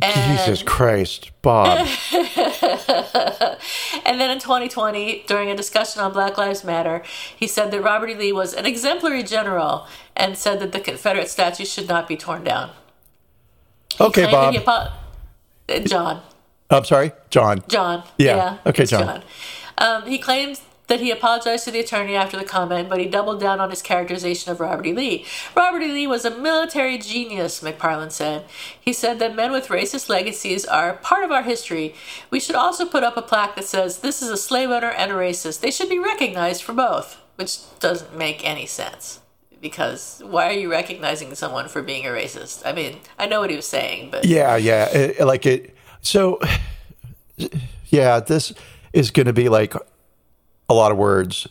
And, 0.00 0.38
Jesus 0.38 0.62
Christ, 0.62 1.32
Bob. 1.42 1.88
and 2.12 2.28
then 4.20 4.30
in 4.30 4.38
2020, 4.38 5.24
during 5.26 5.50
a 5.50 5.56
discussion 5.56 6.00
on 6.00 6.12
Black 6.12 6.38
Lives 6.38 6.62
Matter, 6.62 7.02
he 7.36 7.48
said 7.48 7.72
that 7.72 7.82
Robert 7.82 8.10
E. 8.10 8.14
Lee 8.14 8.32
was 8.32 8.54
an 8.54 8.64
exemplary 8.64 9.24
general 9.24 9.88
and 10.14 10.38
said 10.38 10.60
that 10.60 10.70
the 10.70 10.78
Confederate 10.78 11.28
statue 11.28 11.64
should 11.64 11.88
not 11.88 12.06
be 12.06 12.16
torn 12.16 12.44
down. 12.44 12.70
Okay, 14.00 14.30
Bob. 14.30 14.54
apo- 14.54 14.92
John. 15.84 16.22
I'm 16.70 16.84
sorry, 16.84 17.12
John. 17.30 17.62
John. 17.68 18.02
Yeah. 18.18 18.58
Okay, 18.66 18.82
it's 18.82 18.90
John. 18.90 19.22
Um, 19.78 20.06
he 20.06 20.18
claims 20.18 20.62
that 20.88 21.00
he 21.00 21.10
apologized 21.10 21.64
to 21.66 21.70
the 21.70 21.80
attorney 21.80 22.16
after 22.16 22.36
the 22.36 22.44
comment, 22.44 22.88
but 22.88 22.98
he 22.98 23.06
doubled 23.06 23.40
down 23.40 23.60
on 23.60 23.70
his 23.70 23.82
characterization 23.82 24.50
of 24.50 24.58
Robert 24.58 24.86
E. 24.86 24.92
Lee. 24.92 25.26
Robert 25.54 25.82
E. 25.82 25.92
Lee 25.92 26.06
was 26.06 26.24
a 26.24 26.36
military 26.36 26.98
genius, 26.98 27.60
McPartland 27.62 28.10
said. 28.10 28.44
He 28.78 28.92
said 28.92 29.18
that 29.18 29.36
men 29.36 29.52
with 29.52 29.68
racist 29.68 30.08
legacies 30.08 30.64
are 30.64 30.94
part 30.94 31.24
of 31.24 31.30
our 31.30 31.42
history. 31.42 31.94
We 32.30 32.40
should 32.40 32.56
also 32.56 32.86
put 32.86 33.04
up 33.04 33.16
a 33.16 33.22
plaque 33.22 33.54
that 33.56 33.64
says, 33.64 33.98
This 33.98 34.22
is 34.22 34.30
a 34.30 34.36
slave 34.36 34.70
owner 34.70 34.90
and 34.90 35.12
a 35.12 35.14
racist. 35.14 35.60
They 35.60 35.70
should 35.70 35.90
be 35.90 35.98
recognized 35.98 36.62
for 36.62 36.72
both, 36.72 37.18
which 37.36 37.58
doesn't 37.80 38.16
make 38.16 38.46
any 38.46 38.66
sense. 38.66 39.20
Because 39.60 40.22
why 40.24 40.48
are 40.48 40.58
you 40.58 40.70
recognizing 40.70 41.34
someone 41.34 41.68
for 41.68 41.82
being 41.82 42.06
a 42.06 42.10
racist? 42.10 42.62
I 42.64 42.72
mean, 42.72 43.00
I 43.18 43.26
know 43.26 43.40
what 43.40 43.50
he 43.50 43.56
was 43.56 43.66
saying, 43.66 44.10
but. 44.10 44.24
Yeah, 44.24 44.56
yeah. 44.56 44.88
It, 44.88 45.26
like 45.26 45.44
it. 45.46 45.74
So, 46.08 46.40
yeah, 47.88 48.20
this 48.20 48.54
is 48.94 49.10
going 49.10 49.26
to 49.26 49.34
be 49.34 49.50
like 49.50 49.74
a 50.70 50.72
lot 50.72 50.90
of 50.90 50.96
words, 50.96 51.46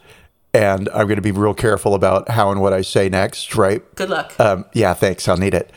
and 0.52 0.90
I'm 0.90 1.06
going 1.06 1.18
to 1.18 1.22
be 1.22 1.30
real 1.32 1.54
careful 1.54 1.94
about 1.94 2.30
how 2.30 2.50
and 2.50 2.60
what 2.60 2.74
I 2.74 2.82
say 2.82 3.08
next, 3.08 3.56
right? 3.56 3.84
Good 3.94 4.10
luck. 4.10 4.34
Um, 4.40 4.66
yeah, 4.74 4.96
thanks. 4.96 5.28
I'll 5.28 5.38
need 5.38 5.54
it. 5.54 5.72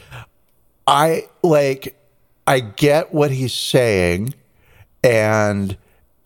I 0.86 1.28
like, 1.42 1.94
I 2.46 2.60
get 2.60 3.12
what 3.12 3.30
he's 3.30 3.52
saying, 3.52 4.32
and 5.04 5.76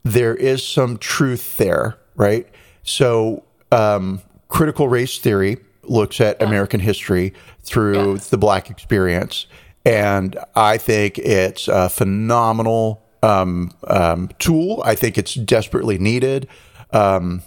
there 0.05 0.37
is 0.37 0.65
some 0.65 0.97
truth 0.99 1.57
there, 1.57 1.99
right? 2.15 2.47
So, 2.85 3.43
um, 3.73 4.23
critical 4.47 4.89
race 4.89 5.19
theory 5.19 5.57
looks 5.83 6.21
at 6.21 6.41
American 6.41 6.79
history 6.79 7.35
through 7.65 8.13
Yeah. 8.15 8.21
the 8.31 8.39
black 8.39 8.71
experience. 8.71 9.47
And 9.85 10.39
I 10.55 10.79
think 10.79 11.19
it's 11.19 11.69
a 11.69 11.89
phenomenal 11.89 13.03
um, 13.23 13.71
um, 13.87 14.31
tool. 14.39 14.83
I 14.85 14.95
think 14.95 15.19
it's 15.19 15.35
desperately 15.35 15.99
needed 15.99 16.49
um, 16.91 17.43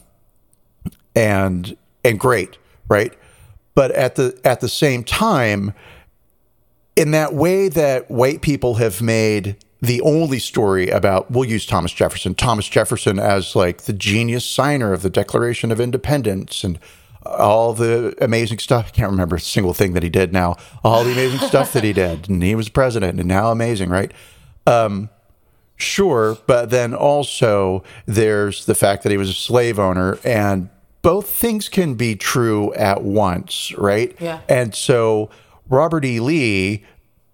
and 1.16 1.76
and 2.04 2.20
great, 2.20 2.58
right? 2.88 3.14
But 3.74 3.92
at 3.92 4.16
the 4.16 4.40
at 4.44 4.60
the 4.60 4.70
same 4.70 5.04
time, 5.04 5.74
in 6.96 7.12
that 7.12 7.34
way 7.34 7.70
that 7.70 8.10
white 8.10 8.42
people 8.42 8.76
have 8.76 9.02
made 9.02 9.58
the 9.82 10.02
only 10.02 10.40
story 10.40 10.90
about 10.90 11.30
we'll 11.30 11.46
use 11.46 11.66
Thomas 11.66 11.92
Jefferson, 11.92 12.34
Thomas 12.34 12.68
Jefferson 12.68 13.20
as 13.20 13.56
like 13.56 13.84
the 13.84 13.94
genius 13.94 14.46
signer 14.46 14.94
of 14.94 15.04
the 15.04 15.10
Declaration 15.10 15.72
of 15.72 15.80
Independence 15.80 16.64
and 16.64 16.80
all 17.30 17.74
the 17.74 18.16
amazing 18.22 18.60
stuff. 18.60 18.88
I 18.88 18.92
can't 18.92 19.12
remember 19.12 19.36
a 19.36 19.40
single 19.40 19.74
thing 19.74 19.94
that 19.94 20.04
he 20.04 20.10
did 20.10 20.34
now. 20.34 20.56
All 20.84 21.04
the 21.04 21.12
amazing 21.12 21.40
stuff 21.48 21.74
that 21.74 21.84
he 21.84 21.94
did. 21.94 22.30
And 22.30 22.42
he 22.42 22.56
was 22.56 22.70
president 22.70 23.20
and 23.20 23.28
now 23.28 23.52
amazing, 23.52 23.90
right? 23.90 24.12
Um, 24.66 25.10
Sure, 25.80 26.40
but 26.48 26.72
then 26.72 26.96
also 26.96 27.84
there's 28.08 28.66
the 28.66 28.74
fact 28.74 29.04
that 29.04 29.12
he 29.12 29.18
was 29.18 29.30
a 29.30 29.34
slave 29.34 29.78
owner, 29.78 30.18
and 30.24 30.70
both 31.04 31.30
things 31.30 31.70
can 31.70 31.94
be 31.94 32.16
true 32.16 32.74
at 32.74 33.04
once, 33.04 33.72
right? 33.78 34.16
Yeah. 34.20 34.42
And 34.50 34.74
so 34.74 35.30
Robert 35.70 36.04
E. 36.04 36.20
Lee 36.20 36.84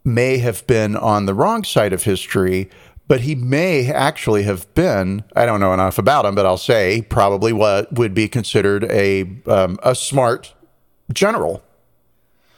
may 0.03 0.39
have 0.39 0.67
been 0.67 0.97
on 0.97 1.25
the 1.25 1.33
wrong 1.33 1.63
side 1.63 1.93
of 1.93 2.03
history, 2.03 2.69
but 3.07 3.21
he 3.21 3.35
may 3.35 3.91
actually 3.91 4.43
have 4.43 4.71
been, 4.73 5.23
I 5.35 5.45
don't 5.45 5.59
know 5.59 5.73
enough 5.73 5.97
about 5.97 6.25
him, 6.25 6.35
but 6.35 6.45
I'll 6.45 6.57
say 6.57 7.01
probably 7.01 7.53
what 7.53 7.93
would 7.93 8.13
be 8.13 8.27
considered 8.27 8.85
a, 8.85 9.29
um, 9.45 9.77
a 9.83 9.93
smart 9.93 10.53
general. 11.11 11.63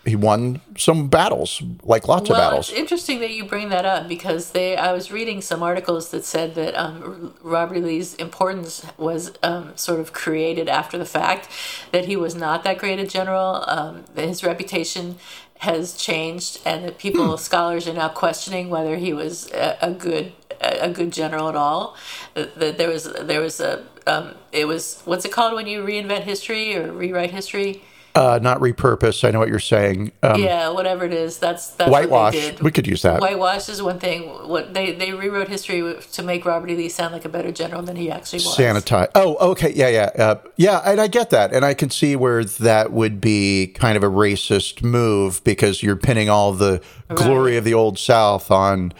He 0.05 0.15
won 0.15 0.61
some 0.77 1.07
battles, 1.07 1.63
like 1.81 2.07
lots 2.07 2.29
well, 2.29 2.39
of 2.39 2.43
battles. 2.43 2.69
it's 2.69 2.77
interesting 2.77 3.21
that 3.21 3.31
you 3.31 3.43
bring 3.43 3.69
that 3.69 3.85
up 3.85 4.07
because 4.07 4.51
they. 4.51 4.77
I 4.77 4.93
was 4.93 5.11
reading 5.11 5.41
some 5.41 5.63
articles 5.63 6.11
that 6.11 6.23
said 6.23 6.53
that 6.53 6.75
um, 6.75 7.33
Robert. 7.41 7.81
Lee's 7.81 8.13
importance 8.15 8.85
was 8.99 9.31
um, 9.41 9.75
sort 9.75 9.99
of 9.99 10.13
created 10.13 10.69
after 10.69 10.99
the 10.99 11.05
fact. 11.05 11.49
That 11.91 12.05
he 12.05 12.15
was 12.15 12.35
not 12.35 12.63
that 12.65 12.77
great 12.77 12.99
a 12.99 13.07
general. 13.07 13.63
Um, 13.67 14.05
his 14.15 14.43
reputation 14.43 15.15
has 15.59 15.95
changed, 15.95 16.59
and 16.65 16.85
that 16.85 16.97
people, 16.97 17.37
scholars, 17.37 17.87
are 17.87 17.93
now 17.93 18.09
questioning 18.09 18.69
whether 18.69 18.97
he 18.97 19.13
was 19.13 19.51
a, 19.51 19.77
a 19.81 19.91
good 19.91 20.33
a, 20.61 20.85
a 20.85 20.89
good 20.89 21.11
general 21.11 21.49
at 21.49 21.55
all. 21.55 21.95
That, 22.33 22.59
that 22.59 22.77
there 22.77 22.89
was 22.89 23.11
there 23.11 23.41
was 23.41 23.59
a 23.59 23.83
um, 24.07 24.35
it 24.51 24.65
was 24.65 25.01
what's 25.05 25.25
it 25.25 25.31
called 25.31 25.53
when 25.53 25.67
you 25.67 25.83
reinvent 25.83 26.21
history 26.21 26.75
or 26.75 26.91
rewrite 26.91 27.31
history. 27.31 27.83
Uh, 28.15 28.39
not 28.41 28.59
repurposed. 28.61 29.27
I 29.27 29.31
know 29.31 29.39
what 29.39 29.49
you're 29.49 29.59
saying. 29.59 30.13
Um, 30.23 30.39
Yeah, 30.41 30.69
whatever 30.69 31.03
it 31.03 31.11
is, 31.11 31.37
that's 31.37 31.67
that's 31.71 31.91
Whitewash. 31.91 32.33
What 32.33 32.41
they 32.41 32.51
did. 32.51 32.61
We 32.61 32.71
could 32.71 32.87
use 32.87 33.01
that. 33.01 33.19
Whitewash 33.19 33.67
is 33.67 33.81
one 33.81 33.99
thing. 33.99 34.29
What 34.47 34.73
they 34.73 34.93
they 34.93 35.11
rewrote 35.11 35.49
history 35.49 35.95
to 36.13 36.23
make 36.23 36.45
Robert 36.45 36.69
E. 36.69 36.75
Lee 36.77 36.87
sound 36.87 37.11
like 37.11 37.25
a 37.25 37.29
better 37.29 37.51
general 37.51 37.81
than 37.81 37.97
he 37.97 38.09
actually 38.09 38.39
was. 38.39 38.57
sanitize. 38.57 39.09
Oh, 39.15 39.35
okay, 39.51 39.73
yeah, 39.73 39.89
yeah, 39.89 40.11
uh, 40.17 40.35
yeah, 40.55 40.79
and 40.85 41.01
I 41.01 41.07
get 41.07 41.29
that, 41.31 41.53
and 41.53 41.65
I 41.65 41.73
can 41.73 41.89
see 41.89 42.15
where 42.15 42.45
that 42.45 42.93
would 42.93 43.19
be 43.19 43.67
kind 43.67 43.97
of 43.97 44.03
a 44.03 44.09
racist 44.09 44.81
move 44.81 45.43
because 45.43 45.83
you're 45.83 45.97
pinning 45.97 46.29
all 46.29 46.53
the 46.53 46.81
glory 47.15 47.57
of 47.57 47.65
the 47.65 47.73
old 47.73 47.99
South 47.99 48.49
on 48.49 48.93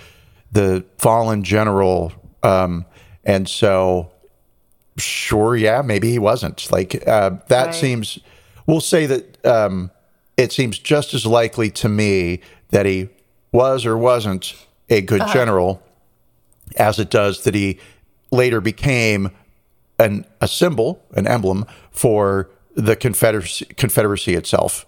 the 0.51 0.83
fallen 0.97 1.43
general, 1.43 2.11
um, 2.43 2.85
and 3.23 3.47
so 3.47 4.11
sure, 4.97 5.55
yeah, 5.55 5.81
maybe 5.81 6.11
he 6.11 6.19
wasn't. 6.19 6.69
Like 6.71 7.07
uh, 7.07 7.31
that 7.47 7.67
Right. 7.67 7.75
seems. 7.75 8.19
We'll 8.67 8.81
say 8.81 9.05
that 9.05 9.45
um, 9.45 9.91
it 10.37 10.51
seems 10.51 10.79
just 10.79 11.13
as 11.13 11.25
likely 11.25 11.69
to 11.71 11.89
me 11.89 12.41
that 12.69 12.85
he 12.85 13.09
was 13.51 13.85
or 13.85 13.97
wasn't 13.97 14.55
a 14.89 15.01
good 15.01 15.21
general 15.33 15.81
as 16.77 16.99
it 16.99 17.09
does 17.09 17.43
that 17.43 17.55
he 17.55 17.79
later 18.31 18.59
became 18.61 19.31
an 19.99 20.25
a 20.41 20.47
symbol, 20.47 21.03
an 21.13 21.27
emblem 21.27 21.65
for 21.91 22.49
the 22.75 22.95
Confederacy, 22.95 23.65
Confederacy 23.77 24.35
itself. 24.35 24.85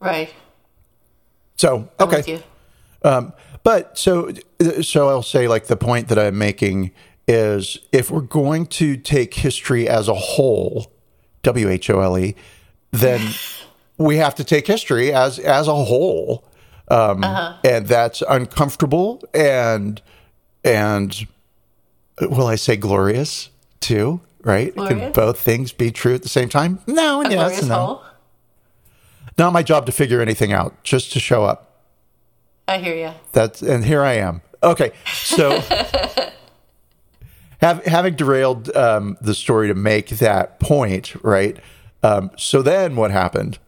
Right. 0.00 0.32
So 1.56 1.88
I'm 1.98 2.08
with 2.08 2.28
okay, 2.28 2.42
you. 3.02 3.32
but 3.62 3.96
so 3.96 4.32
so 4.82 5.08
I'll 5.08 5.22
say 5.22 5.48
like 5.48 5.66
the 5.66 5.76
point 5.76 6.08
that 6.08 6.18
I'm 6.18 6.36
making 6.36 6.92
is 7.26 7.78
if 7.92 8.10
we're 8.10 8.20
going 8.20 8.66
to 8.66 8.96
take 8.96 9.34
history 9.34 9.88
as 9.88 10.08
a 10.08 10.14
whole, 10.14 10.92
W 11.42 11.68
H 11.68 11.88
O 11.88 12.00
L 12.00 12.18
E, 12.18 12.34
then 12.94 13.34
we 13.98 14.16
have 14.16 14.34
to 14.36 14.44
take 14.44 14.66
history 14.66 15.12
as 15.12 15.38
as 15.38 15.68
a 15.68 15.74
whole, 15.74 16.44
um, 16.88 17.24
and 17.64 17.86
that's 17.86 18.22
uncomfortable 18.28 19.22
and 19.34 20.00
and 20.64 21.26
will 22.20 22.46
I 22.46 22.56
say 22.56 22.76
glorious 22.76 23.50
too? 23.80 24.20
Right? 24.42 24.74
Can 24.74 25.12
both 25.12 25.40
things 25.40 25.72
be 25.72 25.90
true 25.90 26.14
at 26.14 26.22
the 26.22 26.28
same 26.28 26.50
time? 26.50 26.80
No, 26.86 27.22
and 27.22 27.32
A 27.32 27.36
yes, 27.36 27.62
no. 27.64 28.02
Not 29.38 29.52
my 29.52 29.62
job 29.62 29.86
to 29.86 29.92
figure 29.92 30.20
anything 30.20 30.52
out, 30.52 30.82
just 30.84 31.12
to 31.14 31.20
show 31.20 31.44
up. 31.44 31.82
I 32.68 32.78
hear 32.78 32.94
you. 32.94 33.12
That's 33.32 33.62
and 33.62 33.84
here 33.84 34.02
I 34.02 34.14
am. 34.14 34.42
Okay, 34.62 34.92
so 35.12 35.60
have, 37.58 37.84
having 37.84 38.14
derailed 38.14 38.74
um, 38.76 39.16
the 39.20 39.34
story 39.34 39.68
to 39.68 39.74
make 39.74 40.08
that 40.10 40.60
point, 40.60 41.14
right? 41.22 41.58
Um, 42.04 42.30
so 42.36 42.60
then 42.60 42.96
what 42.96 43.10
happened? 43.10 43.58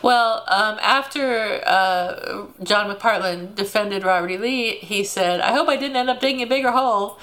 Well, 0.00 0.44
um, 0.48 0.78
after 0.80 1.60
uh, 1.66 2.46
John 2.62 2.94
McPartland 2.94 3.54
defended 3.56 4.04
Robert 4.04 4.30
E. 4.30 4.38
Lee, 4.38 4.72
he 4.76 5.04
said, 5.04 5.40
"I 5.40 5.52
hope 5.52 5.68
I 5.68 5.76
didn't 5.76 5.96
end 5.96 6.08
up 6.08 6.20
digging 6.20 6.42
a 6.42 6.46
bigger 6.46 6.70
hole," 6.70 7.18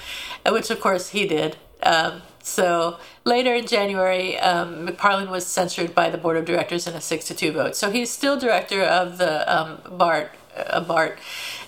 which 0.46 0.70
of 0.70 0.80
course 0.80 1.08
he 1.08 1.26
did. 1.26 1.56
Um, 1.82 2.22
so 2.42 2.98
later 3.24 3.54
in 3.54 3.66
January, 3.66 4.38
um, 4.38 4.86
McPartland 4.86 5.30
was 5.30 5.46
censured 5.46 5.94
by 5.94 6.10
the 6.10 6.18
board 6.18 6.36
of 6.36 6.44
directors 6.44 6.86
in 6.86 6.94
a 6.94 7.00
six 7.00 7.24
to 7.26 7.34
two 7.34 7.50
vote. 7.50 7.74
So 7.74 7.90
he's 7.90 8.10
still 8.10 8.38
director 8.38 8.82
of 8.82 9.18
the 9.18 9.52
um, 9.52 9.80
BART, 9.90 10.30
uh, 10.56 10.80
BART, 10.80 11.18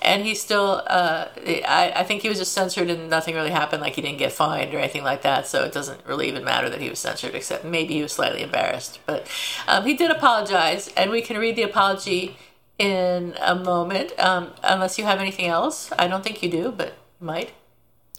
and 0.02 0.24
he 0.24 0.34
still. 0.34 0.82
Uh, 0.86 1.26
I, 1.46 1.92
I 1.96 2.04
think 2.04 2.22
he 2.22 2.28
was 2.28 2.38
just 2.38 2.52
censored, 2.52 2.90
and 2.90 3.08
nothing 3.10 3.34
really 3.34 3.50
happened. 3.50 3.82
Like 3.82 3.94
he 3.94 4.02
didn't 4.02 4.18
get 4.18 4.32
fined 4.32 4.74
or 4.74 4.78
anything 4.78 5.04
like 5.04 5.22
that. 5.22 5.46
So 5.46 5.64
it 5.64 5.72
doesn't 5.72 6.04
really 6.06 6.28
even 6.28 6.44
matter 6.44 6.68
that 6.70 6.80
he 6.80 6.88
was 6.90 6.98
censored, 6.98 7.34
except 7.34 7.64
maybe 7.64 7.94
he 7.94 8.02
was 8.02 8.12
slightly 8.12 8.42
embarrassed. 8.42 9.00
But 9.06 9.26
um, 9.66 9.84
he 9.86 9.94
did 9.94 10.10
apologize, 10.10 10.88
and 10.96 11.10
we 11.10 11.22
can 11.22 11.36
read 11.38 11.56
the 11.56 11.62
apology 11.62 12.36
in 12.78 13.34
a 13.40 13.54
moment. 13.54 14.12
Um, 14.18 14.52
unless 14.62 14.98
you 14.98 15.04
have 15.04 15.20
anything 15.20 15.46
else, 15.46 15.90
I 15.98 16.08
don't 16.08 16.22
think 16.24 16.42
you 16.42 16.50
do, 16.50 16.72
but 16.72 16.94
you 17.20 17.26
might. 17.26 17.52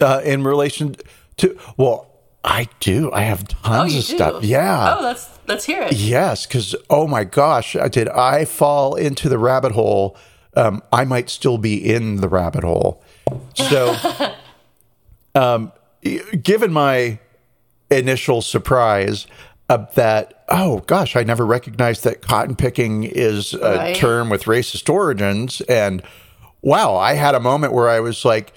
Uh, 0.01 0.21
in 0.23 0.43
relation 0.43 0.95
to 1.38 1.58
well, 1.77 2.08
I 2.43 2.67
do. 2.79 3.12
I 3.12 3.21
have 3.23 3.45
Oh, 3.65 3.67
tons 3.69 3.93
you 3.93 3.99
of 3.99 4.05
do. 4.05 4.15
stuff. 4.15 4.43
Yeah. 4.43 4.95
Oh, 4.97 5.03
let's 5.03 5.29
let's 5.47 5.65
hear 5.65 5.82
it. 5.82 5.93
Yes, 5.93 6.45
because 6.45 6.73
oh 6.89 7.05
my 7.08 7.25
gosh, 7.25 7.75
did 7.91 8.08
I 8.10 8.45
fall 8.45 8.95
into 8.95 9.27
the 9.27 9.38
rabbit 9.38 9.73
hole? 9.73 10.15
Um, 10.55 10.81
I 10.91 11.05
might 11.05 11.29
still 11.29 11.57
be 11.57 11.75
in 11.75 12.17
the 12.17 12.27
rabbit 12.27 12.63
hole. 12.63 13.03
So, 13.53 13.95
um, 15.35 15.71
given 16.41 16.71
my 16.73 17.19
initial 17.91 18.41
surprise 18.41 19.27
uh, 19.69 19.85
that 19.95 20.43
oh 20.49 20.79
gosh, 20.88 21.15
I 21.15 21.23
never 21.23 21.45
recognized 21.45 22.03
that 22.03 22.21
cotton 22.21 22.55
picking 22.55 23.03
is 23.03 23.53
a 23.53 23.59
Right. 23.77 23.95
term 23.95 24.29
with 24.29 24.45
racist 24.45 24.91
origins, 24.91 25.62
and 25.62 26.01
wow, 26.62 26.95
I 26.95 27.13
had 27.13 27.35
a 27.35 27.39
moment 27.39 27.73
where 27.73 27.88
I 27.89 27.99
was 27.99 28.25
like, 28.25 28.51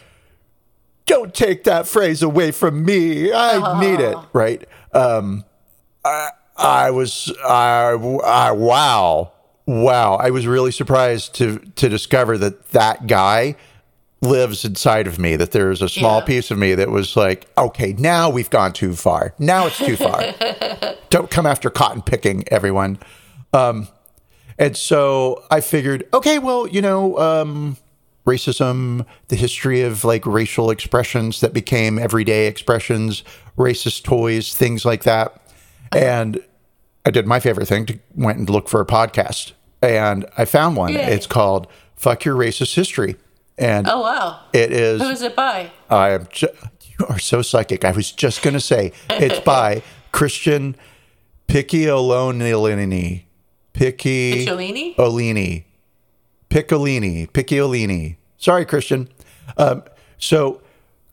don't 1.04 1.34
take 1.34 1.64
that 1.64 1.86
phrase 1.86 2.22
away 2.22 2.50
from 2.50 2.84
me. 2.84 3.32
I 3.32 3.80
need 3.80 4.00
it, 4.00 4.16
right? 4.32 4.66
Um, 4.94 5.44
I, 6.04 6.30
I 6.56 6.90
was, 6.90 7.30
I, 7.44 7.90
I, 8.24 8.52
wow, 8.52 9.32
wow. 9.66 10.14
I 10.16 10.30
was 10.30 10.46
really 10.46 10.72
surprised 10.72 11.34
to 11.36 11.58
to 11.76 11.88
discover 11.88 12.38
that 12.38 12.70
that 12.70 13.06
guy 13.06 13.56
lives 14.20 14.64
inside 14.64 15.06
of 15.06 15.18
me. 15.18 15.36
That 15.36 15.50
there's 15.52 15.82
a 15.82 15.88
small 15.88 16.20
Yeah. 16.20 16.26
piece 16.26 16.50
of 16.50 16.58
me 16.58 16.74
that 16.74 16.90
was 16.90 17.16
like, 17.16 17.46
okay, 17.58 17.92
now 17.98 18.30
we've 18.30 18.50
gone 18.50 18.72
too 18.72 18.94
far. 18.94 19.34
Now 19.38 19.66
it's 19.66 19.78
too 19.78 19.96
far. 19.96 20.22
don't 21.10 21.30
come 21.30 21.46
after 21.46 21.70
cotton 21.70 22.02
picking, 22.02 22.44
everyone. 22.48 22.98
Um, 23.52 23.88
and 24.58 24.76
so 24.76 25.42
I 25.50 25.60
figured, 25.60 26.06
okay, 26.14 26.38
well, 26.38 26.68
you 26.68 26.80
know, 26.80 27.18
um, 27.18 27.76
racism, 28.26 29.04
the 29.28 29.34
history 29.36 29.80
of 29.82 30.04
like 30.04 30.24
racial 30.24 30.70
expressions 30.70 31.40
that 31.40 31.52
became 31.52 31.98
everyday 31.98 32.46
expressions, 32.46 33.24
racist 33.58 34.04
toys, 34.04 34.54
things 34.54 34.84
like 34.84 35.02
that. 35.02 35.40
And 35.90 36.40
I 37.04 37.10
did 37.10 37.26
my 37.26 37.40
favorite 37.40 37.66
thing 37.66 37.86
to 37.86 37.98
went 38.14 38.38
and 38.38 38.48
look 38.48 38.68
for 38.68 38.80
a 38.80 38.86
podcast. 38.86 39.52
And 39.80 40.24
I 40.38 40.44
found 40.44 40.76
one. 40.76 40.92
Yay. 40.92 41.12
It's 41.14 41.26
called 41.26 41.66
Fuck 41.96 42.24
Your 42.24 42.36
Racist 42.36 42.74
History. 42.74 43.16
And 43.58 43.86
Oh 43.88 44.00
wow. 44.00 44.40
it 44.52 44.72
is 44.72 45.02
Who 45.02 45.08
is 45.08 45.22
it 45.22 45.34
by? 45.36 45.72
I 45.90 46.10
am. 46.10 46.26
Ju- 46.30 46.48
you 46.98 47.06
are 47.08 47.18
so 47.18 47.42
psychic. 47.42 47.84
I 47.84 47.90
was 47.90 48.12
just 48.12 48.42
going 48.42 48.54
to 48.54 48.60
say 48.60 48.92
it's 49.10 49.40
by 49.44 49.82
Christian 50.12 50.76
Picciolini. 51.48 53.24
Picci 53.74 54.44
Picciolini? 54.46 54.96
Olini. 54.96 55.64
Piccolini. 56.50 57.30
Picciolini. 57.30 58.16
Sorry, 58.36 58.64
Christian. 58.64 59.08
Um, 59.56 59.82
so 60.18 60.60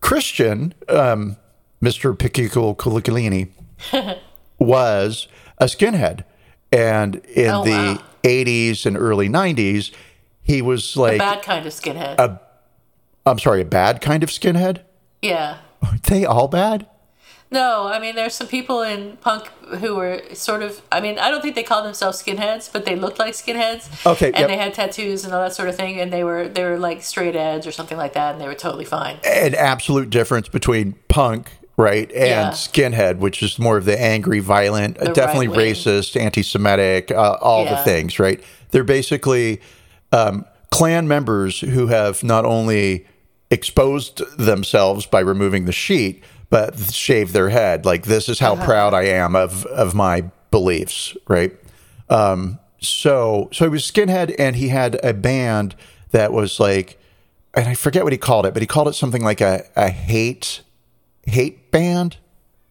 Christian, 0.01 0.73
um, 0.89 1.37
Mr. 1.81 2.15
Picciolini, 2.15 3.49
was 4.59 5.27
a 5.59 5.65
skinhead, 5.65 6.23
and 6.71 7.15
in 7.33 7.49
Oh, 7.49 7.63
the 7.63 7.71
wow. 7.71 8.03
'80s 8.23 8.85
and 8.85 8.97
early 8.97 9.27
'90s, 9.29 9.91
he 10.41 10.61
was 10.61 10.95
like, 10.97 11.17
Bad 11.19 11.41
kind 11.41 11.65
of 11.65 11.73
skinhead. 11.73 12.39
I'm 13.25 13.39
sorry, 13.39 13.61
a 13.61 13.65
bad 13.65 14.01
kind 14.01 14.23
of 14.23 14.29
skinhead. 14.29 14.81
yeah. 15.21 15.57
Aren't 15.81 16.03
they 16.03 16.25
all 16.25 16.47
bad? 16.49 16.87
No, 17.51 17.87
I 17.87 17.99
mean 17.99 18.13
there's 18.15 18.35
some 18.35 18.47
people 18.47 18.81
in 18.81 19.17
punk 19.21 19.47
who 19.79 19.95
were 19.95 20.21
sort 20.33 20.61
of 20.61 20.81
I 20.91 20.99
mean, 21.01 21.17
I 21.17 21.31
don't 21.31 21.41
think 21.41 21.55
they 21.55 21.63
called 21.63 21.85
themselves 21.85 22.21
skinheads, 22.21 22.71
but 22.71 22.85
they 22.85 22.95
looked 22.95 23.17
like 23.17 23.33
skinheads. 23.33 24.05
Okay, 24.05 24.27
And 24.27 24.37
yep. 24.39 24.47
they 24.49 24.57
had 24.57 24.73
tattoos 24.73 25.23
and 25.25 25.33
all 25.33 25.41
that 25.41 25.53
sort 25.53 25.67
of 25.69 25.75
thing 25.75 25.99
and 25.99 26.11
they 26.13 26.23
were 26.23 26.47
they 26.49 26.63
were 26.65 26.77
like 26.77 27.01
straight 27.01 27.35
edge 27.35 27.65
or 27.65 27.71
something 27.71 27.97
like 27.97 28.13
that 28.13 28.33
and 28.33 28.41
they 28.41 28.47
were 28.47 28.53
totally 28.55 28.85
fine. 28.85 29.17
an 29.25 29.55
absolute 29.55 30.09
difference 30.09 30.47
between 30.49 30.93
punk, 31.07 31.51
right, 31.79 32.11
and 32.11 32.47
Yeah. 32.47 32.51
skinhead, 32.51 33.17
which 33.19 33.41
is 33.41 33.57
more 33.57 33.77
of 33.77 33.85
the 33.85 33.99
angry, 33.99 34.39
violent, 34.39 34.99
The 34.99 35.13
definitely 35.13 35.47
right 35.47 35.75
racist, 35.75 36.19
anti-Semitic, 36.19 37.11
uh, 37.11 37.37
all 37.41 37.65
the 37.65 37.77
things, 37.77 38.19
right? 38.19 38.39
They're 38.71 38.83
basically 38.83 39.61
um, 40.11 40.45
Klan 40.71 41.07
members 41.07 41.59
who 41.61 41.87
have 41.87 42.23
not 42.23 42.43
only 42.45 43.05
exposed 43.49 44.21
themselves 44.37 45.05
by 45.05 45.19
removing 45.21 45.65
the 45.65 45.71
sheet, 45.71 46.23
but 46.49 46.77
shaved 46.91 47.33
their 47.33 47.49
head. 47.49 47.85
Like 47.85 48.03
this 48.03 48.27
is 48.27 48.39
how 48.39 48.55
proud 48.55 48.93
I 48.93 49.03
am 49.03 49.35
of 49.35 49.65
of 49.67 49.93
my 49.95 50.23
beliefs, 50.51 51.15
right? 51.27 51.53
Um, 52.09 52.59
so 52.81 53.49
so 53.51 53.65
he 53.65 53.69
was 53.69 53.83
skinhead, 53.83 54.35
and 54.37 54.55
he 54.55 54.69
had 54.69 54.99
a 55.03 55.13
band 55.13 55.75
that 56.11 56.33
was 56.33 56.59
like, 56.59 56.99
and 57.53 57.67
I 57.67 57.73
forget 57.75 58.03
what 58.03 58.13
he 58.13 58.17
called 58.17 58.45
it, 58.45 58.53
but 58.53 58.61
he 58.61 58.67
called 58.67 58.87
it 58.87 58.93
something 58.95 59.23
like 59.23 59.41
a 59.41 59.63
a 59.75 59.89
hate 59.89 60.61
hate 61.29 61.71
band. 61.71 62.17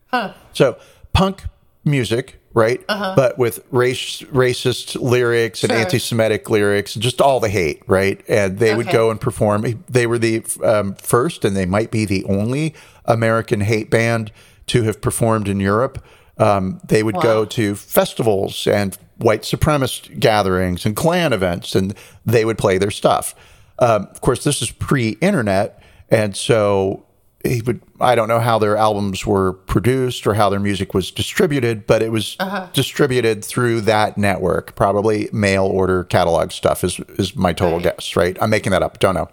Huh. 0.08 0.34
So 0.52 0.76
punk 1.12 1.44
music, 1.84 2.40
right? 2.54 2.82
But 2.88 3.38
with 3.38 3.64
race 3.70 4.22
racist 4.22 5.00
lyrics 5.00 5.62
and 5.62 5.72
Sure. 5.72 5.80
anti-Semitic 5.80 6.50
lyrics, 6.50 6.94
and 6.94 7.02
just 7.02 7.20
all 7.20 7.40
the 7.40 7.48
hate, 7.48 7.82
right? 7.86 8.20
And 8.28 8.58
they 8.58 8.74
would 8.74 8.88
go 8.90 9.10
and 9.10 9.20
perform. 9.20 9.84
They 9.88 10.06
were 10.06 10.18
the 10.18 10.44
um, 10.62 10.94
first, 10.94 11.44
and 11.44 11.56
they 11.56 11.66
might 11.66 11.90
be 11.90 12.04
the 12.04 12.24
only 12.24 12.74
American 13.04 13.60
hate 13.62 13.90
band 13.90 14.32
to 14.68 14.82
have 14.82 15.00
performed 15.00 15.48
in 15.48 15.60
Europe. 15.60 16.04
Um, 16.36 16.80
they 16.86 17.02
would 17.02 17.16
go 17.20 17.44
to 17.44 17.74
festivals 17.74 18.66
and 18.66 18.96
white 19.16 19.42
supremacist 19.42 20.20
gatherings 20.20 20.86
and 20.86 20.94
Klan 20.94 21.32
events, 21.32 21.74
and 21.74 21.94
they 22.24 22.44
would 22.44 22.58
play 22.58 22.78
their 22.78 22.90
stuff. 22.92 23.34
Um, 23.80 24.08
of 24.10 24.20
course, 24.20 24.44
this 24.44 24.62
is 24.62 24.70
pre-internet, 24.70 25.82
and 26.10 26.36
so 26.36 27.04
he 27.48 27.62
would. 27.62 27.80
I 28.00 28.14
don't 28.14 28.28
know 28.28 28.40
how 28.40 28.58
their 28.58 28.76
albums 28.76 29.26
were 29.26 29.52
produced 29.52 30.26
or 30.26 30.34
how 30.34 30.48
their 30.48 30.60
music 30.60 30.94
was 30.94 31.10
distributed, 31.10 31.86
but 31.86 32.02
it 32.02 32.12
was 32.12 32.36
distributed 32.72 33.44
through 33.44 33.80
that 33.82 34.16
network. 34.18 34.74
Probably 34.76 35.28
mail 35.32 35.64
order 35.64 36.04
catalog 36.04 36.52
stuff 36.52 36.84
is 36.84 37.00
is 37.18 37.34
my 37.34 37.52
total 37.52 37.78
Right. 37.78 37.84
guess. 37.96 38.14
Right? 38.16 38.36
I'm 38.40 38.50
making 38.50 38.72
that 38.72 38.82
up. 38.82 38.98
Don't 38.98 39.14
know. 39.14 39.28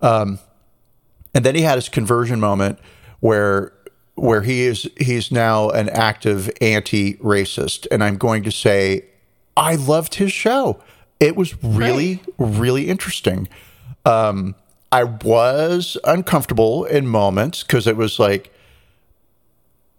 Um, 0.00 0.38
and 1.34 1.44
then 1.44 1.54
he 1.54 1.62
had 1.62 1.76
his 1.76 1.88
conversion 1.88 2.40
moment 2.40 2.78
where 3.20 3.72
where 4.14 4.42
he 4.42 4.62
is 4.62 4.88
he's 4.98 5.30
now 5.30 5.68
an 5.70 5.88
active 5.90 6.50
anti-racist 6.62 7.86
and 7.90 8.02
i'm 8.02 8.16
going 8.16 8.42
to 8.42 8.50
say 8.50 9.04
i 9.58 9.74
loved 9.74 10.14
his 10.14 10.32
show 10.32 10.80
it 11.20 11.36
was 11.36 11.62
really 11.62 12.22
really 12.38 12.88
interesting 12.88 13.46
um 14.06 14.54
i 14.92 15.04
was 15.04 15.96
uncomfortable 16.04 16.84
in 16.84 17.06
moments 17.06 17.62
because 17.62 17.86
it 17.86 17.96
was 17.96 18.18
like 18.18 18.52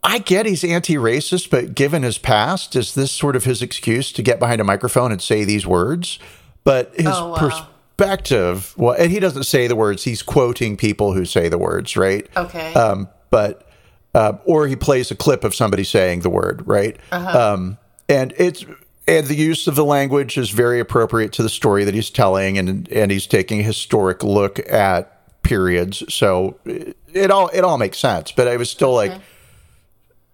I 0.03 0.19
get 0.19 0.45
he's 0.45 0.63
anti-racist, 0.63 1.49
but 1.49 1.75
given 1.75 2.03
his 2.03 2.17
past, 2.17 2.75
is 2.77 2.93
this 2.93 3.11
sort 3.11 3.35
of 3.35 3.43
his 3.43 3.61
excuse 3.61 4.11
to 4.13 4.21
get 4.21 4.39
behind 4.39 4.61
a 4.61 4.63
microphone 4.63 5.11
and 5.11 5.21
say 5.21 5.43
these 5.43 5.67
words? 5.67 6.17
But 6.63 6.93
his 6.95 7.07
Oh, 7.09 7.29
wow. 7.31 7.35
perspective, 7.35 8.73
well, 8.77 8.95
and 8.97 9.11
he 9.11 9.19
doesn't 9.19 9.43
say 9.43 9.67
the 9.67 9.75
words; 9.75 10.03
he's 10.05 10.21
quoting 10.21 10.77
people 10.77 11.11
who 11.13 11.25
say 11.25 11.49
the 11.49 11.57
words, 11.57 11.97
right? 11.97 12.25
Okay. 12.37 12.73
Um, 12.73 13.09
but 13.31 13.67
uh, 14.13 14.33
or 14.45 14.67
he 14.67 14.75
plays 14.77 15.11
a 15.11 15.15
clip 15.15 15.43
of 15.43 15.53
somebody 15.53 15.83
saying 15.83 16.21
the 16.21 16.29
word, 16.29 16.65
right? 16.65 16.95
Um, 17.11 17.77
and 18.07 18.33
it's 18.37 18.63
and 19.07 19.27
the 19.27 19.35
use 19.35 19.67
of 19.67 19.75
the 19.75 19.85
language 19.85 20.37
is 20.37 20.49
very 20.49 20.79
appropriate 20.79 21.31
to 21.33 21.43
the 21.43 21.49
story 21.49 21.83
that 21.85 21.93
he's 21.93 22.09
telling, 22.09 22.57
and 22.57 22.87
and 22.89 23.11
he's 23.11 23.27
taking 23.27 23.59
a 23.59 23.63
historic 23.63 24.23
look 24.23 24.59
at 24.71 25.41
periods. 25.43 26.03
So 26.13 26.59
it, 26.65 26.97
it 27.13 27.31
all 27.31 27.49
it 27.49 27.63
all 27.63 27.77
makes 27.77 27.97
sense. 27.97 28.31
But 28.31 28.47
I 28.47 28.57
was 28.57 28.69
still 28.69 28.93
like. 28.93 29.13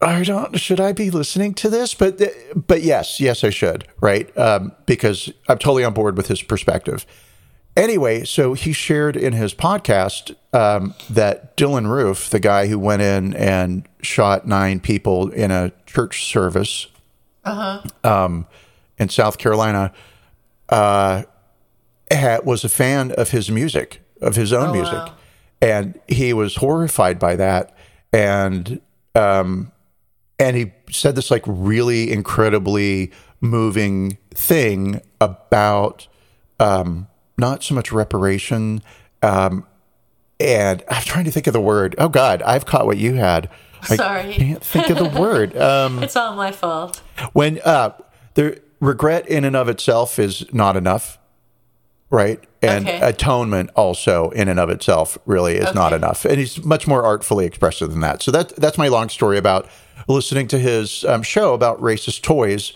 I 0.02 0.24
don't. 0.24 0.60
Should 0.60 0.82
I 0.82 0.92
be 0.92 1.10
listening 1.10 1.54
to 1.56 1.70
this? 1.70 1.94
But 1.94 2.22
but 2.56 2.82
yes, 2.82 3.22
yes, 3.22 3.44
I 3.46 3.52
should. 3.52 3.88
Right? 4.02 4.36
Um, 4.38 4.74
because 4.86 5.32
I'm 5.48 5.58
totally 5.58 5.86
on 5.86 5.94
board 5.94 6.18
with 6.18 6.28
his 6.28 6.42
perspective. 6.42 7.06
Anyway, 7.78 8.26
so 8.26 8.54
he 8.54 8.74
shared 8.74 9.16
in 9.16 9.34
his 9.34 9.54
podcast 9.54 10.36
um, 10.54 10.94
that 11.10 11.56
Dylann 11.58 11.90
Roof, 11.90 12.30
the 12.30 12.40
guy 12.40 12.68
who 12.68 12.78
went 12.78 13.02
in 13.02 13.34
and 13.34 13.88
shot 14.02 14.46
nine 14.46 14.80
people 14.80 15.30
in 15.30 15.50
a 15.50 15.72
church 15.88 16.26
service 16.26 16.88
uh 17.46 17.82
um, 18.04 18.46
in 18.98 19.10
South 19.10 19.38
Carolina, 19.38 19.92
uh, 20.70 21.24
had, 22.12 22.46
was 22.46 22.64
a 22.64 22.70
fan 22.70 23.12
of 23.14 23.32
his 23.32 23.50
music, 23.50 24.02
of 24.22 24.36
his 24.36 24.54
own 24.54 24.72
music, 24.72 24.94
wow. 24.94 25.16
and 25.62 26.00
he 26.08 26.34
was 26.34 26.58
horrified 26.58 27.20
by 27.20 27.36
that. 27.36 27.76
And 28.12 28.82
um, 29.16 29.72
and 30.40 30.56
he 30.56 30.72
said 30.92 31.16
this 31.16 31.32
like 31.32 31.44
really 31.46 32.12
incredibly 32.12 33.12
moving 33.42 34.18
thing 34.34 35.02
about 35.20 36.08
um, 36.60 37.08
not 37.38 37.64
so 37.64 37.76
much 37.76 37.92
reparation. 37.92 38.82
Um, 39.22 39.66
and 40.40 40.84
I'm 40.90 41.04
trying 41.04 41.26
to 41.26 41.32
think 41.32 41.48
of 41.48 41.54
the 41.54 41.62
word. 41.62 41.96
Oh 41.98 42.10
God, 42.10 42.42
I've 42.42 42.66
caught 42.66 42.86
what 42.86 42.98
you 42.98 43.16
had. 43.16 43.50
I 43.90 43.96
Sorry. 43.96 44.34
can't 44.34 44.64
think 44.64 44.90
of 44.90 44.98
the 44.98 45.20
word. 45.20 45.56
Um, 45.64 46.02
it's 46.04 46.16
all 46.16 46.36
my 46.36 46.52
fault. 46.52 47.02
when 47.34 47.60
uh, 47.64 47.92
the 48.34 48.62
regret 48.84 49.28
in 49.28 49.46
and 49.46 49.56
of 49.56 49.70
itself 49.70 50.20
is 50.20 50.46
not 50.54 50.76
enough, 50.76 51.18
right? 52.10 52.40
And 52.62 52.88
Okay. 52.88 53.00
atonement 53.02 53.70
also 53.76 54.30
in 54.32 54.48
and 54.48 54.60
of 54.60 54.70
itself 54.70 55.18
really 55.26 55.56
is 55.56 55.74
not 55.74 55.94
enough. 55.94 56.26
And 56.26 56.38
he's 56.38 56.64
much 56.64 56.88
more 56.88 57.04
artfully 57.04 57.46
expressive 57.46 57.92
than 57.92 58.02
that. 58.02 58.22
So 58.22 58.32
that 58.32 58.56
that's 58.58 58.78
my 58.78 58.90
long 58.90 59.10
story 59.10 59.38
about 59.38 59.68
listening 60.08 60.48
to 60.50 60.60
his 60.60 61.04
um, 61.06 61.24
show 61.24 61.54
about 61.54 61.82
racist 61.82 62.22
toys 62.22 62.74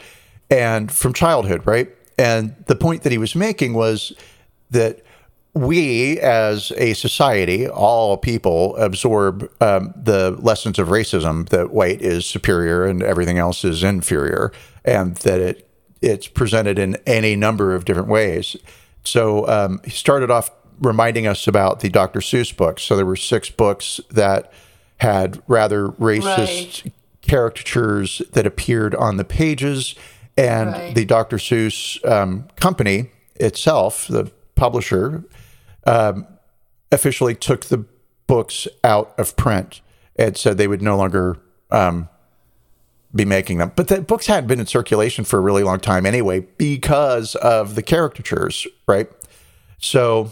and 0.49 0.91
from 0.91 1.13
childhood, 1.13 1.61
right? 1.65 1.89
And 2.17 2.55
the 2.67 2.75
point 2.75 3.03
that 3.03 3.11
he 3.11 3.17
was 3.17 3.35
making 3.35 3.73
was 3.73 4.13
that 4.71 5.01
we 5.53 6.19
as 6.19 6.71
a 6.77 6.93
society, 6.93 7.67
all 7.67 8.17
people, 8.17 8.75
absorb 8.77 9.49
um, 9.61 9.93
the 9.95 10.31
lessons 10.39 10.79
of 10.79 10.87
racism 10.87 11.49
that 11.49 11.71
white 11.71 12.01
is 12.01 12.25
superior 12.25 12.85
and 12.85 13.01
everything 13.03 13.37
else 13.39 13.63
is 13.65 13.83
inferior, 13.83 14.51
and 14.85 15.15
that 15.17 15.39
it 15.39 15.66
it's 16.01 16.27
presented 16.27 16.77
in 16.79 16.95
any 17.05 17.36
number 17.36 17.73
of 17.75 17.86
different 17.86 18.07
ways. 18.10 18.55
So 19.03 19.47
um, 19.47 19.81
he 19.83 19.91
started 19.91 20.29
off 20.31 20.51
reminding 20.79 21.25
us 21.27 21.47
about 21.47 21.79
the 21.79 21.89
Dr. 21.89 22.19
Seuss 22.19 22.55
books. 22.55 22.83
So 22.83 22.95
there 22.95 23.05
were 23.05 23.15
six 23.15 23.49
books 23.49 23.99
that 24.12 24.51
had 24.97 25.41
rather 25.47 25.89
racist 25.89 26.83
Right. 26.83 26.93
caricatures 27.27 28.21
that 28.33 28.45
appeared 28.45 28.95
on 28.95 29.17
the 29.17 29.23
pages, 29.25 29.95
and 30.38 30.71
Right. 30.71 30.95
the 30.95 31.05
Dr. 31.05 31.38
Seuss 31.38 32.03
um, 32.10 32.47
company 32.57 33.10
itself, 33.36 34.07
the 34.07 34.31
publisher, 34.55 35.23
um, 35.86 36.27
officially 36.91 37.36
took 37.36 37.65
the 37.65 37.86
books 38.27 38.67
out 38.83 39.13
of 39.17 39.36
print 39.36 39.81
and 40.15 40.36
said 40.38 40.57
they 40.57 40.67
would 40.67 40.81
no 40.81 40.97
longer 40.97 41.38
um, 41.71 42.07
be 43.17 43.25
making 43.25 43.58
them. 43.58 43.71
But 43.75 43.88
the 43.89 44.01
books 44.01 44.27
hadn't 44.27 44.47
been 44.47 44.60
in 44.60 44.65
circulation 44.65 45.25
for 45.25 45.38
a 45.38 45.41
really 45.41 45.63
long 45.63 45.80
time 45.80 46.06
anyway 46.06 46.39
because 46.58 47.36
of 47.36 47.75
the 47.75 47.82
caricatures, 47.84 48.65
right? 48.88 49.10
So, 49.80 50.32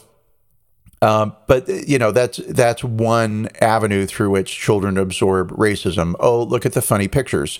um, 1.01 1.35
but 1.47 1.67
you 1.67 1.99
know 1.99 2.11
that's 2.11 2.37
that's 2.49 2.83
one 2.83 3.49
avenue 3.61 4.05
through 4.05 4.29
which 4.31 4.57
children 4.57 4.97
absorb 4.97 5.51
racism. 5.51 6.15
Oh, 6.19 6.43
look 6.43 6.65
at 6.65 6.73
the 6.73 6.81
funny 6.81 7.07
pictures, 7.07 7.59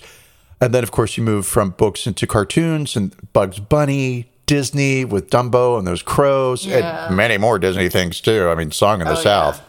and 0.60 0.72
then 0.74 0.82
of 0.82 0.90
course 0.90 1.16
you 1.16 1.22
move 1.22 1.46
from 1.46 1.70
books 1.70 2.06
into 2.06 2.26
cartoons 2.26 2.96
and 2.96 3.14
Bugs 3.32 3.58
Bunny, 3.60 4.30
Disney 4.46 5.04
with 5.04 5.30
Dumbo 5.30 5.78
and 5.78 5.86
those 5.86 6.02
crows, 6.02 6.66
Yeah. 6.66 7.06
and 7.08 7.16
many 7.16 7.36
more 7.38 7.58
Disney 7.58 7.88
things 7.88 8.20
too. 8.20 8.48
I 8.48 8.54
mean, 8.54 8.70
Song 8.72 9.00
in 9.00 9.06
the 9.06 9.12
Oh, 9.12 9.16
yeah. 9.16 9.22
South. 9.22 9.62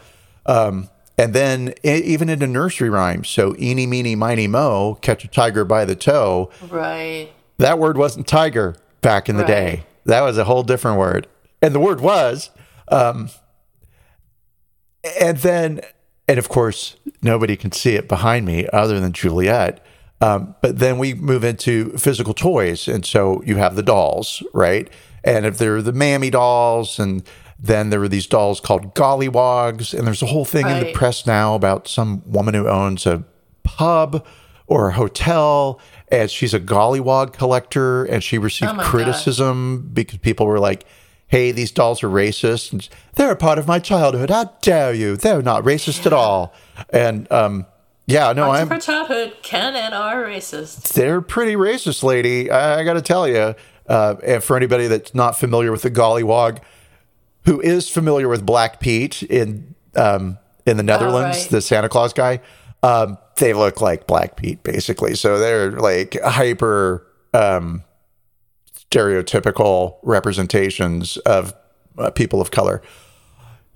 Um, 0.46 0.88
and 1.18 1.34
then 1.34 1.74
even 1.82 2.28
into 2.28 2.46
nursery 2.46 2.88
rhymes. 2.88 3.28
So, 3.28 3.54
eeny, 3.58 3.86
meeny, 3.86 4.14
miny, 4.14 4.46
mo, 4.46 4.98
catch 5.02 5.24
a 5.24 5.28
tiger 5.28 5.64
by 5.64 5.84
the 5.84 5.96
toe. 5.96 6.50
Right. 6.70 7.30
That 7.58 7.78
word 7.78 7.98
wasn't 7.98 8.28
tiger 8.28 8.76
back 9.00 9.28
in 9.28 9.36
the 9.36 9.42
Right. 9.42 9.48
day. 9.48 9.82
That 10.06 10.22
was 10.22 10.38
a 10.38 10.44
whole 10.44 10.62
different 10.62 10.98
word. 10.98 11.26
And 11.60 11.74
the 11.74 11.80
word 11.80 12.00
was. 12.00 12.50
Um, 12.86 13.30
and 15.20 15.38
then, 15.38 15.80
and 16.26 16.38
of 16.38 16.48
course, 16.48 16.96
nobody 17.22 17.56
can 17.56 17.72
see 17.72 17.94
it 17.94 18.08
behind 18.08 18.46
me 18.46 18.66
other 18.72 19.00
than 19.00 19.12
Juliet. 19.12 19.84
Um, 20.20 20.54
but 20.62 20.78
then 20.78 20.98
we 20.98 21.14
move 21.14 21.44
into 21.44 21.90
physical 21.98 22.34
toys. 22.34 22.88
And 22.88 23.04
so 23.04 23.42
you 23.44 23.56
have 23.56 23.76
the 23.76 23.82
dolls, 23.82 24.42
right? 24.52 24.88
And 25.24 25.46
if 25.46 25.58
they're 25.58 25.82
the 25.82 25.92
mammy 25.92 26.30
dolls, 26.30 26.98
and 26.98 27.22
then 27.58 27.90
there 27.90 27.98
were 28.00 28.08
these 28.08 28.26
dolls 28.26 28.60
called 28.60 28.94
gollywogs. 28.94 29.92
And 29.96 30.06
there's 30.06 30.22
a 30.22 30.26
whole 30.26 30.44
thing 30.44 30.68
in 30.68 30.80
the 30.80 30.92
press 30.92 31.26
now 31.26 31.54
about 31.54 31.88
some 31.88 32.22
woman 32.24 32.54
who 32.54 32.68
owns 32.68 33.04
a 33.06 33.24
pub 33.64 34.24
or 34.66 34.88
a 34.88 34.92
hotel 34.92 35.80
and 36.08 36.30
she's 36.30 36.54
a 36.54 36.60
gollywog 36.60 37.32
collector 37.32 38.04
and 38.04 38.22
she 38.22 38.38
received 38.38 38.70
Oh 38.72 38.74
my 38.74 38.82
God. 38.82 38.90
criticism 38.90 39.90
because 39.92 40.18
people 40.18 40.46
were 40.46 40.58
like 40.58 40.84
hey 41.26 41.52
these 41.52 41.70
dolls 41.70 42.02
are 42.02 42.08
racist 42.08 42.72
and 42.72 42.88
they're 43.16 43.30
a 43.32 43.36
part 43.36 43.58
of 43.58 43.66
my 43.66 43.78
childhood 43.78 44.30
how 44.30 44.44
dare 44.62 44.92
you 44.94 45.16
they're 45.16 45.42
not 45.42 45.64
racist 45.64 46.04
at 46.06 46.12
all 46.12 46.54
and 46.90 47.30
um 47.32 47.66
yeah 48.06 48.32
no 48.32 48.44
Parts 48.46 48.60
i'm 48.60 48.66
of 48.68 48.72
our 48.72 48.80
childhood 48.80 49.36
can 49.42 49.74
and 49.76 49.94
are 49.94 50.22
racist. 50.24 50.92
they're 50.94 51.20
pretty 51.20 51.54
racist 51.54 52.02
lady 52.02 52.50
i, 52.50 52.80
I 52.80 52.84
gotta 52.84 53.02
tell 53.02 53.26
you 53.28 53.54
uh, 53.86 54.14
and 54.22 54.42
for 54.42 54.56
anybody 54.56 54.86
that's 54.86 55.14
not 55.14 55.38
familiar 55.38 55.72
with 55.72 55.82
the 55.82 55.90
gollywog 55.90 56.58
who 57.44 57.60
is 57.60 57.88
familiar 57.88 58.28
with 58.28 58.44
black 58.44 58.80
pete 58.80 59.22
in 59.24 59.74
um 59.96 60.38
in 60.66 60.76
the 60.76 60.82
netherlands 60.82 61.38
right. 61.38 61.50
the 61.50 61.60
santa 61.60 61.88
claus 61.88 62.12
guy 62.12 62.40
um 62.82 63.18
they 63.36 63.52
look 63.52 63.80
like 63.80 64.06
black 64.06 64.36
pete 64.36 64.62
basically 64.62 65.14
so 65.14 65.38
they're 65.38 65.72
like 65.72 66.20
hyper 66.22 67.06
um 67.34 67.82
stereotypical 68.90 69.96
representations 70.02 71.16
of 71.18 71.54
uh, 71.98 72.10
people 72.10 72.40
of 72.40 72.50
color 72.50 72.82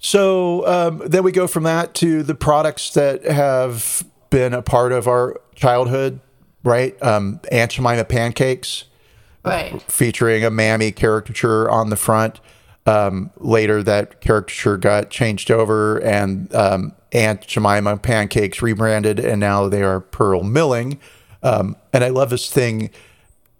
so 0.04 0.66
um, 0.66 1.00
then 1.06 1.22
we 1.22 1.30
go 1.30 1.46
from 1.46 1.62
that 1.62 1.94
to 1.94 2.24
the 2.24 2.34
products 2.34 2.90
that 2.94 3.24
have 3.24 4.04
been 4.30 4.52
a 4.52 4.60
part 4.60 4.90
of 4.90 5.06
our 5.06 5.40
childhood, 5.54 6.18
right? 6.64 7.00
Um, 7.00 7.40
Aunt 7.52 7.70
Jemima 7.70 8.04
pancakes 8.04 8.84
Right. 9.44 9.80
featuring 9.90 10.44
a 10.44 10.50
mammy 10.50 10.90
caricature 10.92 11.70
on 11.70 11.90
the 11.90 11.96
front. 11.96 12.40
Um, 12.84 13.30
later, 13.36 13.82
that 13.84 14.20
caricature 14.20 14.76
got 14.76 15.10
changed 15.10 15.50
over, 15.50 15.98
and 15.98 16.52
um, 16.54 16.92
Aunt 17.12 17.46
Jemima 17.46 17.96
pancakes 17.98 18.60
rebranded, 18.60 19.20
and 19.20 19.38
now 19.40 19.68
they 19.68 19.82
are 19.82 20.00
Pearl 20.00 20.42
Milling. 20.42 20.98
Um, 21.42 21.76
and 21.92 22.02
I 22.02 22.08
love 22.08 22.30
this 22.30 22.50
thing 22.50 22.90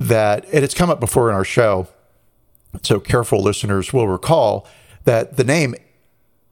that, 0.01 0.45
and 0.53 0.65
it's 0.65 0.75
come 0.75 0.91
up 0.91 0.99
before 0.99 1.29
in 1.29 1.37
our 1.37 1.45
show. 1.45 1.89
So 2.83 2.99
careful 2.99 3.43
listeners 3.43 3.93
will 3.93 4.09
recall 4.09 4.67
that 5.05 5.37
the 5.37 5.45
name 5.45 5.75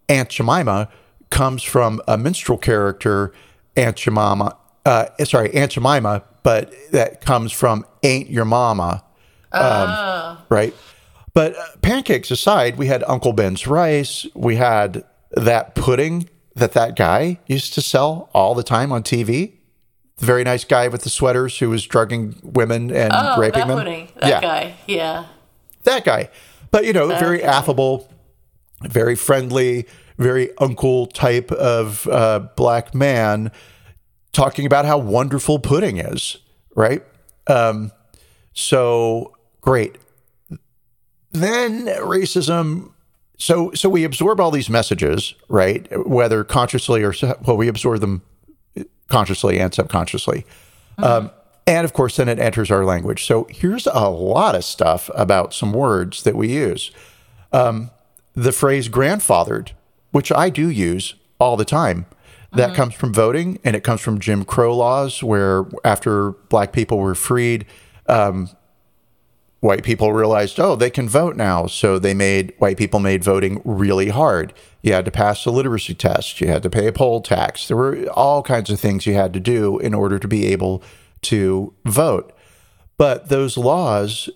Aunt 0.08 0.28
Jemima 0.28 0.88
comes 1.30 1.62
from 1.62 2.00
a 2.06 2.18
minstrel 2.18 2.58
character, 2.58 3.32
Aunt 3.76 3.96
Jemima. 3.96 4.56
Uh, 4.84 5.06
sorry, 5.24 5.52
Aunt 5.54 5.72
Jemima, 5.72 6.24
but 6.42 6.72
that 6.90 7.20
comes 7.20 7.52
from 7.52 7.86
Ain't 8.02 8.30
Your 8.30 8.44
Mama, 8.44 9.04
um, 9.52 10.38
right? 10.48 10.74
But 11.34 11.56
uh, 11.56 11.64
pancakes 11.82 12.30
aside, 12.30 12.76
we 12.76 12.86
had 12.86 13.04
Uncle 13.06 13.32
Ben's 13.32 13.66
rice. 13.66 14.26
We 14.34 14.56
had 14.56 15.04
that 15.32 15.74
pudding 15.74 16.28
that 16.56 16.72
that 16.72 16.96
guy 16.96 17.38
used 17.46 17.72
to 17.74 17.80
sell 17.82 18.28
all 18.34 18.54
the 18.54 18.62
time 18.64 18.90
on 18.92 19.02
TV. 19.02 19.52
The 20.16 20.26
very 20.26 20.44
nice 20.44 20.64
guy 20.64 20.88
with 20.88 21.02
the 21.02 21.10
sweaters 21.10 21.58
who 21.58 21.70
was 21.70 21.86
drugging 21.86 22.36
women 22.42 22.90
and 22.90 23.12
Oh, 23.14 23.38
raping 23.38 23.60
that 23.60 23.68
them. 23.68 23.78
pudding. 23.78 24.08
That 24.16 24.28
yeah, 24.28 24.40
guy. 24.40 24.74
Yeah. 24.86 25.26
that 25.84 26.04
guy. 26.04 26.28
But 26.70 26.84
you 26.84 26.92
know, 26.92 27.06
very 27.08 27.42
affable, 27.42 28.08
very 28.82 29.14
friendly, 29.16 29.86
very 30.18 30.50
uncle 30.58 31.06
type 31.06 31.50
of 31.52 32.06
uh, 32.08 32.40
black 32.56 32.94
man, 32.94 33.50
talking 34.32 34.66
about 34.66 34.84
how 34.84 34.98
wonderful 34.98 35.58
pudding 35.58 35.96
is. 35.98 36.36
Right. 36.76 37.02
Um, 37.46 37.90
so 38.52 39.34
great. 39.60 39.96
Then 41.32 41.86
racism. 41.86 42.92
So 43.38 43.72
so 43.72 43.88
we 43.88 44.04
absorb 44.04 44.40
all 44.40 44.50
these 44.50 44.68
messages, 44.68 45.34
right? 45.48 45.86
Whether 46.06 46.44
consciously 46.44 47.02
or 47.02 47.14
well, 47.46 47.56
we 47.56 47.68
absorb 47.68 48.00
them 48.00 48.22
consciously 49.08 49.58
and 49.58 49.72
subconsciously. 49.72 50.44
Um, 50.98 51.30
and 51.66 51.84
of 51.84 51.92
course, 51.92 52.16
then 52.16 52.28
it 52.28 52.38
enters 52.38 52.70
our 52.70 52.84
language. 52.84 53.24
So 53.24 53.46
here's 53.50 53.86
a 53.86 54.08
lot 54.08 54.54
of 54.54 54.64
stuff 54.64 55.10
about 55.14 55.54
some 55.54 55.72
words 55.72 56.22
that 56.24 56.36
we 56.36 56.52
use. 56.52 56.90
Um, 57.52 57.90
the 58.34 58.52
phrase 58.52 58.88
grandfathered, 58.88 59.70
which 60.10 60.32
I 60.32 60.50
do 60.50 60.68
use 60.68 61.14
all 61.38 61.56
the 61.56 61.64
time, 61.64 62.06
that 62.52 62.74
comes 62.74 62.94
from 62.94 63.14
voting 63.14 63.60
and 63.62 63.76
it 63.76 63.84
comes 63.84 64.00
from 64.00 64.18
Jim 64.18 64.44
Crow 64.44 64.76
laws, 64.76 65.22
where 65.22 65.64
after 65.84 66.32
black 66.32 66.72
people 66.72 66.98
were 66.98 67.14
freed, 67.14 67.64
um, 68.08 68.50
white 69.60 69.82
people 69.82 70.12
realized, 70.12 70.58
oh, 70.58 70.74
they 70.74 70.90
can 70.90 71.08
vote 71.08 71.36
now. 71.36 71.66
So 71.66 71.98
they 71.98 72.14
made 72.14 72.54
white 72.58 72.78
people 72.78 72.98
made 72.98 73.22
voting 73.22 73.60
really 73.64 74.08
hard. 74.08 74.52
You 74.82 74.94
had 74.94 75.04
to 75.04 75.10
pass 75.10 75.44
the 75.44 75.52
literacy 75.52 75.94
test. 75.94 76.40
You 76.40 76.48
had 76.48 76.62
to 76.62 76.70
pay 76.70 76.86
a 76.86 76.92
poll 76.92 77.20
tax. 77.20 77.68
There 77.68 77.76
were 77.76 78.08
all 78.10 78.42
kinds 78.42 78.70
of 78.70 78.80
things 78.80 79.06
you 79.06 79.14
had 79.14 79.34
to 79.34 79.40
do 79.40 79.78
in 79.78 79.92
order 79.92 80.18
to 80.18 80.26
be 80.26 80.46
able 80.46 80.82
to 81.22 81.74
vote. 81.84 82.32
But 82.96 83.28
those 83.28 83.58
laws 83.58 84.30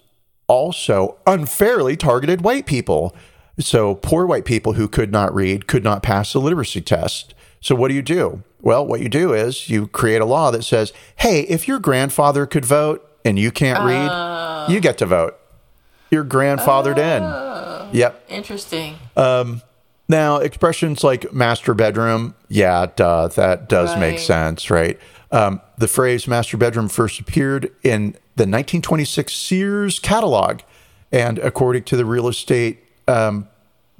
also 0.46 1.16
unfairly 1.26 1.96
targeted 1.96 2.42
white 2.42 2.66
people. 2.66 3.16
So 3.58 3.94
poor 3.94 4.26
white 4.26 4.44
people 4.44 4.74
who 4.74 4.88
could 4.88 5.10
not 5.10 5.34
read 5.34 5.66
could 5.66 5.84
not 5.84 6.02
pass 6.02 6.32
the 6.32 6.40
literacy 6.40 6.82
test. 6.82 7.34
So 7.60 7.74
what 7.74 7.88
do 7.88 7.94
you 7.94 8.02
do? 8.02 8.42
Well, 8.60 8.86
what 8.86 9.00
you 9.00 9.08
do 9.08 9.32
is 9.32 9.70
you 9.70 9.86
create 9.86 10.20
a 10.20 10.26
law 10.26 10.50
that 10.50 10.64
says, 10.64 10.92
"Hey, 11.16 11.42
if 11.42 11.66
your 11.68 11.78
grandfather 11.78 12.46
could 12.46 12.64
vote 12.64 13.06
and 13.24 13.38
you 13.38 13.50
can't 13.50 13.84
read, 13.84 14.72
you 14.72 14.80
get 14.80 14.98
to 14.98 15.06
vote. 15.06 15.38
You're 16.10 16.24
grandfathered 16.24 16.98
in." 16.98 17.96
Yep. 17.96 18.24
Interesting. 18.28 18.96
Now, 20.08 20.36
expressions 20.36 21.02
like 21.02 21.32
master 21.32 21.72
bedroom, 21.72 22.34
yeah, 22.48 22.86
duh, 22.94 23.28
that 23.28 23.68
does 23.68 23.98
make 23.98 24.18
sense, 24.18 24.68
right? 24.68 24.98
Um, 25.30 25.60
the 25.78 25.88
phrase 25.88 26.28
master 26.28 26.56
bedroom 26.56 26.88
first 26.88 27.18
appeared 27.18 27.72
in 27.82 28.12
the 28.36 28.44
1926 28.44 29.32
Sears 29.32 29.98
catalog. 29.98 30.60
And 31.10 31.38
according 31.38 31.84
to 31.84 31.96
the 31.96 32.04
real 32.04 32.28
estate, 32.28 32.84
um, 33.08 33.48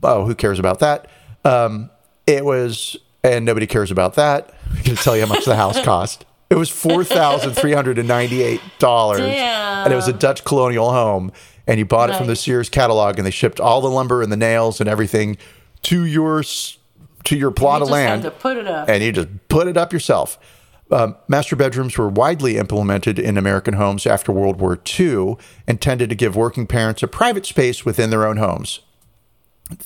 oh, 0.02 0.26
who 0.26 0.34
cares 0.34 0.58
about 0.58 0.80
that? 0.80 1.08
Um, 1.44 1.90
it 2.26 2.44
was, 2.44 2.96
and 3.22 3.44
nobody 3.44 3.66
cares 3.66 3.90
about 3.90 4.14
that. 4.14 4.52
I'm 4.70 4.74
going 4.82 4.96
to 4.96 4.96
tell 4.96 5.16
you 5.16 5.24
how 5.24 5.32
much 5.32 5.44
the 5.44 5.56
house 5.56 5.82
cost. 5.82 6.26
It 6.50 6.57
was 6.57 6.70
$4,398. 6.70 8.61
And 9.85 9.92
it 9.92 9.96
was 9.96 10.09
a 10.09 10.12
Dutch 10.12 10.44
colonial 10.44 10.92
home. 10.92 11.33
And 11.66 11.78
you 11.78 11.85
bought 11.87 12.11
it 12.11 12.16
from 12.16 12.26
the 12.26 12.37
Sears 12.37 12.68
catalog, 12.68 13.18
and 13.18 13.26
they 13.26 13.30
shipped 13.30 13.59
all 13.61 13.80
the 13.80 13.88
lumber 13.90 14.22
and 14.22 14.30
the 14.30 14.37
nails 14.37 14.80
and 14.80 14.88
everything 14.88 15.37
to 15.83 16.04
your 16.04 16.42
to 16.42 17.37
your 17.37 17.50
plot 17.50 17.78
You 17.80 17.85
of 17.87 17.90
land, 17.90 18.30
put 18.38 18.59
it 18.59 18.66
up. 18.66 18.87
and 18.88 19.02
you 19.02 19.11
just 19.12 19.28
put 19.48 19.66
it 19.66 19.76
up 19.78 19.92
yourself. 19.92 20.38
Um, 20.90 21.16
master 21.26 21.57
bedrooms 21.57 21.96
were 21.96 22.09
widely 22.09 22.59
implemented 22.59 23.18
in 23.18 23.38
American 23.38 23.74
homes 23.74 24.07
after 24.07 24.30
World 24.30 24.61
War 24.61 24.78
II, 24.98 25.37
intended 25.66 26.11
to 26.11 26.14
give 26.14 26.37
working 26.37 26.66
parents 26.66 27.02
a 27.02 27.09
private 27.09 27.46
space 27.46 27.87
within 27.87 28.11
their 28.11 28.26
own 28.26 28.37
homes. 28.37 28.80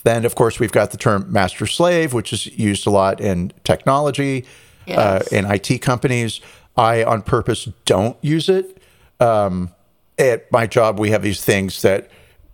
Then, 0.02 0.24
of 0.24 0.34
course, 0.34 0.58
we've 0.58 0.72
got 0.72 0.90
the 0.90 0.96
term 0.96 1.32
master 1.32 1.66
slave, 1.66 2.12
which 2.12 2.32
is 2.32 2.46
used 2.46 2.84
a 2.88 2.90
lot 2.90 3.20
in 3.20 3.52
technology, 3.62 4.44
uh, 4.90 5.20
in 5.32 5.44
IT 5.46 5.80
companies. 5.82 6.40
I, 6.76 7.02
on 7.02 7.22
purpose, 7.22 7.68
don't 7.84 8.16
use 8.22 8.48
it. 8.48 8.80
Um, 9.20 9.72
at 10.18 10.50
my 10.52 10.66
job, 10.66 10.98
we 10.98 11.10
have 11.10 11.22
these 11.22 11.44
things 11.44 11.82
that 11.82 12.10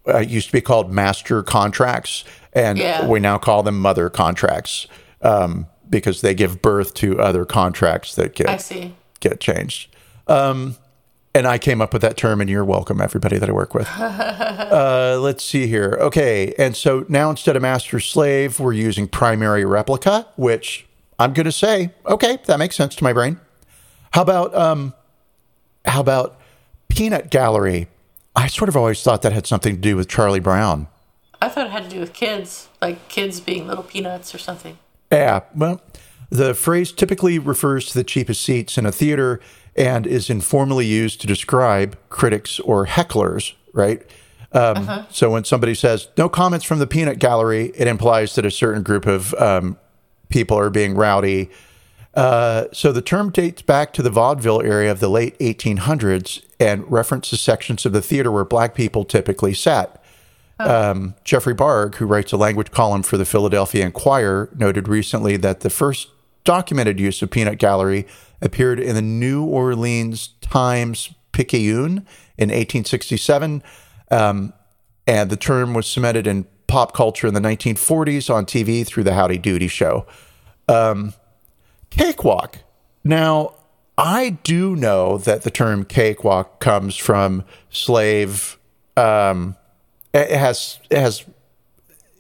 uh, 0.09 0.19
used 0.19 0.47
to 0.49 0.53
be 0.53 0.61
called 0.61 0.93
master 0.93 1.43
contracts, 1.43 2.25
and 2.53 2.79
Yeah. 2.79 3.07
we 3.07 3.21
now 3.21 3.39
call 3.39 3.63
them 3.63 3.79
mother 3.81 4.09
contracts 4.11 4.87
um, 5.23 5.67
because 5.89 6.21
they 6.21 6.35
give 6.35 6.61
birth 6.63 6.95
to 6.95 7.19
other 7.21 7.45
contracts 7.45 8.15
that 8.17 8.35
get 8.35 8.47
get 9.21 9.41
changed. 9.41 9.95
Um, 10.27 10.77
and 11.35 11.47
I 11.49 11.59
came 11.59 11.81
up 11.83 11.93
with 11.93 12.03
that 12.03 12.17
term, 12.17 12.41
and 12.41 12.49
you're 12.49 12.65
welcome, 12.65 13.01
everybody 13.01 13.39
that 13.39 13.49
I 13.49 13.53
work 13.53 13.75
with. 13.75 13.89
uh, 13.99 15.19
let's 15.21 15.43
see 15.43 15.67
here. 15.67 15.99
Okay. 16.01 16.55
And 16.59 16.77
so 16.77 17.05
now 17.09 17.29
instead 17.31 17.57
of 17.57 17.63
master 17.63 17.99
slave, 17.99 18.61
we're 18.61 18.73
using 18.73 19.09
primary 19.09 19.65
replica, 19.65 20.27
which 20.37 20.87
I'm 21.19 21.33
going 21.33 21.45
to 21.45 21.53
say, 21.53 21.93
okay, 22.07 22.39
that 22.47 22.59
makes 22.59 22.77
sense 22.77 22.95
to 22.97 23.05
my 23.05 23.13
brain. 23.13 23.41
How 24.13 24.23
about, 24.23 24.55
um, 24.55 24.95
how 25.85 26.01
about 26.01 26.41
peanut 26.89 27.31
gallery? 27.31 27.89
I 28.37 28.49
sort 28.49 28.69
of 28.69 28.77
always 28.77 29.03
thought 29.03 29.23
that 29.23 29.33
had 29.33 29.47
something 29.47 29.77
to 29.77 29.81
do 29.81 29.97
with 29.97 30.09
Charlie 30.09 30.41
Brown. 30.41 30.89
I 31.41 31.49
thought 31.49 31.67
it 31.67 31.73
had 31.73 31.85
to 31.85 31.91
do 31.91 32.01
with 32.01 32.13
kids, 32.13 32.69
like 32.81 33.09
kids 33.09 33.41
being 33.41 33.67
little 33.67 33.85
peanuts 33.85 34.35
or 34.35 34.39
something. 34.39 34.79
Yeah, 35.13 35.41
well, 35.55 35.81
the 36.31 36.55
phrase 36.55 36.91
typically 36.91 37.39
refers 37.39 37.87
to 37.87 37.95
the 37.95 38.05
cheapest 38.05 38.41
seats 38.43 38.77
in 38.79 38.87
a 38.87 38.93
theater 38.93 39.41
and 39.77 40.07
is 40.07 40.31
informally 40.31 40.87
used 40.87 41.21
to 41.21 41.27
describe 41.27 41.97
critics 42.09 42.59
or 42.61 42.87
hecklers, 42.87 43.55
right? 43.73 44.03
Um, 44.53 45.07
So 45.11 45.31
when 45.31 45.45
somebody 45.45 45.75
says, 45.75 46.09
no 46.17 46.29
comments 46.29 46.65
from 46.65 46.79
the 46.79 46.87
peanut 46.87 47.19
gallery, 47.19 47.73
it 47.75 47.89
implies 47.89 48.35
that 48.37 48.47
a 48.47 48.51
certain 48.51 48.83
group 48.83 49.05
of 49.07 49.35
um, 49.35 49.77
people 50.35 50.59
are 50.59 50.69
being 50.69 50.97
rowdy. 50.97 51.49
Uh, 52.13 52.65
so 52.73 52.91
the 52.91 53.01
term 53.01 53.31
dates 53.31 53.63
back 53.63 53.93
to 53.93 54.03
the 54.03 54.11
vaudeville 54.11 54.61
area 54.63 54.91
of 54.91 54.99
the 54.99 55.09
late 55.09 55.39
1800s 55.39 56.45
and 56.59 56.91
references 56.91 57.41
sections 57.41 57.87
of 57.87 57.93
the 57.93 58.03
theater 58.03 58.33
where 58.33 58.45
black 58.45 58.75
people 58.75 59.05
typically 59.05 59.55
sat. 59.55 60.03
Um, 60.59 61.15
Jeffrey 61.23 61.55
Barg, 61.55 61.97
who 61.97 62.07
writes 62.07 62.33
a 62.33 62.37
language 62.37 62.73
column 62.73 63.05
for 63.05 63.17
the 63.17 63.25
Philadelphia 63.25 63.85
Inquirer, 63.85 64.51
noted 64.57 64.89
recently 64.89 65.37
that 65.37 65.61
the 65.61 65.71
first 65.71 66.09
documented 66.43 66.99
use 66.99 67.23
of 67.23 67.31
peanut 67.31 67.59
gallery 67.59 68.05
appeared 68.43 68.81
in 68.81 68.97
the 68.97 69.03
New 69.03 69.45
Orleans 69.45 70.29
Times 70.41 71.15
Picayune 71.33 72.07
in 72.37 72.49
1867, 72.49 73.63
um, 74.11 74.53
and 75.07 75.31
the 75.31 75.37
term 75.37 75.75
was 75.75 75.87
cemented 75.87 76.27
in 76.27 76.47
pop 76.75 76.93
culture 76.93 77.29
in 77.29 77.35
the 77.35 77.41
1940s 77.41 78.35
on 78.35 78.45
TV 78.45 78.85
through 78.85 79.05
the 79.05 79.15
Howdy 79.15 79.39
Doody 79.39 79.69
show. 79.69 80.07
Um, 80.67 81.15
cakewalk. 81.91 82.59
Now, 83.05 83.55
I 83.97 84.31
do 84.43 84.75
know 84.75 85.19
that 85.19 85.43
the 85.43 85.53
term 85.53 85.85
cakewalk 85.85 86.59
comes 86.59 86.97
from 86.97 87.45
slave. 87.71 88.59
Um, 88.97 89.55
it 90.13 90.37
has 90.37 90.81
it 90.91 90.99
has 90.99 91.21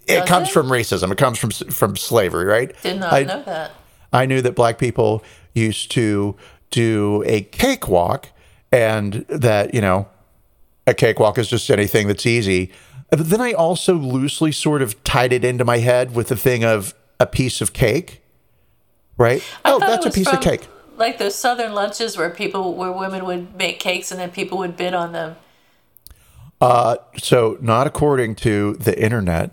it 0.06 0.20
Does 0.20 0.28
comes 0.28 0.48
it? 0.50 0.52
from 0.52 0.68
racism. 0.68 1.10
It 1.10 1.18
comes 1.18 1.36
from 1.36 1.50
from 1.50 1.96
slavery, 1.96 2.44
right? 2.44 2.80
Did 2.80 3.00
not 3.00 3.12
I, 3.12 3.24
know 3.24 3.42
that. 3.42 3.72
I 4.12 4.24
knew 4.24 4.40
that 4.40 4.54
black 4.54 4.78
people 4.78 5.24
used 5.52 5.90
to 5.92 6.36
do 6.70 7.24
a 7.26 7.40
cakewalk, 7.40 8.28
and 8.70 9.26
that 9.28 9.74
you 9.74 9.80
know, 9.80 10.08
a 10.86 10.94
cakewalk 10.94 11.38
is 11.38 11.48
just 11.48 11.68
anything 11.72 12.06
that's 12.06 12.24
easy. 12.24 12.70
But 13.16 13.30
then 13.30 13.40
I 13.40 13.52
also 13.52 13.94
loosely 13.94 14.50
sort 14.50 14.82
of 14.82 15.02
tied 15.04 15.32
it 15.32 15.44
into 15.44 15.64
my 15.64 15.78
head 15.78 16.14
with 16.14 16.28
the 16.28 16.36
thing 16.36 16.64
of 16.64 16.94
a 17.20 17.26
piece 17.26 17.60
of 17.60 17.72
cake, 17.72 18.22
right? 19.16 19.42
I 19.64 19.72
oh, 19.72 19.78
that's 19.78 20.04
a 20.06 20.10
piece 20.10 20.32
of 20.32 20.40
cake. 20.40 20.66
Like 20.96 21.18
those 21.18 21.34
southern 21.34 21.74
lunches 21.74 22.16
where 22.16 22.30
people, 22.30 22.74
where 22.74 22.90
women 22.90 23.24
would 23.24 23.56
make 23.56 23.78
cakes 23.78 24.10
and 24.10 24.18
then 24.20 24.30
people 24.30 24.58
would 24.58 24.76
bid 24.76 24.94
on 24.94 25.12
them. 25.12 25.36
Uh, 26.60 26.96
so 27.18 27.56
not 27.60 27.86
according 27.86 28.34
to 28.36 28.74
the 28.74 29.00
internet. 29.00 29.50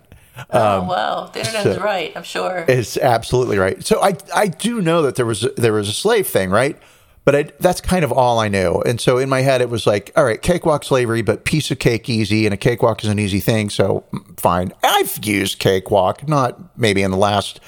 oh 0.49 0.83
wow, 0.83 1.29
the 1.33 1.39
internet 1.39 1.65
is 1.65 1.73
Um, 1.73 1.79
so- 1.79 1.85
right. 1.85 2.13
I'm 2.15 2.23
sure. 2.23 2.65
It's 2.67 2.97
absolutely 2.97 3.57
right. 3.57 3.83
So 3.85 4.01
I 4.01 4.15
I 4.33 4.47
do 4.47 4.81
know 4.81 5.01
that 5.03 5.15
there 5.15 5.25
was 5.25 5.47
there 5.57 5.73
was 5.73 5.89
a 5.89 5.93
slave 5.93 6.25
thing, 6.27 6.49
right? 6.49 6.77
But 7.23 7.35
I, 7.35 7.43
that's 7.59 7.81
kind 7.81 8.03
of 8.03 8.11
all 8.11 8.39
I 8.39 8.47
knew. 8.47 8.81
And 8.81 8.99
so 8.99 9.19
in 9.19 9.29
my 9.29 9.41
head, 9.41 9.61
it 9.61 9.69
was 9.69 9.85
like, 9.85 10.11
all 10.15 10.23
right, 10.23 10.41
cakewalk 10.41 10.83
slavery, 10.83 11.21
but 11.21 11.45
piece 11.45 11.69
of 11.69 11.77
cake 11.77 12.09
easy, 12.09 12.45
and 12.45 12.53
a 12.53 12.57
cakewalk 12.57 13.03
is 13.03 13.09
an 13.09 13.19
easy 13.19 13.39
thing. 13.39 13.69
So 13.69 14.05
fine. 14.37 14.73
I've 14.83 15.23
used 15.23 15.59
cakewalk, 15.59 16.27
not 16.27 16.77
maybe 16.77 17.03
in 17.03 17.11
the 17.11 17.17
last, 17.17 17.59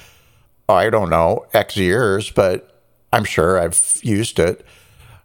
I 0.68 0.90
don't 0.90 1.08
know, 1.08 1.46
X 1.54 1.76
years, 1.76 2.30
but 2.30 2.82
I'm 3.12 3.24
sure 3.24 3.58
I've 3.58 4.00
used 4.02 4.40
it. 4.40 4.66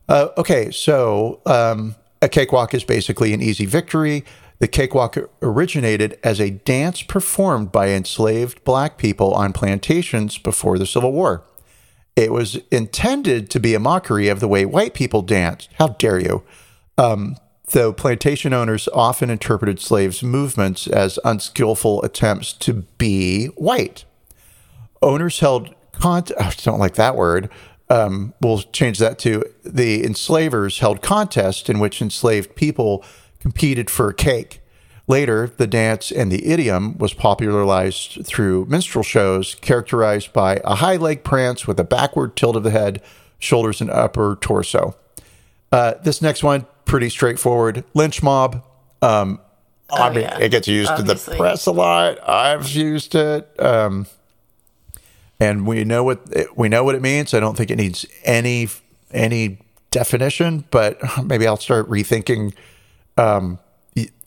Uh, 0.08 0.30
okay, 0.38 0.70
so 0.70 1.42
um, 1.48 1.96
a 2.22 2.30
cakewalk 2.30 2.74
is 2.74 2.84
basically 2.84 3.34
an 3.34 3.42
easy 3.42 3.66
victory. 3.66 4.26
The 4.60 4.68
cakewalk 4.68 5.18
originated 5.42 6.20
as 6.24 6.40
a 6.40 6.52
dance 6.52 7.02
performed 7.02 7.72
by 7.72 7.90
enslaved 7.90 8.64
black 8.64 8.98
people 8.98 9.34
on 9.34 9.54
plantations 9.54 10.38
before 10.38 10.78
the 10.78 10.86
Civil 10.86 11.14
War. 11.14 11.44
It 12.16 12.32
was 12.32 12.60
intended 12.72 13.50
to 13.52 13.60
be 13.60 13.74
a 13.74 13.80
mockery 13.80 14.28
of 14.28 14.40
the 14.40 14.48
way 14.48 14.66
white 14.66 14.94
people 14.94 15.22
danced. 15.22 15.70
How 15.76 15.90
dare 15.90 16.20
you? 16.20 16.44
Um, 16.98 17.38
though 17.72 17.94
plantation 17.94 18.54
owners 18.54 18.90
often 18.94 19.30
interpreted 19.30 19.80
slaves' 19.80 20.24
movements 20.24 20.88
as 20.88 21.20
unskillful 21.24 22.02
attempts 22.04 22.52
to 22.54 22.74
be 22.98 23.48
white 23.48 24.06
owners 25.02 25.40
held 25.40 25.74
cont. 25.92 26.32
I 26.40 26.52
don't 26.64 26.80
like 26.80 26.96
that 26.96 27.16
word. 27.16 27.50
Um, 27.90 28.34
we'll 28.42 28.62
change 28.62 29.00
that 29.00 29.18
to 29.20 29.44
the 29.64 30.04
enslavers 30.06 30.80
held 30.80 31.02
contests 31.02 31.70
in 31.70 31.80
which 31.80 32.02
enslaved 32.02 32.56
people 32.56 33.04
competed 33.40 33.90
for 33.90 34.14
cake. 34.14 34.59
Later, 35.10 35.52
the 35.58 35.66
dance 35.68 36.12
and 36.12 36.32
the 36.32 36.46
idiom 36.46 36.98
was 37.00 37.14
popularized 37.16 38.26
through 38.28 38.68
minstrel 38.70 39.04
shows 39.04 39.56
characterized 39.56 40.32
by 40.34 40.62
a 40.64 40.76
high 40.76 40.98
leg 40.98 41.24
prance 41.24 41.66
with 41.68 41.80
a 41.80 41.84
backward 41.84 42.36
tilt 42.36 42.56
of 42.56 42.62
the 42.64 42.70
head, 42.70 43.02
shoulders, 43.40 43.82
and 43.82 43.90
upper 43.90 44.38
torso. 44.40 44.96
Uh, 45.72 45.96
this 46.04 46.22
next 46.22 46.44
one, 46.44 46.68
pretty 46.86 47.10
straightforward. 47.10 47.84
Lynch 47.96 48.22
mob. 48.22 48.64
Um, 49.02 49.40
I 49.92 50.10
Oh, 50.10 50.14
mean, 50.14 50.22
yeah. 50.22 50.38
it 50.38 50.50
gets 50.50 50.68
used 50.68 50.92
Obviously. 50.92 51.34
in 51.34 51.38
the 51.40 51.44
press 51.44 51.66
a 51.66 51.72
lot. 51.72 52.30
I've 52.30 52.70
used 52.70 53.16
it. 53.16 53.50
Um, 53.60 54.06
and 55.40 55.66
we 55.66 55.84
know 55.86 56.04
what 56.04 56.22
we 56.56 56.70
know 56.70 56.84
what 56.84 56.94
it 56.94 57.02
means. 57.02 57.34
I 57.34 57.40
don't 57.40 57.58
think 57.58 57.72
it 57.72 57.78
needs 57.78 58.06
any 58.26 58.68
any 59.12 59.58
definition, 59.90 60.66
but 60.70 61.00
maybe 61.26 61.48
I'll 61.48 61.58
start 61.58 61.90
rethinking 61.90 62.54
um, 63.18 63.58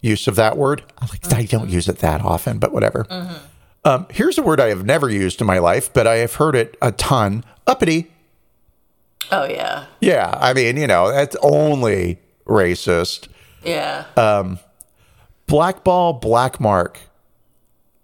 use 0.00 0.26
of 0.28 0.36
that 0.36 0.56
word. 0.56 0.82
I 0.98 1.06
like 1.06 1.32
I 1.32 1.44
don't 1.44 1.68
use 1.68 1.88
it 1.88 1.98
that 1.98 2.20
often, 2.22 2.58
but 2.58 2.72
whatever. 2.72 3.06
Um, 3.84 4.06
here's 4.10 4.38
a 4.38 4.42
word 4.42 4.60
I 4.60 4.68
have 4.68 4.84
never 4.84 5.08
used 5.10 5.40
in 5.40 5.46
my 5.46 5.58
life, 5.58 5.92
but 5.92 6.06
I 6.06 6.16
have 6.16 6.34
heard 6.34 6.54
it 6.54 6.76
a 6.80 6.92
ton. 6.92 7.44
Uppity. 7.66 8.10
oh 9.30 9.44
yeah, 9.44 9.86
Yeah, 10.00 10.36
I 10.40 10.52
mean, 10.52 10.76
you 10.76 10.86
know, 10.86 11.10
that's 11.12 11.36
only 11.42 12.18
racist. 12.46 13.28
yeah. 13.64 14.04
Uh, 14.16 14.56
Blackball, 15.46 16.14
black 16.14 16.60
mark. 16.60 17.00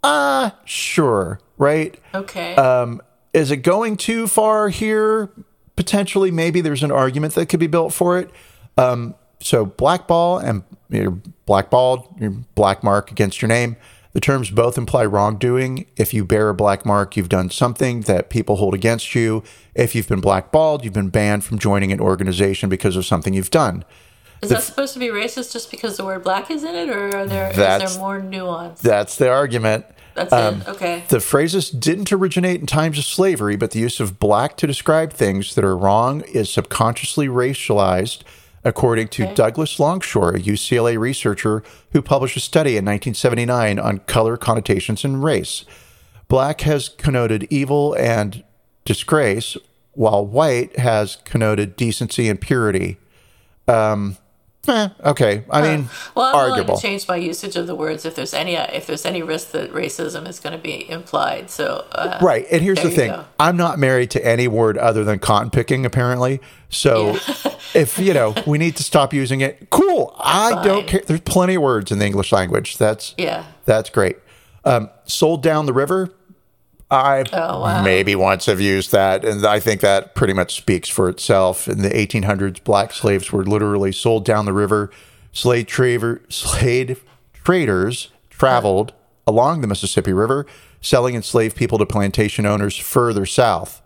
Ah, 0.03 0.57
sure, 0.65 1.41
right? 1.57 1.99
okay. 2.15 2.55
Um, 2.57 3.01
is 3.33 3.51
it 3.51 3.59
going 3.59 3.97
too 3.97 4.27
far 4.27 4.69
here? 4.69 5.31
Potentially, 5.77 6.31
maybe 6.31 6.61
there's 6.61 6.83
an 6.83 6.91
argument 6.91 7.35
that 7.35 7.47
could 7.47 7.61
be 7.61 7.67
built 7.69 7.93
for 7.93 8.19
it. 8.19 8.31
Um, 8.77 9.15
so 9.41 9.65
blackball 9.67 10.39
and 10.39 10.63
you're 10.91 11.19
blackballed, 11.47 12.21
your 12.21 12.31
black 12.55 12.83
mark 12.83 13.11
against 13.11 13.43
your 13.43 13.49
name. 13.49 13.77
The 14.15 14.21
terms 14.21 14.51
both 14.51 14.79
imply 14.79 15.05
wrongdoing. 15.05 15.87
If 15.97 16.15
you 16.15 16.25
bear 16.25 16.49
a 16.49 16.55
black 16.55 16.85
mark, 16.87 17.17
you've 17.17 17.29
done 17.29 17.51
something 17.51 18.01
that 18.03 18.31
people 18.31 18.57
hold 18.57 18.75
against 18.75 19.15
you. 19.15 19.45
If 19.75 19.95
you've 19.95 20.09
been 20.09 20.21
blackballed, 20.21 20.85
you've 20.85 20.95
been 20.95 21.11
banned 21.11 21.45
from 21.45 21.59
joining 21.59 21.93
an 21.93 22.01
organization 22.01 22.69
because 22.69 22.97
of 22.97 23.05
something 23.05 23.35
you've 23.35 23.51
done. 23.51 23.85
is 24.43 24.49
that 24.49 24.63
supposed 24.63 24.95
to 24.95 24.99
be 24.99 25.09
racist 25.09 25.53
just 25.53 25.71
because 25.71 25.99
the 25.99 26.05
word 26.05 26.25
black 26.25 26.51
is 26.51 26.65
in 26.65 26.75
it, 26.75 26.89
or 26.89 27.15
are 27.17 27.27
there 27.27 27.51
is 27.51 27.57
there 27.57 27.99
more 27.99 28.21
nuance? 28.21 28.81
That's 28.81 29.17
the 29.17 29.31
argument. 29.31 29.85
That's 30.15 30.33
um, 30.33 30.63
it. 30.63 30.69
Okay. 30.69 31.05
The 31.09 31.21
phrases 31.21 31.71
didn't 31.71 32.13
originate 32.13 32.61
in 32.61 32.67
times 32.67 32.99
of 32.99 33.05
slavery, 33.05 33.57
but 33.57 33.71
the 33.71 33.79
use 33.79 34.01
of 34.01 34.19
black 34.19 34.57
to 34.57 34.67
describe 34.67 35.13
things 35.13 35.55
that 35.55 35.65
are 35.65 35.77
wrong 35.77 36.23
is 36.23 36.51
subconsciously 36.53 37.29
racialized, 37.29 38.23
according 38.65 39.09
to 39.09 39.25
Okay. 39.25 39.35
Douglas 39.35 39.79
Longshore, 39.79 40.37
a 40.37 40.41
UCLA 40.41 40.99
researcher 40.99 41.63
who 41.93 42.03
published 42.03 42.37
a 42.37 42.41
study 42.41 42.73
in 42.73 42.85
1979 42.85 43.79
on 43.79 43.99
color 44.01 44.37
connotations 44.37 45.05
and 45.05 45.23
race. 45.23 45.65
Black 46.29 46.61
has 46.63 46.89
connoted 46.89 47.47
evil 47.51 47.95
and 47.95 48.45
disgrace, 48.85 49.57
while 49.93 50.25
white 50.25 50.79
has 50.79 51.17
connoted 51.25 51.77
decency 51.77 52.29
and 52.29 52.41
purity. 52.41 52.99
Um, 53.67 54.17
eh, 54.67 54.89
okay. 55.05 55.45
I 55.51 55.63
mean, 55.63 55.89
Well, 56.15 56.35
I'm 56.35 56.51
willing 56.51 56.67
to 56.67 56.83
change 56.83 57.07
my 57.07 57.17
usage 57.17 57.57
of 57.57 57.67
the 57.67 57.75
words 57.75 58.05
if 58.05 58.15
there's 58.15 58.35
any 58.35 58.55
if 58.55 58.87
there's 58.87 59.07
any 59.07 59.23
risk 59.23 59.53
that 59.53 59.73
racism 59.73 60.27
is 60.29 60.41
going 60.41 60.55
to 60.55 60.63
be 60.63 60.89
implied. 60.91 61.51
So 61.51 61.87
uh, 61.93 62.19
Right. 62.21 62.47
And 62.51 62.63
here's 62.63 62.83
the 62.83 62.91
thing 62.91 63.11
go. 63.11 63.25
I'm 63.39 63.57
not 63.57 63.79
married 63.79 64.11
to 64.13 64.27
any 64.27 64.49
word 64.49 64.77
other 64.77 65.05
than 65.05 65.19
cotton 65.19 65.51
picking, 65.51 65.87
apparently. 65.87 66.41
So 66.71 67.15
if, 67.75 67.99
you 67.99 68.13
know, 68.13 68.35
we 68.47 68.59
need 68.59 68.77
to 68.77 68.83
stop 68.83 69.15
using 69.15 69.41
it, 69.41 69.71
cool. 69.71 70.15
I 70.19 70.63
don't 70.65 70.87
care. 70.87 71.03
There's 71.07 71.21
plenty 71.21 71.55
of 71.55 71.63
words 71.63 71.91
in 71.93 71.99
the 71.99 72.07
English 72.07 72.33
language. 72.33 72.77
That's, 72.79 73.15
Yeah. 73.17 73.45
that's 73.65 73.91
great. 73.91 74.17
Um, 74.65 74.91
sold 75.05 75.43
down 75.43 75.67
the 75.67 75.73
river. 75.73 76.11
I 76.91 77.25
Oh, 77.33 77.61
wow. 77.61 77.83
maybe 77.83 78.15
once 78.15 78.47
have 78.47 78.61
used 78.61 78.93
that. 78.93 79.25
And 79.25 79.45
I 79.47 79.61
think 79.61 79.81
that 79.83 80.15
pretty 80.15 80.33
much 80.33 80.55
speaks 80.57 80.89
for 80.89 81.09
itself. 81.09 81.69
In 81.69 81.83
the 81.83 81.91
1800s, 81.91 82.63
black 82.65 82.93
slaves 82.93 83.31
were 83.31 83.45
literally 83.45 83.93
sold 83.93 84.25
down 84.25 84.47
the 84.47 84.53
river. 84.55 84.91
Slave, 85.33 85.67
traver, 85.67 86.21
slave 86.33 87.05
traders 87.45 88.11
traveled 88.31 88.93
along 89.27 89.61
the 89.61 89.67
Mississippi 89.67 90.13
River, 90.13 90.47
selling 90.81 91.15
enslaved 91.15 91.57
people 91.57 91.77
to 91.79 91.85
plantation 91.87 92.47
owners 92.47 92.77
further 92.77 93.27
south. 93.27 93.83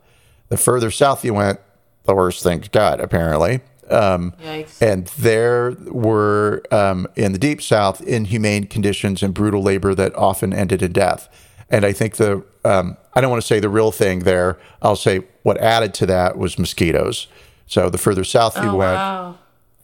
The 0.49 0.57
further 0.57 0.91
south 0.91 1.25
you 1.25 1.35
went, 1.35 1.59
the 2.05 2.15
worse 2.15 2.43
things 2.43 2.69
got, 2.69 3.01
apparently. 3.01 3.61
Um, 3.91 4.33
and 4.81 5.07
there 5.19 5.73
were, 5.87 6.63
um, 6.71 7.09
in 7.17 7.33
the 7.33 7.39
deep 7.39 7.61
south, 7.61 8.01
inhumane 8.03 8.67
conditions 8.69 9.23
and 9.23 9.35
brutal 9.35 9.63
labor 9.63 9.95
that 9.95 10.15
often 10.15 10.53
ended 10.53 10.83
in 10.83 10.93
death. 10.93 11.29
And 11.73 11.85
I 11.85 11.93
think 11.93 12.17
the, 12.17 12.45
um, 12.65 12.97
I 13.15 13.21
don't 13.21 13.31
want 13.31 13.43
to 13.43 13.47
say 13.47 13.59
the 13.59 13.69
real 13.69 13.91
thing 13.91 14.21
there. 14.21 14.59
I'll 14.83 14.95
say 14.95 15.25
what 15.43 15.57
added 15.59 15.95
to 15.95 16.07
that 16.07 16.39
was 16.39 16.59
mosquitoes. 16.59 17.27
So 17.67 17.89
the 17.91 17.99
further 17.99 18.23
south 18.25 18.57
you 18.57 18.69
Oh, 18.69 18.77
went, 18.77 18.95
wow. 18.97 19.39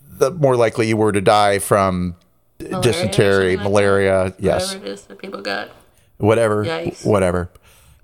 the 0.09 0.30
more 0.30 0.55
likely 0.55 0.86
you 0.86 0.97
were 0.97 1.11
to 1.12 1.20
die 1.22 1.59
from 1.59 2.14
or 2.61 2.80
dysentery, 2.82 3.55
something 3.55 3.57
like 3.59 3.64
malaria. 3.72 4.34
Yes 4.39 4.68
Whatever 4.74 4.86
it 4.86 4.93
is 4.93 5.03
that 5.07 5.18
people 5.18 5.41
got. 5.41 5.70
whatever, 6.18 6.64
Yikes. 6.64 7.07
whatever. 7.07 7.51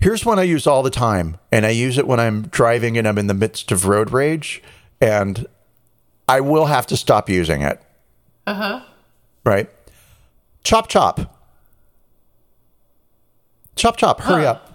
Here's 0.00 0.24
one 0.24 0.38
I 0.38 0.42
use 0.44 0.66
all 0.66 0.82
the 0.82 0.90
time, 0.90 1.36
and 1.52 1.64
I 1.66 1.70
use 1.70 1.98
it 1.98 2.06
when 2.06 2.20
I'm 2.20 2.42
driving 2.48 2.96
and 2.98 3.06
I'm 3.06 3.16
in 3.18 3.26
the 3.26 3.34
midst 3.34 3.70
of 3.72 3.86
road 3.86 4.10
rage, 4.12 4.62
and 5.00 5.46
I 6.28 6.40
will 6.40 6.66
have 6.66 6.86
to 6.88 6.96
stop 6.96 7.28
using 7.28 7.62
it. 7.62 7.80
Uh 8.46 8.54
huh. 8.54 8.80
Right? 9.44 9.70
Chop, 10.62 10.88
chop. 10.88 11.33
Chop, 13.76 13.96
chop. 13.96 14.20
Hurry 14.20 14.44
Huh. 14.44 14.50
up. 14.52 14.70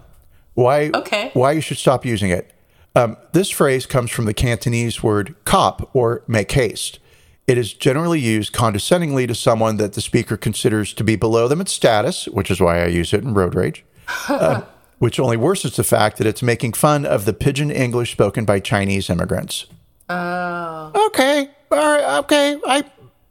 Why? 0.53 0.91
Okay. 0.93 1.31
Why 1.33 1.51
you 1.53 1.61
should 1.61 1.77
stop 1.77 2.05
using 2.05 2.29
it? 2.31 2.51
Um, 2.95 3.17
this 3.33 3.49
phrase 3.49 3.85
comes 3.85 4.11
from 4.11 4.25
the 4.25 4.33
Cantonese 4.33 5.01
word 5.03 5.35
"cop" 5.45 5.89
or 5.93 6.23
"make 6.27 6.51
haste." 6.51 6.99
It 7.47 7.57
is 7.57 7.73
generally 7.73 8.19
used 8.19 8.51
condescendingly 8.53 9.25
to 9.27 9.33
someone 9.33 9.77
that 9.77 9.93
the 9.93 10.01
speaker 10.01 10.37
considers 10.37 10.93
to 10.93 11.03
be 11.03 11.15
below 11.15 11.47
them 11.47 11.61
in 11.61 11.67
status, 11.67 12.25
which 12.27 12.51
is 12.51 12.59
why 12.59 12.83
I 12.83 12.87
use 12.87 13.13
it 13.13 13.23
in 13.23 13.33
road 13.33 13.55
rage. 13.55 13.83
uh, 14.27 14.61
which 14.97 15.19
only 15.19 15.37
worsens 15.37 15.75
the 15.75 15.83
fact 15.83 16.17
that 16.17 16.27
it's 16.27 16.41
making 16.43 16.73
fun 16.73 17.05
of 17.05 17.25
the 17.25 17.33
pidgin 17.33 17.71
English 17.71 18.11
spoken 18.11 18.43
by 18.43 18.59
Chinese 18.59 19.09
immigrants. 19.09 19.65
Oh. 20.09 20.91
Okay, 21.07 21.49
all 21.71 21.77
right, 21.77 22.19
okay, 22.19 22.57
I 22.67 22.83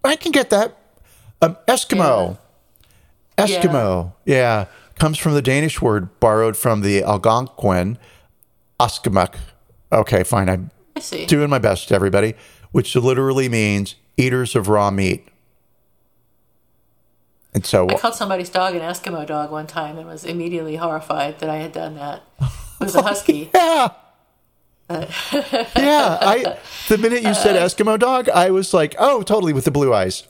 I 0.05 0.17
can 0.17 0.33
get 0.33 0.51
that. 0.51 0.77
Um, 1.43 1.57
Eskimo, 1.67 2.39
Eskimo, 3.37 4.13
yeah. 4.25 4.67
Comes 4.99 5.19
from 5.19 5.35
the 5.35 5.43
Danish 5.43 5.81
word 5.81 6.19
borrowed 6.21 6.57
from 6.57 6.81
the 6.81 7.03
Algonquin, 7.03 7.99
Askimuk. 8.81 9.37
Okay, 9.93 10.23
fine, 10.23 10.49
I'm 10.49 10.71
doing 11.27 11.49
my 11.49 11.59
best, 11.59 11.93
everybody, 11.93 12.35
which 12.73 12.95
literally 12.95 13.49
means 13.49 13.95
eaters 14.17 14.55
of 14.55 14.69
raw 14.69 14.91
meat. 14.91 15.27
And 17.55 17.65
so, 17.65 17.89
I 17.89 17.95
called 17.95 18.15
somebody's 18.15 18.51
dog 18.51 18.75
an 18.75 18.83
Eskimo 18.83 19.27
dog 19.27 19.51
one 19.51 19.67
time 19.67 19.97
and 19.99 20.07
was 20.07 20.25
immediately 20.25 20.77
horrified 20.77 21.39
that 21.39 21.49
I 21.49 21.57
had 21.57 21.73
done 21.73 21.95
that. 21.97 22.23
It 22.41 22.49
was 22.85 22.95
a 22.95 23.03
husky. 23.09 23.51
yeah. 23.55 23.89
yeah, 24.91 26.19
I 26.23 26.59
the 26.89 26.97
minute 26.97 27.23
you 27.23 27.35
said 27.35 27.57
uh, 27.57 27.65
Eskimo 27.67 27.99
dog, 27.99 28.31
I 28.31 28.51
was 28.51 28.73
like, 28.73 28.95
"Oh, 28.99 29.23
totally 29.23 29.53
with 29.53 29.67
the 29.67 29.71
blue 29.71 29.93
eyes." 29.93 30.27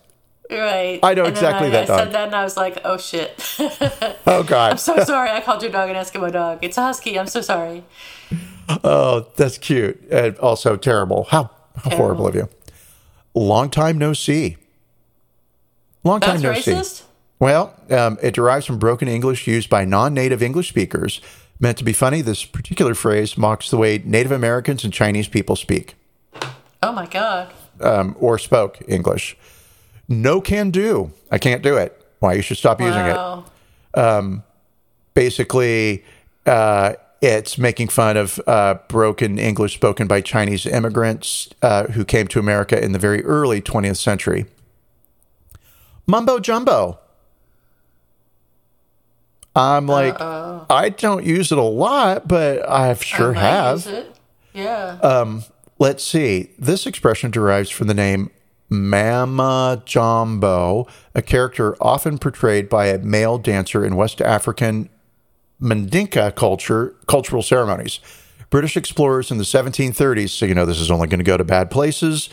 Right. 0.51 0.99
I 1.03 1.13
know 1.15 1.25
And 1.25 1.37
then 1.37 1.45
exactly 1.45 1.69
I, 1.69 1.71
that 1.71 1.83
I 1.85 1.87
dog. 1.87 1.99
said 1.99 2.13
that 2.13 2.27
and 2.29 2.35
I 2.35 2.43
was 2.45 2.57
like, 2.57 2.79
oh 2.85 2.97
shit. 2.97 3.37
Oh 4.27 4.43
god. 4.43 4.73
I'm 4.73 4.79
so 4.79 5.03
sorry 5.05 5.31
I 5.31 5.41
called 5.41 5.63
your 5.63 5.71
dog 5.73 5.89
an 5.91 5.97
Eskimo 5.97 6.31
dog. 6.31 6.59
It's 6.63 6.77
a 6.79 6.83
husky. 6.83 7.19
I'm 7.19 7.27
so 7.27 7.41
sorry. 7.41 7.83
Oh, 8.85 9.27
that's 9.37 9.57
cute 9.59 10.01
and 10.11 10.37
also 10.39 10.77
terrible. 10.77 11.25
How, 11.31 11.51
how 11.77 11.97
horrible 11.97 12.27
of 12.29 12.35
you. 12.35 12.49
Long 13.35 13.71
time 13.71 13.97
no 13.99 14.13
see. 14.13 14.57
Long 16.05 16.21
time 16.21 16.41
That's 16.41 16.67
no 16.67 16.75
racist? 16.75 16.85
see. 17.01 17.05
Well, 17.39 17.75
um, 17.91 18.19
it 18.23 18.35
derives 18.35 18.67
from 18.67 18.79
broken 18.79 19.09
English 19.09 19.47
used 19.47 19.69
by 19.71 19.85
non-native 19.85 20.43
English 20.43 20.69
speakers. 20.69 21.21
Meant 21.61 21.79
to 21.79 21.85
be 21.85 21.93
funny, 21.93 22.21
this 22.21 22.45
particular 22.45 22.95
phrase 22.95 23.37
mocks 23.37 23.71
the 23.71 23.77
way 23.77 23.99
Native 24.05 24.33
Americans 24.33 24.85
and 24.85 24.93
Chinese 24.93 25.27
people 25.29 25.57
speak 25.57 25.95
Oh 26.83 26.93
my 26.93 27.07
god. 27.07 27.53
um, 27.81 28.15
or 28.21 28.39
spoke 28.39 28.79
English. 28.87 29.37
No 30.09 30.41
can 30.41 30.71
do. 30.71 31.13
I 31.31 31.39
can't 31.39 31.63
do 31.63 31.77
it. 31.77 31.95
Why 32.21 32.33
you 32.35 32.43
should 32.43 32.57
stop 32.57 32.81
using 32.81 33.07
it. 33.07 33.15
Wow. 33.15 34.43
basically 35.15 36.05
uh, 36.47 36.95
it's 37.21 37.59
making 37.59 37.89
fun 37.89 38.17
of 38.17 38.41
uh, 38.47 38.75
broken 38.89 39.39
English 39.39 39.75
spoken 39.75 40.07
by 40.07 40.21
Chinese 40.21 40.67
immigrants 40.67 41.49
uh, 41.63 41.87
who 41.89 42.05
came 42.05 42.27
to 42.29 42.39
America 42.39 42.83
in 42.83 42.93
the 42.93 42.99
very 42.99 43.25
early 43.25 43.61
20th 43.61 43.97
century. 43.97 44.47
Mumbo 46.07 46.39
jumbo. 46.39 46.99
I'm 49.55 49.87
like, 49.87 50.17
I 50.21 50.89
don't 50.89 51.25
use 51.25 51.51
it 51.51 51.59
a 51.59 51.63
lot, 51.63 52.29
but 52.29 52.69
I 52.69 52.95
sure 52.95 53.37
I 53.37 53.41
have. 53.41 54.07
Yeah. 54.55 54.99
Uh, 55.03 55.41
Let's 55.81 56.03
see. 56.03 56.51
This 56.59 56.87
expression 56.87 57.31
derives 57.31 57.71
from 57.71 57.87
the 57.87 57.95
name 57.95 58.31
Mama 58.69 59.83
Jumbo, 59.85 60.87
a 61.15 61.23
character 61.23 61.77
often 61.81 62.19
portrayed 62.19 62.69
by 62.69 62.87
a 62.87 62.99
male 62.99 63.39
dancer 63.39 63.85
in 63.85 63.97
West 63.97 64.21
African 64.21 64.91
Mandinka 65.61 66.35
culture, 66.35 66.95
cultural 67.07 67.43
ceremonies. 67.43 68.01
British 68.51 68.77
explorers 68.77 69.31
in 69.31 69.39
the 69.39 69.45
1730s, 69.45 70.31
so 70.31 70.47
you 70.47 70.55
know 70.55 70.65
this 70.65 70.81
is 70.81 70.91
only 70.91 71.09
going 71.09 71.19
to 71.19 71.25
go 71.25 71.37
to 71.37 71.45
bad 71.45 71.71
places, 71.71 72.31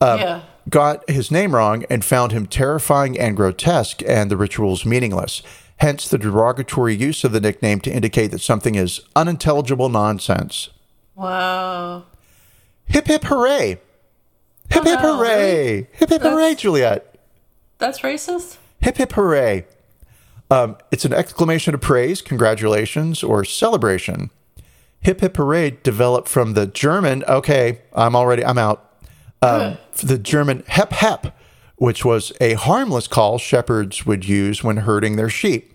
uh, 0.00 0.16
yeah. 0.18 0.42
got 0.68 1.08
his 1.10 1.30
name 1.30 1.54
wrong 1.54 1.84
and 1.90 2.04
found 2.04 2.32
him 2.32 2.46
terrifying 2.46 3.18
and 3.18 3.36
grotesque 3.36 4.02
and 4.06 4.30
the 4.30 4.36
rituals 4.36 4.84
meaningless. 4.84 5.42
Hence 5.78 6.08
the 6.08 6.18
derogatory 6.18 6.94
use 6.94 7.22
of 7.22 7.32
the 7.32 7.40
nickname 7.40 7.80
to 7.80 7.90
indicate 7.90 8.28
that 8.28 8.40
something 8.40 8.74
is 8.74 9.00
unintelligible 9.14 9.88
nonsense. 9.88 10.70
Wow. 11.14 12.04
Hip 12.86 13.06
hip 13.06 13.24
hooray! 13.24 13.80
Hip 14.70 14.84
hip 14.84 15.00
hooray! 15.00 15.88
Hip 15.92 16.08
hip 16.10 16.22
hooray, 16.22 16.54
Juliet! 16.54 17.18
That's 17.78 18.00
racist? 18.00 18.58
Hip 18.80 18.96
hip 18.96 19.12
hooray! 19.12 19.66
Um, 20.50 20.76
it's 20.90 21.04
an 21.04 21.12
exclamation 21.12 21.74
of 21.74 21.80
praise, 21.80 22.22
congratulations, 22.22 23.22
or 23.22 23.44
celebration. 23.44 24.30
Hip 25.00 25.20
hip 25.20 25.36
hooray 25.36 25.78
developed 25.82 26.28
from 26.28 26.54
the 26.54 26.66
German. 26.66 27.24
Okay, 27.24 27.80
I'm 27.94 28.16
already 28.16 28.44
I'm 28.44 28.58
out. 28.58 28.84
Um, 29.40 29.78
the 30.02 30.18
German 30.18 30.64
hep 30.66 30.92
hep, 30.92 31.38
which 31.76 32.04
was 32.04 32.32
a 32.40 32.54
harmless 32.54 33.06
call 33.06 33.38
shepherds 33.38 34.04
would 34.04 34.26
use 34.26 34.64
when 34.64 34.78
herding 34.78 35.16
their 35.16 35.28
sheep. 35.28 35.74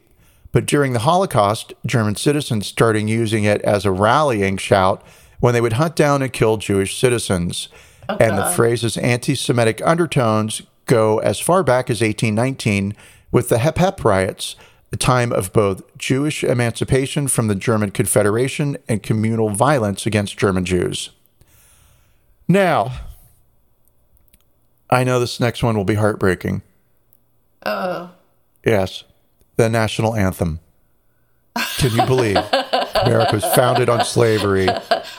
But 0.51 0.65
during 0.65 0.93
the 0.93 0.99
Holocaust, 0.99 1.73
German 1.85 2.15
citizens 2.15 2.67
started 2.67 3.09
using 3.09 3.43
it 3.43 3.61
as 3.61 3.85
a 3.85 3.91
rallying 3.91 4.57
shout 4.57 5.03
when 5.39 5.53
they 5.53 5.61
would 5.61 5.73
hunt 5.73 5.95
down 5.95 6.21
and 6.21 6.31
kill 6.31 6.57
Jewish 6.57 6.97
citizens. 6.97 7.69
Oh, 8.09 8.17
and 8.19 8.37
the 8.37 8.45
phrase's 8.45 8.97
anti 8.97 9.35
Semitic 9.35 9.81
undertones 9.85 10.61
go 10.85 11.19
as 11.19 11.39
far 11.39 11.63
back 11.63 11.89
as 11.89 12.01
1819 12.01 12.95
with 13.31 13.49
the 13.49 13.57
Hep 13.57 13.77
Hep 13.77 14.03
riots, 14.03 14.55
a 14.91 14.97
time 14.97 15.31
of 15.31 15.53
both 15.53 15.81
Jewish 15.97 16.43
emancipation 16.43 17.27
from 17.27 17.47
the 17.47 17.55
German 17.55 17.91
Confederation 17.91 18.77
and 18.87 19.01
communal 19.01 19.49
violence 19.49 20.05
against 20.05 20.37
German 20.37 20.65
Jews. 20.65 21.09
Now, 22.47 22.91
I 24.89 25.03
know 25.03 25.19
this 25.19 25.39
next 25.39 25.63
one 25.63 25.75
will 25.75 25.85
be 25.85 25.95
heartbreaking. 25.95 26.61
Oh. 27.65 28.11
Yes, 28.63 29.03
the 29.55 29.69
national 29.69 30.15
anthem. 30.15 30.59
Can 31.77 31.91
you 31.91 32.05
believe 32.05 32.37
America 32.95 33.35
was 33.35 33.45
founded 33.55 33.89
on 33.89 34.05
slavery? 34.05 34.67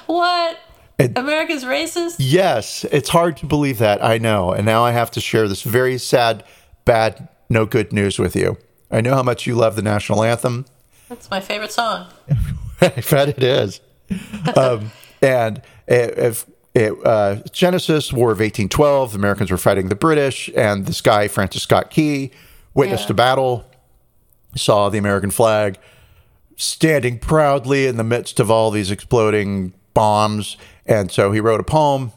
What? 0.06 0.58
America's 0.98 1.64
racist? 1.64 2.16
Yes, 2.18 2.84
it's 2.92 3.08
hard 3.08 3.36
to 3.38 3.46
believe 3.46 3.78
that. 3.78 4.02
I 4.04 4.18
know. 4.18 4.52
And 4.52 4.64
now 4.64 4.84
I 4.84 4.92
have 4.92 5.10
to 5.12 5.20
share 5.20 5.48
this 5.48 5.62
very 5.62 5.98
sad, 5.98 6.44
bad, 6.84 7.28
no 7.48 7.66
good 7.66 7.92
news 7.92 8.18
with 8.18 8.36
you. 8.36 8.56
I 8.90 9.00
know 9.00 9.14
how 9.14 9.22
much 9.22 9.46
you 9.46 9.54
love 9.56 9.76
the 9.76 9.82
national 9.82 10.22
anthem. 10.22 10.66
That's 11.08 11.30
my 11.30 11.40
favorite 11.40 11.72
song. 11.72 12.06
I 12.80 13.02
bet 13.10 13.28
it 13.30 13.42
is. 13.42 13.80
Um, 14.56 14.92
and 15.22 15.62
if 15.88 16.44
it, 16.74 16.92
uh, 17.06 17.36
Genesis, 17.52 18.12
War 18.12 18.28
of 18.32 18.38
1812. 18.40 19.12
The 19.12 19.18
Americans 19.18 19.50
were 19.50 19.56
fighting 19.56 19.88
the 19.88 19.94
British, 19.94 20.50
and 20.54 20.86
this 20.86 21.00
guy, 21.00 21.26
Francis 21.28 21.62
Scott 21.62 21.90
Key, 21.90 22.30
witnessed 22.74 23.08
Yeah. 23.08 23.12
a 23.12 23.14
battle, 23.14 23.64
saw 24.56 24.88
the 24.90 24.98
American 24.98 25.30
flag 25.30 25.78
standing 26.56 27.18
proudly 27.18 27.86
in 27.86 27.96
the 27.96 28.04
midst 28.04 28.38
of 28.40 28.50
all 28.50 28.70
these 28.70 28.90
exploding 28.90 29.72
bombs. 29.94 30.56
And 30.86 31.10
so 31.10 31.32
he 31.32 31.40
wrote 31.40 31.60
a 31.60 31.64
poem, 31.64 32.12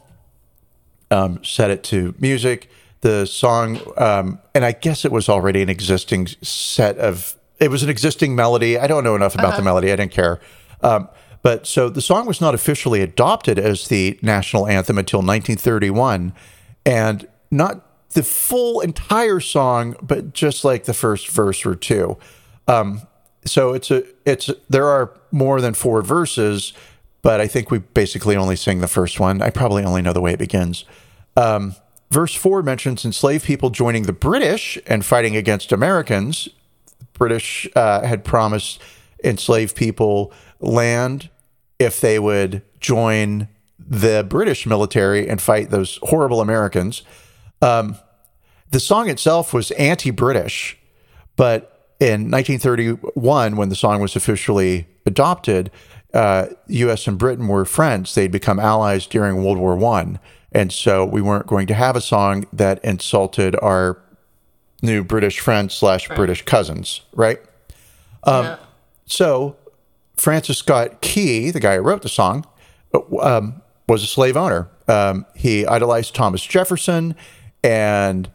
um, 1.10 1.42
set 1.42 1.70
it 1.70 1.82
to 1.84 2.14
music. 2.18 2.70
The 3.00 3.26
song, 3.26 3.80
um, 3.96 4.40
and 4.54 4.64
I 4.64 4.72
guess 4.72 5.04
it 5.04 5.12
was 5.12 5.28
already 5.28 5.62
an 5.62 5.68
existing 5.68 6.26
set 6.42 6.98
of, 6.98 7.36
it 7.60 7.70
was 7.70 7.84
an 7.84 7.88
existing 7.88 8.34
melody. 8.34 8.76
I 8.76 8.88
don't 8.88 9.04
know 9.04 9.14
enough 9.14 9.34
about 9.34 9.56
the 9.56 9.62
melody. 9.62 9.92
I 9.92 9.96
didn't 9.96 10.12
care. 10.12 10.40
Um, 10.82 11.08
but 11.42 11.66
so 11.66 11.88
the 11.88 12.00
song 12.00 12.26
was 12.26 12.40
not 12.40 12.54
officially 12.54 13.00
adopted 13.00 13.58
as 13.58 13.86
the 13.86 14.18
national 14.20 14.66
anthem 14.66 14.98
until 14.98 15.18
1931. 15.18 16.32
And 16.84 17.28
not 17.50 17.88
the 18.10 18.22
full 18.22 18.80
entire 18.80 19.40
song, 19.40 19.96
but 20.02 20.32
just 20.32 20.64
like 20.64 20.84
the 20.84 20.94
first 20.94 21.28
verse 21.28 21.64
or 21.64 21.74
two. 21.74 22.16
Um, 22.66 23.02
so 23.44 23.72
it's 23.72 23.90
a 23.90 24.04
it's 24.24 24.50
there 24.68 24.86
are 24.86 25.14
more 25.30 25.60
than 25.60 25.74
four 25.74 26.02
verses, 26.02 26.72
but 27.22 27.40
I 27.40 27.46
think 27.46 27.70
we 27.70 27.78
basically 27.78 28.36
only 28.36 28.56
sing 28.56 28.80
the 28.80 28.88
first 28.88 29.18
one. 29.20 29.42
I 29.42 29.50
probably 29.50 29.84
only 29.84 30.02
know 30.02 30.12
the 30.12 30.20
way 30.20 30.32
it 30.32 30.38
begins. 30.38 30.84
Um, 31.36 31.74
verse 32.10 32.34
four 32.34 32.62
mentions 32.62 33.04
enslaved 33.04 33.44
people 33.44 33.70
joining 33.70 34.04
the 34.04 34.12
British 34.12 34.78
and 34.86 35.04
fighting 35.04 35.36
against 35.36 35.72
Americans. 35.72 36.48
The 36.98 37.06
British 37.12 37.68
uh, 37.74 38.02
had 38.06 38.24
promised 38.24 38.80
enslaved 39.22 39.76
people 39.76 40.32
land 40.60 41.28
if 41.78 42.00
they 42.00 42.18
would 42.18 42.62
join 42.80 43.48
the 43.78 44.24
British 44.28 44.66
military 44.66 45.28
and 45.28 45.40
fight 45.40 45.70
those 45.70 45.98
horrible 46.02 46.40
Americans. 46.40 47.02
Um, 47.62 47.96
the 48.70 48.80
song 48.80 49.08
itself 49.08 49.54
was 49.54 49.70
anti-British, 49.72 50.76
but 51.36 51.94
in 51.98 52.30
1931, 52.30 53.56
when 53.56 53.68
the 53.70 53.74
song 53.74 54.00
was 54.00 54.14
officially 54.14 54.86
adopted, 55.06 55.70
uh, 56.14 56.46
U.S. 56.68 57.06
and 57.06 57.18
Britain 57.18 57.48
were 57.48 57.64
friends. 57.64 58.14
They'd 58.14 58.32
become 58.32 58.58
allies 58.58 59.06
during 59.06 59.42
World 59.42 59.58
War 59.58 59.76
One, 59.76 60.18
and 60.52 60.72
so 60.72 61.04
we 61.04 61.20
weren't 61.20 61.46
going 61.46 61.66
to 61.66 61.74
have 61.74 61.96
a 61.96 62.00
song 62.00 62.46
that 62.52 62.82
insulted 62.84 63.56
our 63.60 64.02
new 64.82 65.02
British 65.04 65.40
friends 65.40 65.74
slash 65.74 66.08
British 66.08 66.42
cousins, 66.44 67.02
right? 67.12 67.40
yeah. 68.44 68.56
So 69.06 69.56
Francis 70.16 70.58
Scott 70.58 71.00
Key, 71.00 71.50
the 71.50 71.60
guy 71.60 71.76
who 71.76 71.82
wrote 71.82 72.02
the 72.02 72.08
song, 72.08 72.46
um, 73.20 73.62
was 73.88 74.02
a 74.02 74.06
slave 74.06 74.36
owner. 74.36 74.68
Um, 74.86 75.26
he 75.34 75.66
idolized 75.66 76.14
Thomas 76.14 76.42
Jefferson, 76.42 77.14
and 77.62 78.28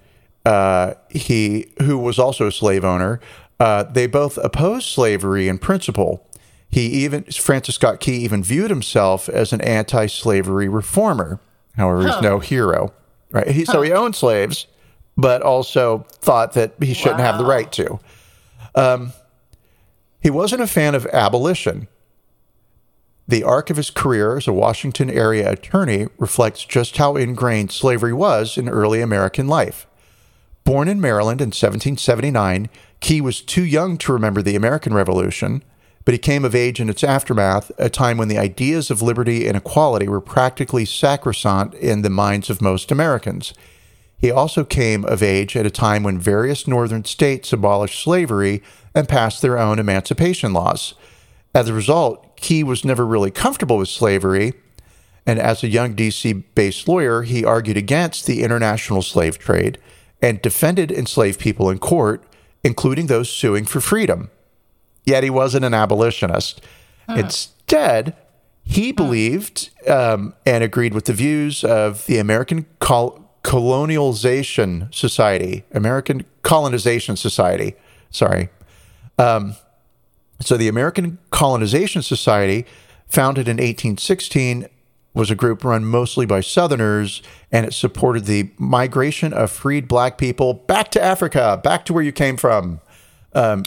uh, 0.46 0.94
he, 1.10 1.72
who 1.82 1.98
was 1.98 2.20
also 2.20 2.48
a 2.48 2.52
slave 2.52 2.84
owner, 2.84 3.20
uh, 3.60 3.84
they 3.84 4.08
both 4.08 4.38
opposed 4.38 4.88
slavery 4.88 5.48
in 5.48 5.58
principle. 5.58 6.28
He 6.74 6.88
even 7.04 7.24
Francis 7.26 7.76
Scott 7.76 8.00
Key 8.00 8.16
even 8.18 8.44
viewed 8.44 8.72
himself 8.72 9.30
as 9.30 9.54
an 9.54 9.62
anti-slavery 9.62 10.68
reformer. 10.68 11.40
However, 11.78 12.08
he's 12.08 12.20
no 12.22 12.40
hero, 12.40 12.92
right? 13.32 13.48
He, 13.48 13.64
So 13.66 13.84
he 13.84 13.92
owned 13.92 14.16
slaves, 14.16 14.66
but 15.16 15.44
also 15.44 16.08
thought 16.14 16.54
that 16.54 16.74
he 16.82 16.96
shouldn't 16.96 17.20
have 17.22 17.38
the 17.38 17.46
right 17.46 17.72
to. 17.74 18.00
Um, 18.74 19.14
He 20.20 20.32
wasn't 20.32 20.64
a 20.64 20.68
fan 20.68 20.96
of 20.96 21.06
abolition. 21.14 21.88
The 23.28 23.44
arc 23.44 23.70
of 23.70 23.78
his 23.78 23.92
career 23.92 24.36
as 24.38 24.48
a 24.48 24.54
Washington 24.54 25.12
area 25.12 25.52
attorney 25.52 26.08
reflects 26.18 26.66
just 26.66 26.98
how 26.98 27.16
ingrained 27.16 27.72
slavery 27.72 28.14
was 28.14 28.58
in 28.58 28.68
early 28.68 29.00
American 29.00 29.48
life. 29.48 29.86
Born 30.64 30.88
in 30.88 31.00
Maryland 31.00 31.40
in 31.40 31.50
1779, 31.50 32.68
Key 33.00 33.22
was 33.22 33.42
too 33.42 33.64
young 33.64 33.98
to 34.00 34.12
remember 34.12 34.42
the 34.42 34.56
American 34.56 34.94
Revolution, 34.96 35.64
but 36.06 36.14
he 36.14 36.18
came 36.18 36.44
of 36.44 36.56
age 36.56 36.80
in 36.80 36.90
its 36.90 37.04
aftermath, 37.04 37.72
a 37.78 37.90
time 37.90 38.18
when 38.18 38.28
the 38.28 38.38
ideas 38.38 38.92
of 38.92 39.02
liberty 39.02 39.48
and 39.48 39.56
equality 39.56 40.08
were 40.08 40.22
practically 40.22 40.86
sacrosanct 40.86 41.76
in 41.76 42.02
the 42.02 42.10
minds 42.10 42.50
of 42.50 42.62
most 42.62 42.92
Americans. 42.92 43.54
He 44.18 44.32
also 44.32 44.64
came 44.64 45.06
of 45.06 45.22
age 45.22 45.56
at 45.56 45.66
a 45.66 45.72
time 45.72 46.04
when 46.04 46.20
various 46.20 46.68
northern 46.68 47.06
states 47.06 47.52
abolished 47.52 48.02
slavery 48.02 48.64
and 48.96 49.08
passed 49.08 49.42
their 49.42 49.58
own 49.58 49.80
emancipation 49.80 50.54
laws. 50.54 50.94
As 51.54 51.70
a 51.70 51.74
result, 51.74 52.36
Key 52.38 52.64
was 52.64 52.86
never 52.86 53.06
really 53.06 53.32
comfortable 53.32 53.78
with 53.78 53.90
slavery, 53.90 54.54
and 55.26 55.40
as 55.40 55.64
a 55.64 55.70
young 55.70 55.96
DC 55.96 56.44
based 56.56 56.88
lawyer, 56.88 57.24
he 57.24 57.46
argued 57.46 57.78
against 57.78 58.26
the 58.26 58.44
international 58.44 59.02
slave 59.02 59.40
trade 59.40 59.78
and 60.22 60.42
defended 60.42 60.92
enslaved 60.92 61.40
people 61.40 61.70
in 61.70 61.80
court, 61.80 62.24
including 62.64 63.08
those 63.08 63.30
suing 63.30 63.66
for 63.66 63.82
freedom. 63.82 64.30
Yet 65.06 65.24
he 65.24 65.30
wasn't 65.30 65.66
an 65.66 65.74
abolitionist. 65.74 66.62
Instead, 67.10 68.16
he 68.64 68.92
believed 68.92 69.70
um, 69.88 70.34
and 70.46 70.64
agreed 70.64 70.94
with 70.94 71.06
the 71.06 71.14
views 71.14 71.64
of 71.64 72.06
the 72.06 72.18
American 72.18 72.66
Col- 72.80 73.30
Colonialization 73.44 74.94
Society, 74.94 75.66
American 75.72 76.26
Colonization 76.44 77.18
Society. 77.18 77.76
Sorry. 78.10 78.50
Um, 79.18 79.56
so 80.40 80.56
the 80.58 80.68
American 80.68 81.20
Colonization 81.30 82.02
Society, 82.02 82.66
founded 83.08 83.48
in 83.48 83.58
1816, 83.58 84.68
was 85.14 85.30
a 85.30 85.36
group 85.36 85.64
run 85.64 85.86
mostly 85.86 86.26
by 86.26 86.42
Southerners, 86.42 87.22
and 87.52 87.66
it 87.66 87.74
supported 87.74 88.26
the 88.26 88.50
migration 88.58 89.32
of 89.32 89.52
freed 89.52 89.88
black 89.88 90.18
people 90.18 90.54
back 90.54 90.90
to 90.92 91.02
Africa, 91.02 91.60
back 91.64 91.86
to 91.86 91.94
where 91.94 92.04
you 92.04 92.12
came 92.12 92.38
from. 92.38 92.80
Um, 93.36 93.64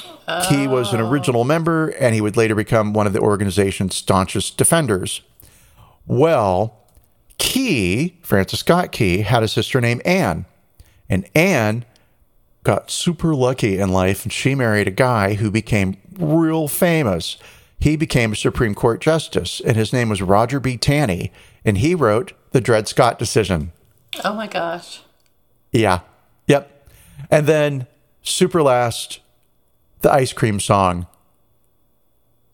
Key 0.48 0.66
was 0.68 0.92
an 0.92 1.00
original 1.00 1.44
member, 1.44 1.88
and 1.88 2.14
he 2.14 2.20
would 2.20 2.36
later 2.36 2.54
become 2.54 2.92
one 2.92 3.06
of 3.06 3.12
the 3.12 3.20
organization's 3.20 3.96
staunchest 3.96 4.56
defenders. 4.56 5.22
Well, 6.06 6.78
Key, 7.38 8.18
Francis 8.22 8.60
Scott 8.60 8.92
Key, 8.92 9.18
had 9.18 9.42
a 9.42 9.48
sister 9.48 9.80
named 9.80 10.02
Anne, 10.04 10.46
and 11.08 11.28
Anne 11.34 11.84
got 12.62 12.90
super 12.90 13.34
lucky 13.34 13.78
in 13.78 13.90
life, 13.90 14.24
and 14.24 14.32
she 14.32 14.54
married 14.54 14.88
a 14.88 14.92
guy 14.92 15.34
who 15.34 15.50
became 15.50 15.96
real 16.18 16.68
famous. 16.68 17.36
He 17.78 17.96
became 17.96 18.32
a 18.32 18.36
Supreme 18.36 18.74
Court 18.74 19.00
justice, 19.00 19.60
and 19.60 19.76
his 19.76 19.92
name 19.92 20.08
was 20.08 20.22
Roger 20.22 20.58
B. 20.60 20.76
Taney, 20.76 21.32
and 21.64 21.78
he 21.78 21.94
wrote 21.94 22.32
the 22.52 22.60
Dred 22.60 22.88
Scott 22.88 23.18
decision. 23.18 23.72
Oh 24.24 24.34
my 24.34 24.46
gosh. 24.46 25.02
Yeah. 25.72 26.00
Yep. 26.46 26.88
And 27.30 27.46
then 27.46 27.86
super 28.22 28.62
last, 28.62 29.20
the 30.06 30.12
ice 30.12 30.32
cream 30.32 30.60
song. 30.60 31.08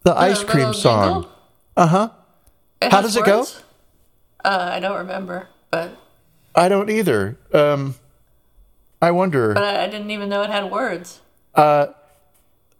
The 0.05 0.15
ice 0.17 0.43
cream 0.43 0.73
song. 0.73 1.27
Uh 1.77 1.87
huh. 1.87 2.09
How 2.81 3.03
does 3.03 3.15
it 3.15 3.27
go? 3.27 3.45
Uh, 4.43 4.71
I 4.73 4.81
don't 4.81 4.97
remember, 4.97 5.49
but 5.71 5.95
I 6.55 6.71
don't 6.71 6.89
either. 6.89 7.37
Um, 7.53 7.95
I 9.03 9.11
wonder. 9.11 9.53
but 9.53 9.63
I, 9.65 9.85
I 9.85 9.87
didn't 9.89 10.11
even 10.11 10.31
know 10.31 10.41
it 10.43 10.49
had 10.51 10.71
words. 10.71 11.21
Uh, 11.55 11.89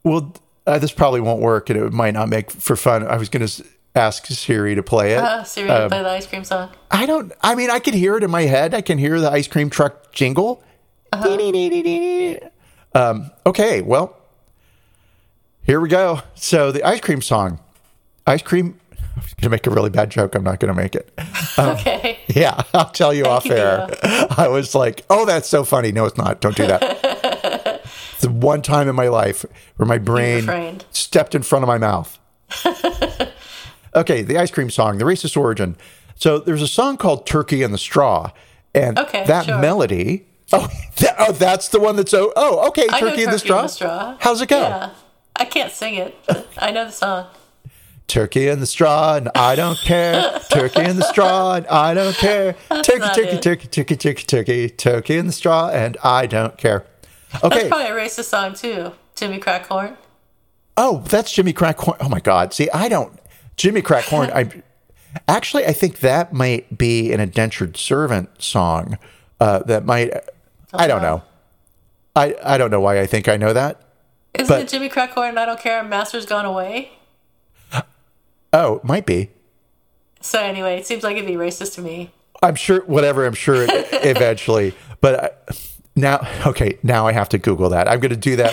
Well, 0.05 0.33
uh, 0.67 0.79
this 0.79 0.91
probably 0.91 1.21
won't 1.21 1.43
work, 1.43 1.69
and 1.69 1.79
it 1.79 1.93
might 1.93 2.15
not 2.15 2.31
make 2.31 2.51
for 2.51 2.75
fun. 2.75 3.07
I 3.07 3.17
was 3.19 3.29
going 3.29 3.47
to 3.47 3.65
ask 3.95 4.25
Siri 4.27 4.75
to 4.75 4.83
play 4.83 5.13
it. 5.13 5.19
Uh, 5.19 5.45
Siri, 5.45 5.69
Um, 5.69 5.91
play 5.91 6.03
the 6.03 6.09
ice 6.09 6.27
cream 6.27 6.45
song. 6.45 6.71
I 6.91 7.05
don't. 7.05 7.31
I 7.43 7.55
mean, 7.57 7.69
I 7.71 7.79
could 7.79 7.95
hear 7.95 8.17
it 8.17 8.25
in 8.25 8.31
my 8.31 8.43
head. 8.43 8.73
I 8.73 8.81
can 8.81 8.97
hear 8.97 9.21
the 9.21 9.31
ice 9.31 9.47
cream 9.49 9.69
truck 9.69 10.13
jingle. 10.13 10.65
Um, 12.95 13.31
okay, 13.47 13.83
well, 13.83 14.17
here 15.63 15.81
we 15.81 15.89
go. 15.89 16.21
So 16.35 16.73
the 16.73 16.83
ice 16.85 17.01
cream 17.01 17.23
song, 17.23 17.61
ice 18.27 18.43
cream. 18.43 18.79
I'm 19.17 19.23
gonna 19.41 19.51
make 19.51 19.67
a 19.67 19.71
really 19.71 19.91
bad 19.91 20.11
joke. 20.11 20.35
I'm 20.35 20.43
not 20.45 20.59
gonna 20.61 20.75
make 20.75 20.95
it. 20.95 21.13
Um, 21.59 21.69
okay. 21.77 22.19
Yeah, 22.29 22.63
I'll 22.75 22.89
tell 22.89 23.13
you 23.13 23.27
off 23.27 23.45
you, 23.45 23.53
air. 23.53 23.87
I 24.03 24.49
was 24.49 24.75
like, 24.75 25.05
"Oh, 25.11 25.27
that's 25.27 25.47
so 25.47 25.65
funny." 25.65 25.93
No, 25.93 26.07
it's 26.07 26.17
not. 26.17 26.41
Don't 26.41 26.57
do 26.57 26.67
that. 26.67 27.83
the 28.21 28.31
one 28.31 28.63
time 28.63 28.89
in 28.89 28.95
my 28.95 29.09
life 29.09 29.45
where 29.77 29.87
my 29.87 29.99
brain 29.99 30.81
stepped 30.93 31.35
in 31.35 31.43
front 31.43 31.63
of 31.63 31.67
my 31.67 31.77
mouth. 31.77 32.19
okay, 33.95 34.23
the 34.23 34.39
ice 34.39 34.51
cream 34.51 34.71
song, 34.71 34.97
the 34.97 35.05
racist 35.05 35.37
origin. 35.37 35.77
So 36.15 36.39
there's 36.39 36.63
a 36.63 36.69
song 36.69 36.97
called 36.97 37.27
"Turkey 37.27 37.63
in 37.63 37.71
the 37.73 37.77
Straw," 37.79 38.31
and 38.75 38.99
Okay, 38.99 39.27
that 39.27 39.45
sure. 39.45 39.59
melody. 39.59 40.25
Oh, 40.53 40.69
that, 40.99 41.15
oh, 41.19 41.33
that's 41.33 41.69
the 41.69 41.81
one 41.81 41.97
that's 41.97 42.11
so. 42.11 42.33
Oh, 42.35 42.67
okay, 42.69 42.87
know 42.87 42.99
"Turkey 42.99 43.25
in 43.25 43.31
the 43.31 43.39
Straw." 43.39 43.67
Straw. 43.67 44.17
How's 44.21 44.41
it 44.41 44.49
go? 44.49 44.61
Yeah. 44.61 44.91
I 45.43 45.45
can't 45.45 45.73
sing 45.73 45.97
it, 45.97 46.17
I 46.57 46.71
know 46.71 46.85
the 46.85 46.93
song. 46.93 47.27
Turkey 48.07 48.47
in 48.47 48.61
the 48.61 48.67
straw, 48.67 49.17
and 49.17 49.29
I 49.35 49.57
don't 49.57 49.77
care. 49.77 50.39
Turkey 50.53 50.83
in 50.83 50.97
the 50.97 51.03
straw, 51.03 51.55
and 51.55 51.67
I 51.67 51.95
don't 51.95 52.15
care. 52.15 52.53
Turkey, 52.71 53.01
turkey, 53.13 53.39
turkey, 53.39 53.67
turkey, 53.67 53.97
turkey, 53.97 54.23
turkey, 54.23 54.69
turkey 54.69 55.17
in 55.17 55.27
the 55.27 55.33
straw, 55.33 55.69
and 55.69 55.97
I 56.05 56.27
don't 56.27 56.57
care. 56.57 56.87
Okay. 57.43 57.57
That's 57.57 57.69
probably 57.69 57.87
a 57.87 57.91
racist 57.91 58.27
song 58.27 58.55
too. 58.55 58.93
Jimmy 59.17 59.41
Crack 59.41 59.67
Corn. 59.67 59.97
Oh, 60.77 61.03
that's 61.09 61.33
Jimmy 61.33 61.53
Crack 61.53 61.77
Corn. 61.77 61.97
Oh 61.99 62.09
my 62.09 62.21
God. 62.21 62.55
See, 62.55 62.71
I 62.71 62.89
don't. 62.89 63.19
Jimmy 63.57 63.83
Crack 63.83 64.05
Corn. 64.05 64.31
I. 64.33 64.63
Actually, 65.27 65.67
I 65.67 65.73
think 65.73 65.99
that 65.99 66.33
might 66.33 66.79
be 66.79 67.13
an 67.13 67.19
indentured 67.19 67.77
servant 67.77 68.41
song. 68.41 68.97
Uh, 69.41 69.59
that 69.65 69.85
might. 69.85 70.13
I 70.73 70.87
don't 70.87 71.03
know. 71.03 71.25
I 72.15 72.37
I 72.45 72.59
don't 72.59 72.71
know 72.71 72.81
why 72.81 73.01
I 73.01 73.07
think 73.07 73.27
I 73.27 73.37
know 73.37 73.53
that. 73.53 73.81
Isn't 74.35 74.49
But- 74.49 74.63
it 74.63 74.69
Jimmy 74.69 74.91
and 74.95 75.39
I 75.39 75.47
Don't 75.47 75.61
Care, 75.61 75.83
Master's 75.85 76.27
Gone 76.27 76.45
Away? 76.45 76.93
Oh, 78.55 78.81
might 78.85 79.07
be. 79.07 79.31
So 80.21 80.39
anyway, 80.39 80.77
it 80.77 80.87
seems 80.87 81.03
like 81.03 81.17
it'd 81.17 81.27
be 81.27 81.37
racist 81.37 81.75
to 81.77 81.81
me. 81.81 82.11
I'm 82.43 82.55
sure. 82.55 82.81
Whatever. 82.85 83.25
I'm 83.25 83.33
sure. 83.35 83.65
Eventually, 83.69 84.75
but 85.01 85.25
I, 85.25 85.55
now, 85.97 86.21
okay. 86.47 86.79
Now 86.83 87.07
I 87.07 87.13
have 87.13 87.31
to 87.31 87.39
Google 87.39 87.71
that. 87.71 87.89
I'm 87.89 87.99
going 88.01 88.11
to 88.11 88.17
do 88.17 88.37
that. 88.37 88.53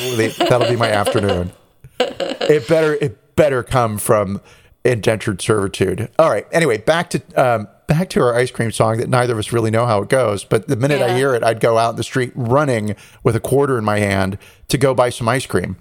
That'll 0.49 0.69
be 0.69 0.75
my 0.77 0.89
afternoon. 0.89 1.51
It 2.01 2.65
better. 2.67 2.93
It 2.95 3.35
better 3.35 3.61
come 3.61 3.97
from 3.97 4.39
indentured 4.85 5.41
servitude. 5.41 6.09
All 6.17 6.29
right. 6.29 6.47
Anyway, 6.53 6.77
back 6.77 7.09
to 7.09 7.21
um, 7.35 7.67
back 7.89 8.09
to 8.11 8.21
our 8.21 8.33
ice 8.35 8.51
cream 8.51 8.71
song 8.71 8.97
that 8.99 9.09
neither 9.09 9.33
of 9.33 9.39
us 9.39 9.51
really 9.51 9.71
know 9.71 9.85
how 9.85 10.01
it 10.01 10.07
goes. 10.09 10.45
But 10.45 10.67
the 10.69 10.77
minute 10.77 11.01
I 11.01 11.17
hear 11.17 11.33
it, 11.33 11.43
I'd 11.43 11.59
go 11.59 11.77
out 11.77 11.89
in 11.89 11.95
the 11.97 12.03
street 12.03 12.31
running 12.35 12.95
with 13.23 13.35
a 13.35 13.39
quarter 13.41 13.77
in 13.77 13.83
my 13.83 13.99
hand 13.99 14.37
to 14.69 14.77
go 14.77 14.93
buy 14.93 15.09
some 15.09 15.27
ice 15.27 15.45
cream. 15.45 15.75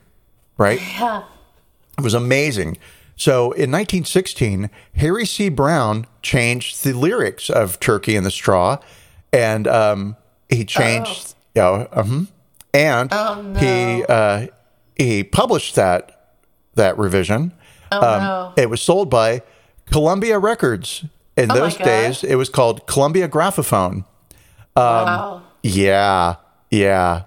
Right. 0.57 0.81
Yeah. 0.99 1.23
It 1.97 2.03
was 2.05 2.15
amazing. 2.15 2.79
So 3.17 3.47
in 3.53 3.73
1916, 3.73 4.71
Harry 4.95 5.27
C. 5.27 5.49
Browne 5.49 6.07
changed 6.23 6.85
the 6.85 6.93
lyrics 6.93 7.51
of 7.51 7.81
Turkey 7.81 8.15
in 8.15 8.23
the 8.23 8.31
Straw, 8.31 8.79
and 9.33 9.67
um, 9.67 10.17
he 10.49 10.65
changed, 10.65 11.35
you 11.57 11.63
know, 11.63 11.89
mhm. 11.93 12.29
and 12.73 13.09
Oh, 13.13 13.43
no. 13.43 13.59
he 13.59 14.05
uh, 14.09 14.47
he 14.97 15.25
published 15.25 15.75
that 15.75 16.37
that 16.75 16.97
revision. 16.97 17.53
Oh 17.91 17.97
Um, 17.99 18.23
no. 18.23 18.53
It 18.57 18.71
was 18.71 18.81
sold 18.81 19.11
by 19.11 19.43
Columbia 19.91 20.39
Records. 20.39 21.05
In 21.39 21.53
oh 21.53 21.55
those 21.55 21.77
days, 21.77 22.25
it 22.25 22.35
was 22.35 22.49
called 22.49 22.89
Columbia 22.89 23.29
Graphophone. 23.29 24.05
Um, 24.75 24.85
wow. 24.85 25.43
Yeah. 25.63 26.35
Yeah. 26.69 27.23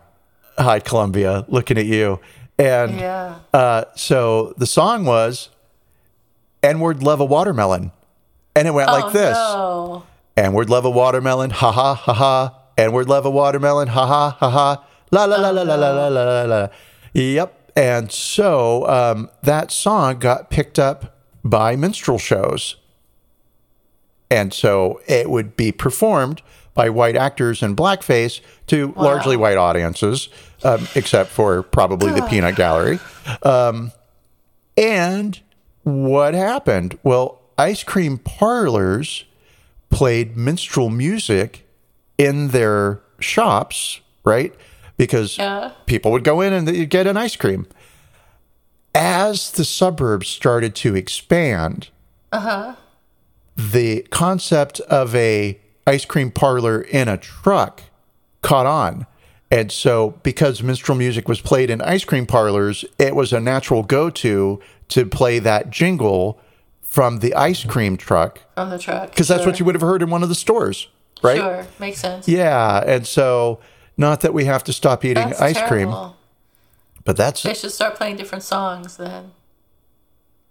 Hi, 0.57 0.80
Columbia. 0.82 1.45
Looking 1.47 1.78
at 1.78 1.86
you. 1.86 2.20
And 2.59 2.99
yeah. 2.99 3.39
uh, 3.53 3.86
so 3.95 4.53
the 4.57 4.68
song 4.68 5.05
was 5.05 5.49
N 6.62 6.82
word 6.82 7.01
love 7.01 7.22
a 7.22 7.26
watermelon. 7.26 7.93
And 8.53 8.68
it 8.68 8.72
went 8.72 8.89
oh, 8.89 8.99
like 8.99 9.14
this 9.14 9.34
no. 9.34 10.03
N 10.36 10.51
word 10.51 10.70
love 10.70 10.84
a 10.84 10.91
watermelon. 10.91 11.51
Ha 11.51 11.72
ha 11.72 11.95
ha 11.95 12.14
ha. 12.14 12.55
N 12.78 12.91
word 12.91 13.07
love 13.07 13.26
a 13.26 13.32
watermelon. 13.32 13.88
Ha 13.88 14.05
ha 14.05 14.32
ha 14.32 14.49
ha. 14.49 14.86
La 15.12 15.24
la 15.24 15.38
la 15.38 15.49
oh, 15.49 15.53
la 15.53 15.64
la 15.64 15.76
la 15.76 16.07
la 16.07 16.07
la 16.07 16.43
la. 16.43 16.68
Yep. 17.14 17.72
And 17.78 18.12
so 18.12 18.86
um, 18.89 19.30
that 19.43 19.72
song 19.72 20.20
got 20.20 20.49
picked 20.49 20.78
up 20.78 21.18
by 21.45 21.78
minstrel 21.78 22.20
shows 22.20 22.76
and 24.32 24.53
so 24.53 25.01
it 25.07 25.29
would 25.29 25.55
be 25.57 25.71
performed 25.71 26.41
by 26.73 26.89
white 26.89 27.17
actors 27.17 27.61
in 27.61 27.75
blackface 27.75 28.39
to 28.67 28.93
largely 28.95 29.36
white 29.36 29.57
audiences, 29.57 30.29
um, 30.63 30.88
except 30.95 31.29
for 31.29 31.61
probably 31.61 32.11
the 32.13 32.21
peanut 32.23 32.55
gallery. 32.55 32.97
Um, 33.43 33.91
and 34.77 35.38
what 35.84 36.34
happened? 36.34 36.97
Well, 37.03 37.41
ice 37.57 37.84
cream 37.84 38.17
parlors 38.17 39.25
played 39.89 40.38
minstrel 40.38 40.89
music 40.89 41.67
in 42.17 42.47
their 42.49 43.01
shops, 43.19 43.99
right? 44.23 44.55
Because 44.95 45.38
Yeah. 45.38 45.71
people 45.88 46.11
would 46.11 46.23
go 46.23 46.39
in 46.39 46.53
and 46.53 46.65
they'd 46.67 46.89
get 46.89 47.05
an 47.05 47.17
ice 47.17 47.36
cream. 47.36 47.67
As 48.95 49.51
the 49.51 49.65
suburbs 49.65 50.29
started 50.29 50.73
to 50.75 50.95
expand, 50.95 51.89
the 53.55 54.01
concept 54.11 54.79
of 54.81 55.15
a 55.15 55.59
ice 55.87 56.05
cream 56.05 56.31
parlor 56.31 56.81
in 56.81 57.07
a 57.07 57.17
truck 57.17 57.83
caught 58.41 58.65
on. 58.65 59.05
And 59.49 59.71
so 59.71 60.11
because 60.23 60.63
minstrel 60.63 60.97
music 60.97 61.27
was 61.27 61.41
played 61.41 61.69
in 61.69 61.81
ice 61.81 62.05
cream 62.05 62.25
parlors, 62.25 62.85
it 62.97 63.15
was 63.15 63.33
a 63.33 63.39
natural 63.39 63.83
go-to 63.83 64.61
to 64.89 65.05
play 65.05 65.39
that 65.39 65.69
jingle 65.69 66.39
from 66.81 67.19
the 67.19 67.33
ice 67.35 67.63
cream 67.63 67.97
truck 67.97 68.41
On 68.57 68.69
the 68.69 68.77
truck. 68.79 69.09
because 69.09 69.27
that's 69.27 69.45
what 69.45 69.59
you 69.59 69.65
would 69.65 69.75
have 69.75 69.81
heard 69.81 70.01
in 70.01 70.09
one 70.09 70.23
of 70.23 70.29
the 70.29 70.35
stores, 70.35 70.87
right? 71.23 71.37
Sure. 71.37 71.67
Makes 71.79 71.99
sense. 71.99 72.27
Yeah, 72.27 72.83
and 72.85 73.07
so 73.07 73.59
not 73.97 74.21
that 74.21 74.33
we 74.33 74.45
have 74.45 74.63
to 74.65 74.73
stop 74.73 75.05
eating 75.05 75.29
That's 75.29 75.41
ice 75.41 75.61
cream, 75.67 75.93
but 77.05 77.17
that's 77.17 77.43
They 77.43 77.53
should 77.53 77.71
start 77.71 77.95
playing 77.95 78.17
different 78.17 78.43
songs 78.43 78.97
then. 78.97 79.31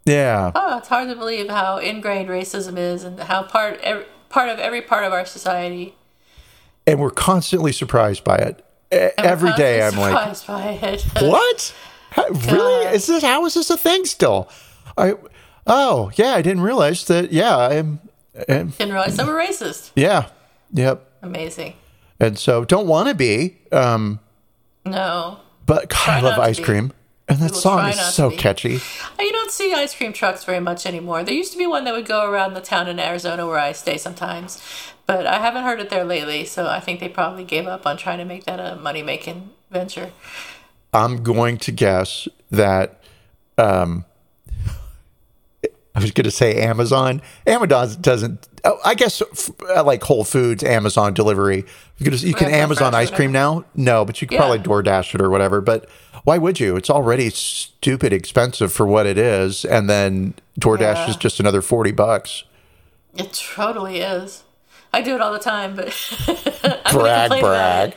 Yeah. 0.04 0.50
Oh, 0.54 0.78
it's 0.78 0.88
hard 0.88 1.08
to 1.08 1.14
believe 1.16 1.48
how 1.48 1.78
ingrained 1.78 2.28
racism 2.28 2.76
is 2.78 3.04
and 3.04 3.18
how 3.20 3.42
part 3.42 3.78
every, 3.82 4.04
part 4.28 4.48
of 4.48 4.58
every 4.58 4.82
part 4.82 5.04
of 5.04 5.12
our 5.12 5.24
society. 5.26 5.94
And 6.86 6.98
we're 6.98 7.10
constantly 7.10 7.72
surprised 7.72 8.24
by 8.24 8.36
it. 8.36 8.64
And 8.90 9.12
Every 9.18 9.52
day 9.52 9.82
I'm 9.82 9.96
like, 9.96 10.34
surprised 10.36 10.46
by 10.46 10.88
it. 10.88 11.04
What? 11.22 11.74
How, 12.10 12.26
really? 12.28 12.86
Is 12.94 13.06
this 13.06 13.22
how 13.22 13.44
is 13.46 13.54
this 13.54 13.70
a 13.70 13.76
thing 13.76 14.04
still? 14.04 14.48
I 14.98 15.14
oh 15.66 16.10
yeah, 16.16 16.32
I 16.34 16.42
didn't 16.42 16.62
realize 16.62 17.04
that. 17.06 17.32
Yeah, 17.32 17.56
I'm. 17.56 18.00
I'm 18.48 18.70
Didn't 18.70 18.92
realize 18.92 19.18
I'm 19.18 19.28
a 19.28 19.32
racist. 19.32 19.90
yeah, 19.94 20.30
yep. 20.72 21.06
Amazing. 21.22 21.74
And 22.18 22.38
so 22.38 22.64
don't 22.64 22.86
want 22.88 23.08
to 23.08 23.14
be. 23.14 23.58
Um, 23.70 24.18
No. 24.84 25.38
but 25.66 25.88
God, 25.88 26.08
I 26.08 26.20
love 26.20 26.38
ice 26.38 26.58
cream, 26.58 26.92
and 27.30 27.38
that 27.38 27.54
song 27.54 27.88
is 27.88 27.98
so 28.14 28.30
catchy. 28.30 28.80
You 29.18 29.32
don't 29.32 29.50
see 29.50 29.72
ice 29.72 29.94
cream 29.94 30.12
trucks 30.12 30.44
very 30.44 30.60
much 30.60 30.84
anymore. 30.84 31.22
There 31.22 31.34
used 31.34 31.52
to 31.52 31.58
be 31.58 31.66
one 31.66 31.84
that 31.84 31.94
would 31.94 32.06
go 32.06 32.28
around 32.28 32.54
the 32.54 32.60
town 32.60 32.88
in 32.88 32.98
Arizona 32.98 33.46
where 33.46 33.58
I 33.58 33.72
stay 33.72 33.96
sometimes, 33.96 34.60
but 35.06 35.26
I 35.26 35.38
haven't 35.38 35.62
heard 35.62 35.80
it 35.80 35.90
there 35.90 36.04
lately. 36.04 36.44
So 36.44 36.66
I 36.66 36.80
think 36.80 37.00
they 37.00 37.08
probably 37.08 37.44
gave 37.44 37.66
up 37.66 37.86
on 37.86 37.96
trying 37.96 38.18
to 38.18 38.24
make 38.24 38.44
that 38.44 38.58
a 38.58 38.76
money 38.76 39.02
making 39.02 39.50
venture. 39.70 40.10
I'm 40.92 41.22
going 41.22 41.56
to 41.58 41.72
guess 41.72 42.26
that. 42.50 43.00
Um, 43.56 44.04
I 45.94 46.00
was 46.00 46.12
going 46.12 46.24
to 46.24 46.30
say 46.30 46.56
Amazon. 46.62 47.20
Amazon 47.46 48.00
doesn't. 48.00 48.48
Oh, 48.64 48.78
I 48.84 48.94
guess 48.94 49.22
uh, 49.74 49.84
like 49.84 50.02
Whole 50.02 50.24
Foods, 50.24 50.62
Amazon 50.62 51.14
delivery. 51.14 51.64
Because 51.98 52.24
you 52.24 52.34
can 52.34 52.50
Amazon 52.50 52.94
ice 52.94 53.10
cream 53.10 53.32
now. 53.32 53.64
No, 53.74 54.04
but 54.04 54.20
you 54.22 54.28
could 54.28 54.38
probably 54.38 54.58
Yeah. 54.58 54.64
DoorDash 54.64 55.14
it 55.14 55.20
or 55.20 55.30
whatever. 55.30 55.60
But 55.60 55.88
why 56.24 56.38
would 56.38 56.60
you? 56.60 56.76
It's 56.76 56.90
already 56.90 57.30
stupid 57.30 58.12
expensive 58.12 58.72
for 58.72 58.86
what 58.86 59.06
it 59.06 59.18
is, 59.18 59.64
and 59.64 59.88
then 59.88 60.34
DoorDash 60.58 60.80
Yeah. 60.80 61.10
is 61.10 61.16
just 61.16 61.40
another 61.40 61.62
forty 61.62 61.92
bucks. 61.92 62.44
It 63.16 63.32
totally 63.32 64.00
is. 64.00 64.44
I 64.92 65.02
do 65.02 65.14
it 65.14 65.20
all 65.20 65.32
the 65.32 65.38
time, 65.38 65.76
but 65.76 65.86
Brag, 66.92 67.30
brag. 67.40 67.94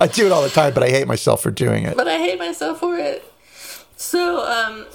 I 0.00 0.08
do 0.12 0.26
it 0.26 0.32
all 0.32 0.42
the 0.42 0.50
time, 0.52 0.74
but 0.74 0.82
I 0.82 0.88
hate 0.88 1.06
myself 1.06 1.42
for 1.42 1.50
doing 1.50 1.84
it. 1.84 1.96
But 1.96 2.08
I 2.08 2.16
hate 2.18 2.38
myself 2.38 2.80
for 2.80 2.98
it. 2.98 3.24
So, 3.96 4.44
um, 4.44 4.86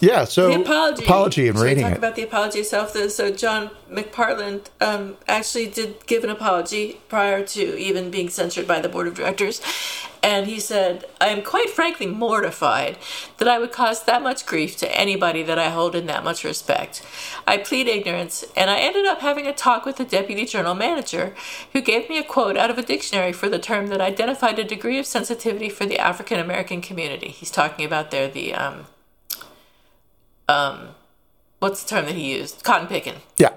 Yeah. 0.00 0.24
So 0.24 0.48
the 0.48 0.60
apology. 0.60 1.04
apology 1.04 1.48
and 1.48 1.56
Should 1.56 1.64
rating 1.64 1.82
talk 1.84 1.92
it. 1.92 1.98
about 1.98 2.14
the 2.16 2.22
apology 2.22 2.60
itself. 2.60 2.92
So 2.92 3.30
John 3.30 3.70
McPartland 3.90 4.66
um, 4.80 5.16
actually 5.26 5.66
did 5.66 6.06
give 6.06 6.24
an 6.24 6.30
apology 6.30 7.00
prior 7.08 7.44
to 7.46 7.78
even 7.78 8.10
being 8.10 8.28
censured 8.28 8.66
by 8.66 8.80
the 8.80 8.88
board 8.88 9.08
of 9.08 9.14
directors, 9.14 9.60
and 10.22 10.46
he 10.46 10.60
said, 10.60 11.04
"I 11.20 11.28
am 11.28 11.42
quite 11.42 11.70
frankly 11.70 12.06
mortified 12.06 12.96
that 13.38 13.48
I 13.48 13.58
would 13.58 13.72
cause 13.72 14.04
that 14.04 14.22
much 14.22 14.46
grief 14.46 14.76
to 14.78 14.96
anybody 14.96 15.42
that 15.42 15.58
I 15.58 15.70
hold 15.70 15.94
in 15.96 16.06
that 16.06 16.22
much 16.22 16.44
respect. 16.44 17.02
I 17.46 17.56
plead 17.56 17.88
ignorance, 17.88 18.44
and 18.56 18.70
I 18.70 18.78
ended 18.78 19.06
up 19.06 19.20
having 19.20 19.46
a 19.46 19.52
talk 19.54 19.84
with 19.84 19.96
the 19.96 20.04
deputy 20.04 20.44
general 20.44 20.74
manager, 20.74 21.34
who 21.72 21.80
gave 21.80 22.08
me 22.08 22.18
a 22.18 22.24
quote 22.24 22.56
out 22.56 22.70
of 22.70 22.78
a 22.78 22.82
dictionary 22.82 23.32
for 23.32 23.48
the 23.48 23.58
term 23.58 23.88
that 23.88 24.00
identified 24.00 24.58
a 24.58 24.64
degree 24.64 24.98
of 24.98 25.06
sensitivity 25.06 25.68
for 25.68 25.86
the 25.86 25.98
African 25.98 26.38
American 26.38 26.80
community. 26.80 27.28
He's 27.28 27.50
talking 27.50 27.84
about 27.84 28.10
there 28.10 28.28
the 28.28 28.54
um, 28.54 28.86
what's 31.58 31.82
the 31.82 31.88
term 31.88 32.06
that 32.06 32.14
he 32.14 32.34
used? 32.36 32.64
Cotton 32.64 32.88
picking. 32.88 33.20
Yeah. 33.36 33.54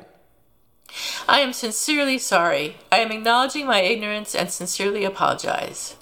I 1.28 1.40
am 1.40 1.54
sincerely 1.54 2.18
sorry. 2.18 2.78
I 2.92 2.98
am 2.98 3.12
acknowledging 3.12 3.66
my 3.66 3.82
ignorance 3.82 4.36
and 4.36 4.52
sincerely 4.52 5.06
apologize. 5.06 5.96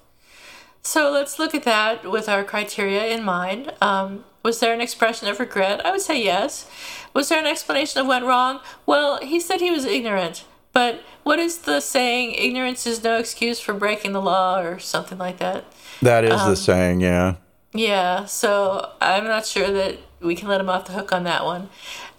So 0.82 1.12
let's 1.12 1.38
look 1.38 1.54
at 1.54 1.64
that 1.64 2.10
with 2.10 2.28
our 2.28 2.44
criteria 2.44 3.06
in 3.06 3.24
mind. 3.24 3.74
Um, 3.82 4.26
was 4.42 4.60
there 4.60 4.74
an 4.74 4.82
expression 4.82 5.28
of 5.28 5.40
regret? 5.40 5.86
I 5.86 5.92
would 5.92 6.02
say 6.02 6.22
yes. 6.24 6.70
Was 7.14 7.30
there 7.30 7.40
an 7.40 7.46
explanation 7.46 8.00
of 8.02 8.08
what 8.08 8.22
went 8.22 8.26
wrong? 8.26 8.62
Well, 8.86 9.20
he 9.22 9.40
said 9.40 9.60
he 9.62 9.70
was 9.72 9.86
ignorant. 9.86 10.46
But 10.72 11.02
what 11.24 11.40
is 11.40 11.60
the 11.60 11.82
saying? 11.82 12.34
Ignorance 12.34 12.88
is 12.88 13.04
no 13.04 13.18
excuse 13.18 13.60
for 13.60 13.74
breaking 13.74 14.14
the 14.14 14.22
law, 14.22 14.60
or 14.62 14.80
something 14.80 15.18
like 15.18 15.38
that. 15.40 15.66
That 16.02 16.24
is 16.24 16.40
Um, 16.40 16.50
the 16.50 16.56
saying. 16.56 17.02
Yeah. 17.02 17.36
Yeah, 17.74 18.26
so 18.26 18.92
I'm 19.02 19.26
not 19.26 19.46
sure 19.46 19.70
that 19.72 19.98
we 20.22 20.36
can 20.36 20.48
let 20.48 20.60
him 20.60 20.70
off 20.70 20.86
the 20.86 20.94
hook 20.94 21.12
on 21.12 21.24
that 21.24 21.46
one. 21.46 21.70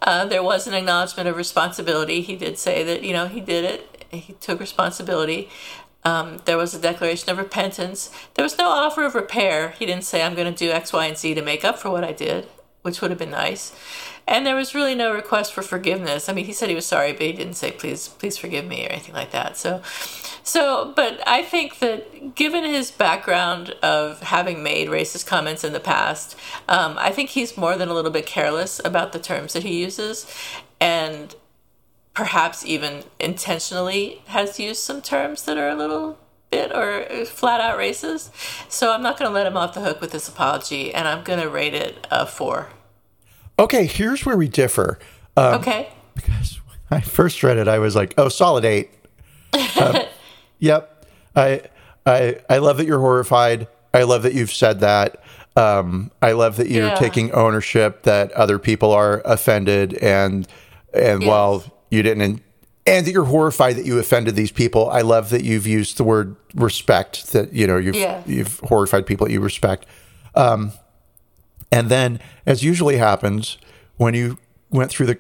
Uh, 0.03 0.24
there 0.24 0.42
was 0.42 0.66
an 0.66 0.74
acknowledgement 0.74 1.28
of 1.28 1.36
responsibility. 1.36 2.20
He 2.22 2.36
did 2.36 2.59
say 2.59 2.82
that, 2.84 3.03
you 3.03 3.12
know, 3.12 3.26
he 3.26 3.40
did 3.40 3.64
it, 3.64 4.07
he 4.11 4.34
took 4.34 4.61
responsibility. 4.61 5.48
Um, 6.05 6.38
there 6.46 6.57
was 6.57 6.74
a 6.74 6.80
declaration 6.80 7.28
of 7.30 7.38
repentance. 7.38 8.11
There 8.34 8.42
was 8.42 8.57
no 8.57 8.68
offer 8.70 9.05
of 9.05 9.14
repair. 9.14 9.70
He 9.78 9.84
didn't 9.84 10.05
say, 10.05 10.22
I'm 10.22 10.34
going 10.34 10.53
to 10.53 10.59
do 10.59 10.70
X, 10.70 10.92
Y, 10.92 11.07
and 11.07 11.16
Z 11.16 11.34
to 11.34 11.42
make 11.42 11.64
up 11.64 11.78
for 11.78 11.90
what 11.90 12.05
I 12.05 12.12
did, 12.12 12.48
which 12.82 13.01
would 13.01 13.11
have 13.11 13.18
been 13.18 13.30
nice. 13.30 13.72
And 14.26 14.46
there 14.46 14.56
was 14.56 14.74
really 14.74 14.94
no 14.94 15.12
request 15.12 15.52
for 15.52 15.62
forgiveness. 15.62 16.28
I 16.28 16.32
mean, 16.32 16.44
he 16.44 16.52
said 16.52 16.68
he 16.68 16.74
was 16.74 16.86
sorry, 16.86 17.12
but 17.12 17.22
he 17.22 17.32
didn't 17.32 17.54
say 17.54 17.72
please, 17.72 18.08
please 18.08 18.36
forgive 18.36 18.66
me 18.66 18.86
or 18.86 18.90
anything 18.90 19.14
like 19.14 19.30
that. 19.32 19.56
So, 19.56 19.82
so, 20.42 20.92
but 20.96 21.20
I 21.26 21.42
think 21.42 21.78
that 21.80 22.34
given 22.34 22.64
his 22.64 22.90
background 22.90 23.70
of 23.82 24.20
having 24.20 24.62
made 24.62 24.88
racist 24.88 25.26
comments 25.26 25.64
in 25.64 25.72
the 25.72 25.80
past, 25.80 26.36
um, 26.68 26.96
I 26.98 27.10
think 27.10 27.30
he's 27.30 27.56
more 27.56 27.76
than 27.76 27.88
a 27.88 27.94
little 27.94 28.10
bit 28.10 28.26
careless 28.26 28.80
about 28.84 29.12
the 29.12 29.18
terms 29.18 29.52
that 29.52 29.62
he 29.62 29.80
uses, 29.80 30.26
and 30.80 31.34
perhaps 32.14 32.64
even 32.66 33.04
intentionally 33.18 34.22
has 34.26 34.58
used 34.58 34.82
some 34.82 35.00
terms 35.00 35.42
that 35.42 35.56
are 35.56 35.68
a 35.68 35.76
little 35.76 36.18
bit 36.50 36.74
or 36.74 37.24
flat 37.26 37.60
out 37.60 37.78
racist. 37.78 38.30
So 38.70 38.92
I'm 38.92 39.02
not 39.02 39.18
going 39.18 39.30
to 39.30 39.34
let 39.34 39.46
him 39.46 39.56
off 39.56 39.74
the 39.74 39.80
hook 39.80 40.00
with 40.00 40.10
this 40.10 40.28
apology, 40.28 40.92
and 40.92 41.06
I'm 41.06 41.22
going 41.22 41.40
to 41.40 41.48
rate 41.48 41.74
it 41.74 42.06
a 42.10 42.26
four. 42.26 42.70
Okay, 43.61 43.86
here's 43.86 44.24
where 44.24 44.36
we 44.36 44.48
differ. 44.48 44.98
Um, 45.36 45.61
okay. 45.61 45.88
Because 46.14 46.61
when 46.88 46.98
I 46.98 47.00
first 47.00 47.42
read 47.42 47.58
it, 47.58 47.68
I 47.68 47.78
was 47.78 47.94
like, 47.94 48.14
"Oh, 48.18 48.28
solid 48.28 48.64
eight. 48.64 48.90
um, 49.80 49.96
yep. 50.58 51.06
I 51.36 51.62
I 52.06 52.40
I 52.48 52.58
love 52.58 52.78
that 52.78 52.86
you're 52.86 53.00
horrified. 53.00 53.68
I 53.92 54.04
love 54.04 54.22
that 54.22 54.34
you've 54.34 54.52
said 54.52 54.80
that. 54.80 55.22
Um, 55.56 56.11
I 56.22 56.32
love 56.32 56.56
that 56.56 56.68
you're 56.68 56.88
yeah. 56.88 56.94
taking 56.94 57.32
ownership 57.32 58.04
that 58.04 58.32
other 58.32 58.58
people 58.58 58.92
are 58.92 59.20
offended, 59.24 59.94
and 59.94 60.48
and 60.94 61.22
yes. 61.22 61.28
while 61.28 61.64
you 61.90 62.02
didn't 62.02 62.42
and 62.86 63.06
that 63.06 63.12
you're 63.12 63.24
horrified 63.24 63.76
that 63.76 63.84
you 63.84 63.98
offended 63.98 64.36
these 64.36 64.50
people. 64.50 64.90
I 64.90 65.02
love 65.02 65.30
that 65.30 65.44
you've 65.44 65.66
used 65.66 65.96
the 65.96 66.04
word 66.04 66.34
respect. 66.54 67.32
That 67.32 67.52
you 67.52 67.66
know 67.66 67.76
you've 67.76 67.96
yeah. 67.96 68.22
you've 68.26 68.58
horrified 68.61 69.06
people 69.06 69.26
that 69.26 69.32
you 69.32 69.40
respect. 69.40 69.86
Um, 70.34 70.72
and 71.72 71.88
then, 71.88 72.20
as 72.46 72.62
usually 72.62 72.96
happens, 72.96 73.58
when 73.96 74.14
you 74.14 74.38
went 74.70 74.90
through 74.90 75.06
the 75.06 75.18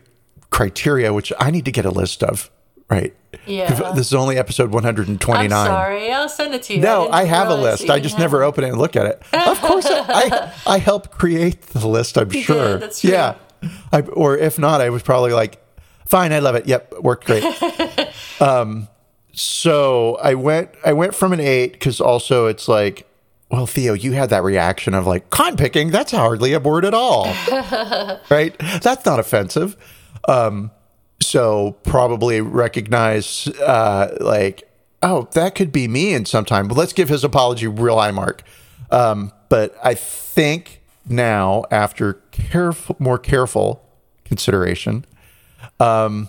criteria, 0.50 1.12
which 1.12 1.32
I 1.38 1.50
need 1.50 1.64
to 1.64 1.72
get 1.72 1.84
a 1.84 1.90
list 1.90 2.22
of, 2.22 2.50
right? 2.88 3.14
Yeah. 3.46 3.92
This 3.92 4.08
is 4.08 4.14
only 4.14 4.36
episode 4.36 4.72
129. 4.72 5.52
I'm 5.52 5.66
sorry, 5.66 6.10
I'll 6.10 6.28
send 6.28 6.54
it 6.54 6.64
to 6.64 6.74
you. 6.74 6.80
No, 6.80 7.06
I, 7.06 7.20
I 7.20 7.24
have 7.24 7.48
a 7.48 7.54
list. 7.54 7.88
I 7.88 8.00
just 8.00 8.18
never 8.18 8.42
open 8.42 8.64
it 8.64 8.70
and 8.70 8.78
look 8.78 8.96
at 8.96 9.06
it. 9.06 9.22
Of 9.32 9.60
course, 9.60 9.86
I, 9.86 10.04
I, 10.08 10.52
I 10.74 10.78
helped 10.78 11.12
create 11.12 11.62
the 11.62 11.86
list. 11.86 12.18
I'm 12.18 12.32
you 12.32 12.42
sure. 12.42 12.72
Did, 12.72 12.82
that's 12.82 13.00
true. 13.00 13.10
Yeah. 13.10 13.36
I, 13.92 14.00
or 14.00 14.36
if 14.36 14.58
not, 14.58 14.80
I 14.80 14.90
was 14.90 15.02
probably 15.02 15.32
like, 15.32 15.62
fine, 16.06 16.32
I 16.32 16.40
love 16.40 16.56
it. 16.56 16.66
Yep, 16.66 16.94
worked 17.00 17.26
great. 17.26 17.44
um, 18.40 18.88
so 19.32 20.16
I 20.16 20.34
went, 20.34 20.70
I 20.84 20.92
went 20.92 21.14
from 21.14 21.32
an 21.32 21.40
eight 21.40 21.72
because 21.72 22.00
also 22.00 22.46
it's 22.46 22.66
like, 22.66 23.06
well, 23.50 23.66
Theo, 23.66 23.94
you 23.94 24.12
had 24.12 24.30
that 24.30 24.44
reaction 24.44 24.94
of 24.94 25.06
like 25.06 25.30
con 25.30 25.56
picking. 25.56 25.90
That's 25.90 26.12
hardly 26.12 26.52
a 26.52 26.60
word 26.60 26.84
at 26.84 26.94
all, 26.94 27.24
right? 28.30 28.56
That's 28.80 29.04
not 29.04 29.18
offensive. 29.18 29.76
Um, 30.28 30.70
so 31.20 31.72
probably 31.82 32.40
recognize 32.40 33.48
uh, 33.48 34.16
like, 34.20 34.68
oh, 35.02 35.28
that 35.32 35.54
could 35.54 35.72
be 35.72 35.88
me 35.88 36.14
in 36.14 36.26
some 36.26 36.44
time. 36.44 36.68
But 36.68 36.76
let's 36.76 36.92
give 36.92 37.08
his 37.08 37.24
apology 37.24 37.66
real 37.66 37.98
high 37.98 38.12
mark. 38.12 38.44
Um, 38.90 39.32
but 39.48 39.76
I 39.82 39.94
think 39.94 40.80
now, 41.08 41.64
after 41.70 42.14
careful, 42.30 42.96
more 43.00 43.18
careful 43.18 43.84
consideration, 44.24 45.04
um, 45.80 46.28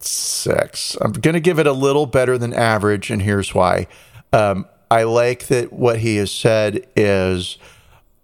six. 0.00 0.96
I'm 1.00 1.12
going 1.12 1.34
to 1.34 1.40
give 1.40 1.58
it 1.60 1.66
a 1.66 1.72
little 1.72 2.06
better 2.06 2.36
than 2.36 2.52
average, 2.52 3.10
and 3.10 3.22
here's 3.22 3.54
why. 3.54 3.86
Um, 4.32 4.66
I 4.90 5.02
like 5.02 5.46
that 5.46 5.72
what 5.72 6.00
he 6.00 6.16
has 6.16 6.30
said 6.30 6.86
is, 6.94 7.58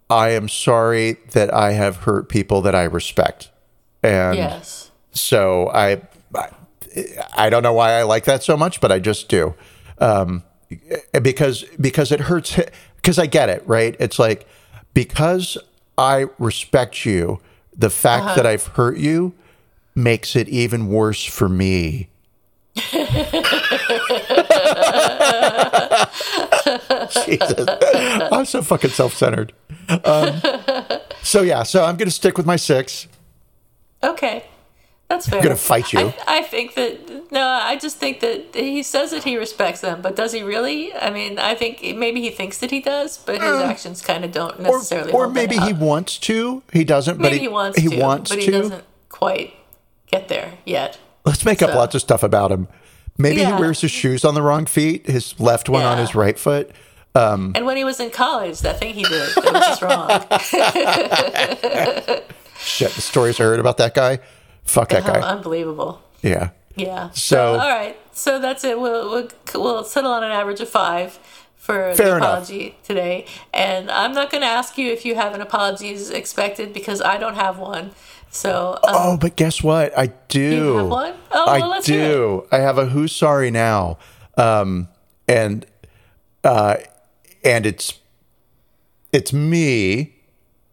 I 0.09 0.29
am 0.29 0.47
sorry 0.47 1.17
that 1.31 1.53
I 1.53 1.71
have 1.71 1.97
hurt 1.97 2.29
people 2.29 2.61
that 2.61 2.75
I 2.75 2.83
respect. 2.83 3.49
And 4.01 4.37
yes. 4.37 4.91
so 5.11 5.69
I, 5.69 6.01
I, 6.35 6.49
I 7.35 7.49
don't 7.49 7.63
know 7.63 7.73
why 7.73 7.93
I 7.93 8.03
like 8.03 8.25
that 8.25 8.43
so 8.43 8.55
much, 8.55 8.79
but 8.79 8.91
I 8.91 8.99
just 8.99 9.29
do. 9.29 9.55
Um, 9.97 10.43
because 11.21 11.63
because 11.79 12.11
it 12.11 12.21
hurts 12.21 12.59
because 12.95 13.19
I 13.19 13.25
get 13.25 13.49
it, 13.49 13.63
right? 13.67 13.95
It's 13.99 14.19
like 14.19 14.47
because 14.93 15.57
I 15.97 16.27
respect 16.39 17.05
you, 17.05 17.39
the 17.75 17.89
fact 17.89 18.25
uh-huh. 18.25 18.35
that 18.35 18.45
I've 18.45 18.67
hurt 18.67 18.97
you 18.97 19.33
makes 19.95 20.35
it 20.35 20.49
even 20.49 20.87
worse 20.87 21.23
for 21.23 21.47
me. 21.49 22.09
Jesus. 27.25 27.65
I'm 28.31 28.45
so 28.45 28.61
fucking 28.61 28.91
self 28.91 29.13
centered. 29.13 29.53
Um, 30.03 30.41
so, 31.21 31.41
yeah, 31.41 31.63
so 31.63 31.83
I'm 31.83 31.97
going 31.97 32.07
to 32.07 32.11
stick 32.11 32.37
with 32.37 32.45
my 32.45 32.55
six. 32.55 33.07
Okay. 34.03 34.45
That's 35.09 35.27
fair. 35.27 35.39
I'm 35.39 35.43
going 35.45 35.55
to 35.55 35.61
fight 35.61 35.93
you. 35.93 35.99
I, 35.99 36.39
I, 36.39 36.41
think 36.43 36.75
that, 36.75 37.31
no, 37.31 37.45
I 37.45 37.77
just 37.77 37.97
think 37.97 38.21
that 38.21 38.55
he 38.55 38.81
says 38.81 39.11
that 39.11 39.23
he 39.23 39.37
respects 39.37 39.81
them, 39.81 40.01
but 40.01 40.15
does 40.15 40.31
he 40.31 40.41
really? 40.41 40.93
I 40.93 41.11
mean, 41.11 41.37
I 41.37 41.55
think 41.55 41.81
maybe 41.95 42.21
he 42.21 42.31
thinks 42.31 42.57
that 42.59 42.71
he 42.71 42.79
does, 42.79 43.17
but 43.17 43.35
his 43.35 43.43
uh, 43.43 43.63
actions 43.65 44.01
kind 44.01 44.25
of 44.25 44.31
don't 44.31 44.59
necessarily. 44.59 45.11
Or, 45.11 45.25
or 45.25 45.29
maybe 45.29 45.57
he 45.57 45.73
wants 45.73 46.17
to. 46.19 46.63
He 46.71 46.83
doesn't, 46.83 47.19
maybe 47.19 47.29
but 47.29 47.33
he, 47.33 47.39
he 47.41 47.47
wants 47.47 47.79
he 47.79 47.89
to. 47.89 47.99
Wants 47.99 48.29
but 48.31 48.39
he 48.39 48.45
to. 48.45 48.51
doesn't 48.51 48.83
quite 49.09 49.53
get 50.07 50.29
there 50.29 50.53
yet. 50.65 50.97
Let's 51.25 51.45
make 51.45 51.59
so. 51.59 51.67
up 51.67 51.75
lots 51.75 51.95
of 51.95 52.01
stuff 52.01 52.23
about 52.23 52.51
him. 52.51 52.67
Maybe 53.17 53.41
yeah. 53.41 53.55
he 53.55 53.61
wears 53.61 53.81
his 53.81 53.91
shoes 53.91 54.25
on 54.25 54.33
the 54.33 54.41
wrong 54.41 54.65
feet, 54.65 55.07
his 55.07 55.39
left 55.39 55.69
one 55.69 55.81
yeah. 55.81 55.91
on 55.91 55.97
his 55.99 56.15
right 56.15 56.37
foot. 56.37 56.71
Um, 57.15 57.51
and 57.55 57.65
when 57.65 57.77
he 57.77 57.83
was 57.83 57.99
in 57.99 58.09
college, 58.09 58.59
that 58.61 58.79
thing 58.79 58.95
he 58.95 59.03
did 59.03 59.35
that 59.35 59.53
was 59.53 59.67
just 59.67 59.81
wrong. 59.83 60.09
Shit, 62.57 62.91
the 62.91 63.01
stories 63.01 63.39
I 63.39 63.43
heard 63.43 63.59
about 63.59 63.77
that 63.77 63.93
guy. 63.93 64.19
Fuck 64.63 64.89
that 64.89 65.05
guy. 65.05 65.19
Unbelievable. 65.19 66.01
Yeah. 66.21 66.49
Yeah. 66.75 67.11
So, 67.11 67.35
so, 67.35 67.51
all 67.59 67.69
right. 67.69 67.95
So 68.13 68.39
that's 68.39 68.63
it. 68.63 68.79
We'll, 68.79 69.09
we'll 69.11 69.29
we'll 69.53 69.83
settle 69.83 70.11
on 70.11 70.23
an 70.23 70.31
average 70.31 70.59
of 70.59 70.69
five 70.69 71.19
for 71.63 71.93
the 71.95 72.17
apology 72.17 72.61
enough. 72.61 72.83
today. 72.83 73.25
And 73.53 73.91
I'm 73.91 74.13
not 74.13 74.31
going 74.31 74.41
to 74.41 74.47
ask 74.47 74.77
you 74.77 74.91
if 74.91 75.05
you 75.05 75.15
have 75.15 75.33
an 75.33 75.41
apologies 75.41 76.09
expected 76.09 76.73
because 76.73 77.01
I 77.01 77.17
don't 77.17 77.35
have 77.35 77.57
one. 77.57 77.91
So. 78.33 78.79
Um, 78.83 78.95
oh, 78.95 79.17
but 79.17 79.35
guess 79.35 79.61
what? 79.61 79.97
I 79.97 80.07
do. 80.27 80.41
You 80.41 80.77
have 80.77 80.87
one? 80.87 81.13
Oh, 81.31 81.45
I 81.45 81.59
well, 81.59 81.81
do. 81.83 82.47
I 82.51 82.57
have 82.57 82.79
a 82.79 82.87
who's 82.87 83.15
sorry 83.15 83.51
now, 83.51 83.99
um, 84.37 84.87
and 85.27 85.65
uh, 86.43 86.77
and 87.43 87.65
it's 87.67 87.99
it's 89.11 89.31
me. 89.31 90.15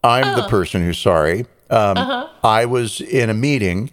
I'm 0.03 0.23
uh-huh. 0.23 0.41
the 0.41 0.47
person 0.47 0.83
who's 0.83 0.97
sorry. 0.97 1.41
Um, 1.69 1.97
uh-huh. 1.97 2.29
I 2.43 2.65
was 2.65 2.99
in 2.99 3.29
a 3.29 3.35
meeting 3.35 3.91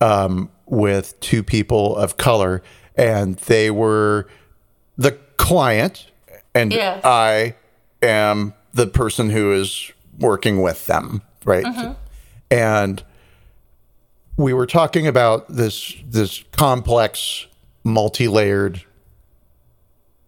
um, 0.00 0.48
with 0.66 1.18
two 1.18 1.42
people 1.42 1.96
of 1.96 2.16
color, 2.16 2.62
and 2.94 3.34
they 3.36 3.68
were 3.72 4.28
the 4.96 5.18
client, 5.38 6.06
and 6.54 6.72
yes. 6.72 7.04
I 7.04 7.56
am 8.00 8.54
the 8.72 8.86
person 8.86 9.30
who 9.30 9.52
is 9.52 9.90
working 10.20 10.62
with 10.62 10.86
them, 10.86 11.22
right? 11.44 11.64
Uh-huh. 11.64 11.94
And 12.48 13.02
we 14.38 14.54
were 14.54 14.66
talking 14.66 15.06
about 15.06 15.46
this 15.48 15.94
this 16.06 16.44
complex, 16.52 17.46
multi-layered 17.84 18.82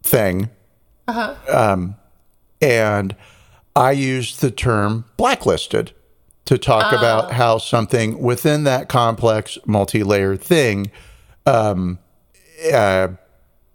thing, 0.03 0.51
uh-huh. 1.09 1.37
um, 1.49 1.95
and 2.61 3.17
I 3.75 3.93
used 3.93 4.41
the 4.43 4.51
term 4.51 5.07
blacklisted 5.17 5.93
to 6.45 6.59
talk 6.59 6.93
about 6.93 7.31
oh. 7.31 7.35
how 7.35 7.59
something 7.59 8.21
within 8.21 8.65
that 8.65 8.89
complex, 8.89 9.57
multi-layered 9.65 10.41
thing 10.41 10.91
um, 11.47 12.01
uh, 12.75 13.09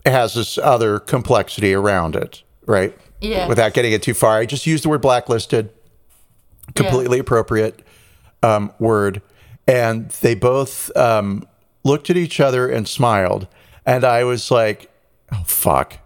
has 0.06 0.34
this 0.34 0.58
other 0.58 1.00
complexity 1.00 1.74
around 1.74 2.18
it, 2.18 2.44
right? 2.66 2.96
Yeah. 3.22 3.48
Without 3.48 3.74
getting 3.74 3.94
it 3.94 4.04
too 4.04 4.14
far, 4.14 4.38
I 4.38 4.46
just 4.46 4.68
used 4.68 4.84
the 4.84 4.90
word 4.90 5.02
blacklisted, 5.02 5.70
completely 6.76 7.18
yeah. 7.18 7.22
appropriate 7.22 7.82
um, 8.44 8.74
word 8.78 9.22
and 9.68 10.10
they 10.10 10.36
both 10.36 10.96
um, 10.96 11.48
looked 11.84 12.10
at 12.10 12.18
each 12.18 12.40
other 12.40 12.68
and 12.70 12.88
smiled. 12.88 13.48
And 13.86 14.04
I 14.04 14.24
was 14.24 14.52
like, 14.52 14.92
"Oh 15.32 15.44
fuck, 15.46 16.00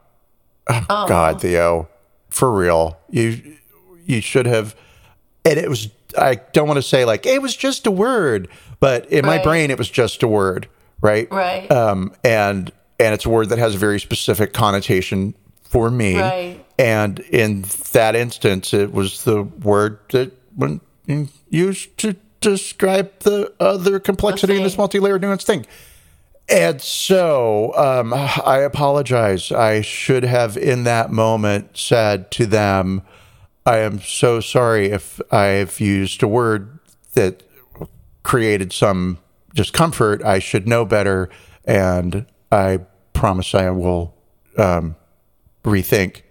oh, 0.70 0.86
oh. 0.90 1.08
God, 1.08 1.42
Theo, 1.42 1.88
for 2.30 2.52
real, 2.52 3.00
you 3.10 3.58
you 4.06 4.22
should 4.22 4.46
have." 4.46 4.76
And 5.46 5.58
it 5.58 5.70
was 5.70 5.90
I 6.18 6.36
don't 6.54 6.68
want 6.68 6.78
to 6.78 6.84
say 6.84 7.06
like 7.06 7.26
it 7.26 7.42
was 7.42 7.56
just 7.56 7.88
a 7.88 7.92
word, 7.92 8.50
but 8.80 9.06
in 9.12 9.26
right. 9.26 9.38
my 9.38 9.44
brain 9.44 9.72
it 9.72 9.78
was 9.78 9.90
just 9.90 10.24
a 10.24 10.28
word, 10.28 10.68
right? 11.02 11.32
Right. 11.32 11.72
Um, 11.72 12.14
and 12.24 12.72
and 13.00 13.14
it's 13.14 13.26
a 13.26 13.30
word 13.30 13.50
that 13.50 13.60
has 13.60 13.76
a 13.76 13.78
very 13.78 14.00
specific 14.00 14.54
connotation 14.54 15.36
for 15.64 15.90
me. 15.90 16.20
Right. 16.20 16.66
And 16.78 17.20
in 17.20 17.66
that 17.92 18.16
instance, 18.16 18.74
it 18.74 18.92
was 18.92 19.24
the 19.24 19.44
word 19.44 20.00
that 20.10 20.32
when 20.56 20.82
used 21.50 21.98
to 22.00 22.16
describe 22.42 23.20
the 23.20 23.54
other 23.60 24.00
complexity 24.00 24.58
in 24.58 24.64
this 24.64 24.78
multi-layered 24.78 25.22
nuance 25.22 25.44
thing. 25.44 25.66
And 26.48 26.82
so 26.82 27.74
um, 27.76 28.14
I 28.14 28.60
apologize. 28.60 29.52
I 29.52 29.82
should 29.82 30.24
have, 30.24 30.58
in 30.58 30.84
that 30.86 31.12
moment, 31.12 31.78
said 31.78 32.32
to 32.32 32.46
them, 32.48 33.04
I 33.66 33.80
am 33.80 34.00
so 34.00 34.40
sorry 34.40 34.88
if 34.88 35.22
I've 35.32 35.80
used 35.80 36.24
a 36.24 36.28
word 36.28 36.80
that 37.14 37.44
created 38.24 38.74
some 38.74 39.20
discomfort. 39.54 40.24
I 40.24 40.40
should 40.40 40.68
know 40.68 40.86
better, 40.86 41.30
and 41.66 42.26
I 42.52 42.80
promise 43.14 43.54
I 43.54 43.70
will 43.70 44.16
um, 44.58 44.96
rethink. 45.64 46.24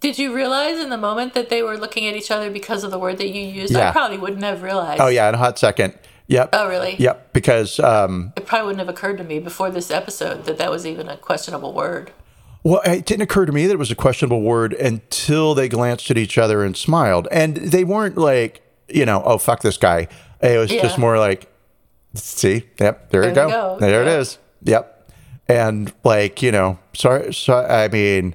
Did 0.00 0.18
you 0.18 0.34
realize 0.34 0.78
in 0.78 0.88
the 0.88 0.96
moment 0.98 1.34
that 1.34 1.50
they 1.50 1.62
were 1.62 1.76
looking 1.76 2.06
at 2.06 2.16
each 2.16 2.30
other 2.30 2.50
because 2.50 2.84
of 2.84 2.90
the 2.90 2.98
word 2.98 3.18
that 3.18 3.28
you 3.28 3.42
used? 3.42 3.72
Yeah. 3.74 3.90
I 3.90 3.92
probably 3.92 4.16
wouldn't 4.18 4.42
have 4.42 4.62
realized. 4.62 5.00
Oh 5.00 5.08
yeah, 5.08 5.28
in 5.28 5.34
a 5.34 5.38
hot 5.38 5.58
second. 5.58 5.94
Yep. 6.26 6.50
Oh, 6.52 6.68
really? 6.68 6.94
Yep. 6.98 7.32
Because 7.32 7.78
um, 7.80 8.32
It 8.36 8.46
probably 8.46 8.66
wouldn't 8.68 8.86
have 8.86 8.88
occurred 8.88 9.18
to 9.18 9.24
me 9.24 9.40
before 9.40 9.68
this 9.70 9.90
episode 9.90 10.44
that 10.44 10.58
that 10.58 10.70
was 10.70 10.86
even 10.86 11.08
a 11.08 11.16
questionable 11.16 11.74
word. 11.74 12.12
Well, 12.62 12.80
it 12.84 13.04
didn't 13.04 13.22
occur 13.22 13.46
to 13.46 13.52
me 13.52 13.66
that 13.66 13.72
it 13.72 13.78
was 13.78 13.90
a 13.90 13.96
questionable 13.96 14.40
word 14.42 14.72
until 14.74 15.54
they 15.54 15.68
glanced 15.68 16.10
at 16.10 16.16
each 16.16 16.38
other 16.38 16.62
and 16.62 16.76
smiled. 16.76 17.26
And 17.32 17.56
they 17.56 17.82
weren't 17.84 18.16
like, 18.16 18.62
you 18.88 19.04
know, 19.04 19.22
oh, 19.24 19.38
fuck 19.38 19.62
this 19.62 19.76
guy. 19.76 20.06
It 20.40 20.56
was 20.56 20.70
Yeah. 20.70 20.82
just 20.82 20.98
more 20.98 21.18
like, 21.18 21.48
see, 22.14 22.64
yep, 22.78 23.10
there, 23.10 23.22
you 23.24 23.30
you 23.30 23.34
go. 23.34 23.48
go. 23.48 23.76
There 23.80 24.02
it 24.02 24.06
Yeah. 24.06 24.18
is. 24.18 24.38
Yep. 24.62 25.10
And 25.48 25.92
like, 26.04 26.42
you 26.42 26.52
know, 26.52 26.78
sorry, 26.94 27.34
so, 27.34 27.54
I 27.64 27.88
mean, 27.88 28.34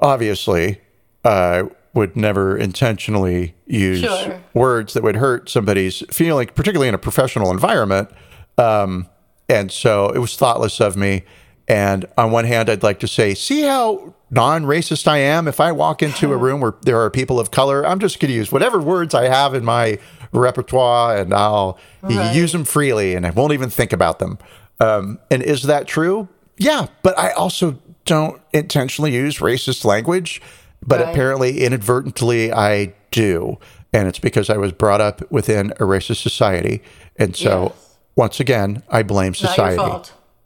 obviously, 0.00 0.80
I 1.24 1.64
would 1.94 2.14
never 2.16 2.56
intentionally 2.56 3.54
use 3.66 4.00
Sure. 4.00 4.40
words 4.54 4.92
that 4.94 5.02
would 5.02 5.16
hurt 5.16 5.48
somebody's 5.48 6.02
feeling, 6.10 6.48
particularly 6.54 6.88
in 6.88 6.94
a 6.94 6.98
professional 6.98 7.50
environment. 7.50 8.10
Um, 8.58 9.06
and 9.48 9.70
so 9.72 10.10
it 10.10 10.18
was 10.18 10.36
thoughtless 10.36 10.80
of 10.80 10.96
me. 10.96 11.22
And 11.68 12.04
on 12.16 12.30
one 12.30 12.44
hand, 12.44 12.68
I'd 12.70 12.82
like 12.82 13.00
to 13.00 13.08
say, 13.08 13.34
see 13.34 13.62
how 13.62 14.14
non 14.30 14.64
racist 14.64 15.08
I 15.08 15.18
am? 15.18 15.48
If 15.48 15.58
I 15.58 15.72
walk 15.72 16.02
into 16.02 16.32
a 16.32 16.36
room 16.46 16.60
where 16.60 16.74
there 16.82 17.00
are 17.00 17.10
people 17.10 17.40
of 17.40 17.50
color, 17.50 17.84
I'm 17.86 17.98
just 17.98 18.20
going 18.20 18.30
to 18.30 18.36
use 18.36 18.52
whatever 18.52 18.78
words 18.78 19.14
I 19.14 19.24
have 19.28 19.54
in 19.54 19.64
my 19.64 19.98
repertoire 20.32 21.16
and 21.16 21.32
I'll 21.34 21.78
Right. 22.02 22.34
use 22.36 22.52
them 22.52 22.64
freely 22.64 23.14
and 23.16 23.26
I 23.26 23.30
won't 23.30 23.52
even 23.52 23.68
think 23.70 23.92
about 23.92 24.20
them. 24.20 24.38
Um, 24.78 25.18
and 25.30 25.42
is 25.42 25.62
that 25.64 25.88
true? 25.88 26.28
Yeah. 26.56 26.86
But 27.02 27.18
I 27.18 27.30
also 27.32 27.78
don't 28.06 28.40
intentionally 28.52 29.12
use 29.14 29.38
racist 29.38 29.84
language, 29.84 30.40
but 30.84 31.00
Right. 31.00 31.08
apparently 31.10 31.62
inadvertently 31.64 32.52
I 32.52 32.94
do. 33.10 33.58
And 33.92 34.08
it's 34.08 34.18
because 34.18 34.48
I 34.50 34.56
was 34.56 34.72
brought 34.72 35.00
up 35.00 35.30
within 35.30 35.72
a 35.72 35.84
racist 35.84 36.22
society. 36.22 36.82
And 37.16 37.36
so, 37.36 37.72
Yes. 37.74 37.96
once 38.16 38.40
again, 38.40 38.82
I 38.90 39.02
blame 39.02 39.34
society. 39.34 39.82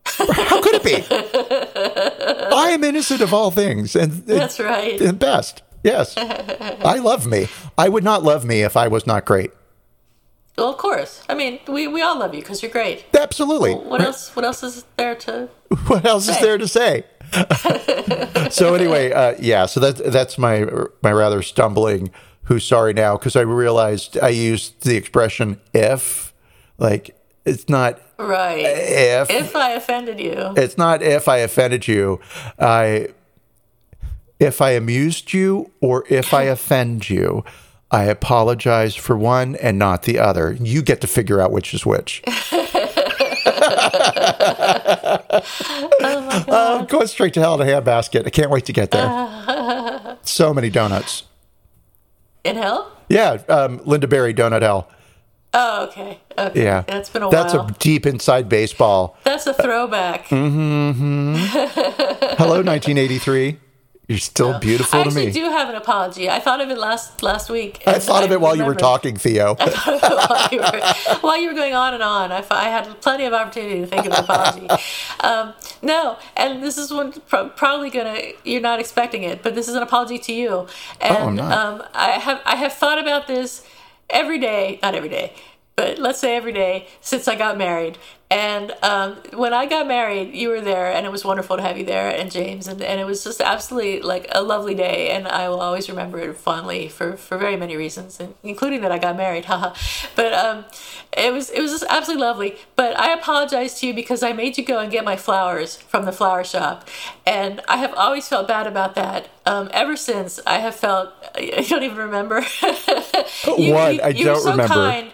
How 0.06 0.60
could 0.62 0.74
it 0.74 0.82
be? 0.84 0.96
I 2.54 2.70
am 2.70 2.82
innocent 2.84 3.20
of 3.20 3.32
all 3.34 3.50
things 3.50 3.94
and, 3.96 4.12
That's 4.26 4.58
right. 4.60 5.00
and 5.00 5.18
best. 5.18 5.62
Yes. 5.82 6.14
I 6.16 6.96
love 6.98 7.26
me. 7.26 7.48
I 7.78 7.88
would 7.88 8.04
not 8.04 8.22
love 8.22 8.44
me 8.44 8.62
if 8.62 8.76
I 8.76 8.88
was 8.88 9.06
not 9.06 9.24
great. 9.24 9.50
Well, 10.58 10.68
of 10.70 10.76
course. 10.78 11.22
I 11.28 11.34
mean, 11.34 11.58
we, 11.68 11.86
we 11.88 12.02
all 12.02 12.18
love 12.18 12.34
you 12.34 12.40
because 12.42 12.62
you're 12.62 12.70
great. 12.70 13.06
Absolutely. 13.18 13.72
What 13.74 14.02
else? 14.02 14.34
What 14.36 14.44
else 14.44 14.62
is 14.62 14.84
there 14.96 15.14
to? 15.16 15.48
What 15.86 16.04
else 16.04 16.28
is 16.28 16.38
there 16.40 16.58
to 16.58 16.66
say? 16.68 17.04
so 18.50 18.74
anyway, 18.74 19.12
uh, 19.12 19.34
yeah. 19.38 19.66
So 19.66 19.80
that 19.80 19.98
that's 20.12 20.38
my 20.38 20.66
my 21.02 21.12
rather 21.12 21.42
stumbling. 21.42 22.10
Who's 22.44 22.64
sorry 22.64 22.92
now? 22.92 23.16
Because 23.16 23.36
I 23.36 23.42
realized 23.42 24.18
I 24.18 24.28
used 24.30 24.82
the 24.82 24.96
expression 24.96 25.60
"if," 25.72 26.32
like 26.78 27.16
it's 27.44 27.68
not 27.68 28.00
Right. 28.18 28.58
if. 28.58 29.30
If 29.30 29.56
I 29.56 29.70
offended 29.72 30.20
you, 30.20 30.52
It's 30.56 30.76
not 30.76 31.02
if 31.02 31.28
I 31.28 31.38
offended 31.38 31.86
you. 31.88 32.20
I 32.58 33.08
if 34.38 34.60
I 34.60 34.70
amused 34.70 35.32
you 35.32 35.70
or 35.80 36.04
if 36.08 36.34
I 36.34 36.42
offend 36.44 37.08
you. 37.10 37.44
I 37.92 38.04
apologize 38.04 38.94
for 38.94 39.16
one 39.16 39.56
and 39.56 39.76
not 39.78 40.04
the 40.04 40.18
other. 40.20 40.52
You 40.60 40.80
get 40.80 41.00
to 41.00 41.08
figure 41.08 41.40
out 41.40 41.50
which 41.50 41.74
is 41.74 41.84
which. 41.84 42.22
Uh, 46.52 46.78
I'm 46.80 46.86
going 46.86 47.06
straight 47.06 47.34
to 47.34 47.40
hell 47.40 47.60
in 47.60 47.68
a 47.68 47.70
handbasket. 47.70 48.26
I 48.26 48.30
can't 48.30 48.50
wait 48.50 48.64
to 48.66 48.72
get 48.72 48.90
there. 48.90 50.16
so 50.22 50.52
many 50.54 50.70
donuts. 50.70 51.24
in 52.44 52.56
hell. 52.56 52.90
Yeah, 53.08 53.42
um, 53.48 53.80
Linda 53.84 54.06
Berry, 54.06 54.32
Donut 54.34 54.62
Hell. 54.62 54.88
Oh, 55.52 55.86
okay. 55.88 56.20
Okay. 56.38 56.62
Yeah, 56.62 56.82
That's 56.86 57.10
been 57.10 57.24
a 57.24 57.30
That's 57.30 57.54
while. 57.54 57.66
a 57.66 57.72
deep 57.80 58.06
inside 58.06 58.48
baseball. 58.48 59.16
That's 59.24 59.48
a 59.48 59.54
throwback. 59.54 60.28
Mm-hmm. 60.28 61.34
Hello, 62.38 62.62
1983. 62.62 63.58
You're 64.10 64.18
still 64.18 64.58
beautiful 64.58 64.98
I 64.98 65.02
to 65.04 65.08
actually 65.08 65.26
me. 65.26 65.32
do 65.32 65.44
have 65.50 65.68
an 65.68 65.76
apology. 65.76 66.28
I 66.28 66.40
thought 66.40 66.60
of 66.60 66.68
it 66.68 66.78
last 66.78 67.22
last 67.22 67.48
week. 67.48 67.84
I 67.86 68.00
thought 68.00 68.24
of 68.24 68.32
it 68.32 68.40
while 68.40 68.56
you 68.56 68.64
were 68.64 68.74
talking, 68.74 69.16
Theo. 69.16 69.54
while, 69.54 70.48
you 70.50 70.58
were, 70.58 70.80
while 71.20 71.38
you 71.40 71.46
were 71.46 71.54
going 71.54 71.74
on 71.74 71.94
and 71.94 72.02
on. 72.02 72.32
I 72.32 72.64
had 72.64 73.00
plenty 73.02 73.24
of 73.24 73.32
opportunity 73.32 73.78
to 73.78 73.86
think 73.86 74.06
of 74.06 74.12
an 74.12 74.24
apology. 74.24 74.66
Um, 75.20 75.52
no, 75.82 76.16
and 76.34 76.62
this 76.62 76.78
is 76.78 76.90
one 76.90 77.12
probably 77.30 77.90
gonna. 77.90 78.18
You're 78.42 78.62
not 78.62 78.80
expecting 78.80 79.22
it, 79.22 79.42
but 79.42 79.54
this 79.54 79.68
is 79.68 79.74
an 79.74 79.82
apology 79.82 80.18
to 80.18 80.32
you. 80.32 80.66
And 81.00 81.16
I'm 81.16 81.36
not. 81.36 81.52
Um, 81.52 81.82
I 81.94 82.12
have 82.12 82.40
I 82.46 82.56
have 82.56 82.72
thought 82.72 82.98
about 82.98 83.26
this 83.26 83.64
every 84.08 84.38
day, 84.38 84.78
not 84.82 84.94
every 84.94 85.10
day, 85.10 85.34
but 85.80 85.98
let's 85.98 86.18
say 86.18 86.36
every 86.36 86.52
day 86.52 86.86
since 87.00 87.26
I 87.26 87.36
got 87.36 87.56
married. 87.56 87.96
And 88.32 88.70
um, 88.82 89.16
when 89.34 89.52
I 89.52 89.66
got 89.66 89.88
married, 89.88 90.34
you 90.36 90.50
were 90.50 90.60
there, 90.60 90.86
and 90.92 91.04
it 91.04 91.10
was 91.10 91.24
wonderful 91.24 91.56
to 91.56 91.62
have 91.62 91.76
you 91.76 91.84
there, 91.84 92.08
and 92.14 92.30
James, 92.30 92.68
and, 92.68 92.80
and 92.80 93.00
it 93.00 93.04
was 93.04 93.24
just 93.24 93.40
absolutely 93.40 94.02
like 94.02 94.28
a 94.30 94.40
lovely 94.40 94.74
day, 94.74 95.10
and 95.10 95.26
I 95.26 95.48
will 95.48 95.60
always 95.60 95.88
remember 95.88 96.20
it 96.20 96.36
fondly 96.36 96.86
for, 96.88 97.16
for 97.16 97.36
very 97.38 97.56
many 97.56 97.76
reasons, 97.76 98.20
including 98.44 98.82
that 98.82 98.92
I 98.92 98.98
got 98.98 99.16
married, 99.16 99.44
haha. 99.50 99.74
But 100.14 100.32
um, 100.32 100.64
it 101.16 101.32
was 101.32 101.50
it 101.50 101.60
was 101.60 101.72
just 101.72 101.84
absolutely 101.90 102.24
lovely. 102.24 102.56
But 102.76 102.96
I 103.00 103.12
apologize 103.14 103.80
to 103.80 103.88
you 103.88 103.94
because 103.94 104.22
I 104.22 104.32
made 104.32 104.56
you 104.58 104.64
go 104.64 104.78
and 104.78 104.92
get 104.92 105.04
my 105.04 105.16
flowers 105.16 105.78
from 105.78 106.04
the 106.04 106.12
flower 106.12 106.44
shop, 106.44 106.86
and 107.26 107.60
I 107.68 107.78
have 107.78 107.94
always 107.94 108.28
felt 108.28 108.46
bad 108.46 108.68
about 108.68 108.94
that. 108.94 109.28
Um, 109.44 109.70
ever 109.72 109.96
since 109.96 110.38
I 110.46 110.58
have 110.60 110.76
felt, 110.76 111.08
I 111.34 111.66
don't 111.68 111.82
even 111.82 111.96
remember. 111.96 112.44
You- 113.58 113.74
What? 113.74 113.94
you- 113.94 114.00
I 114.02 114.08
you 114.08 114.24
don't 114.24 114.40
so 114.42 114.50
remember. 114.52 114.74
kind. 114.74 115.10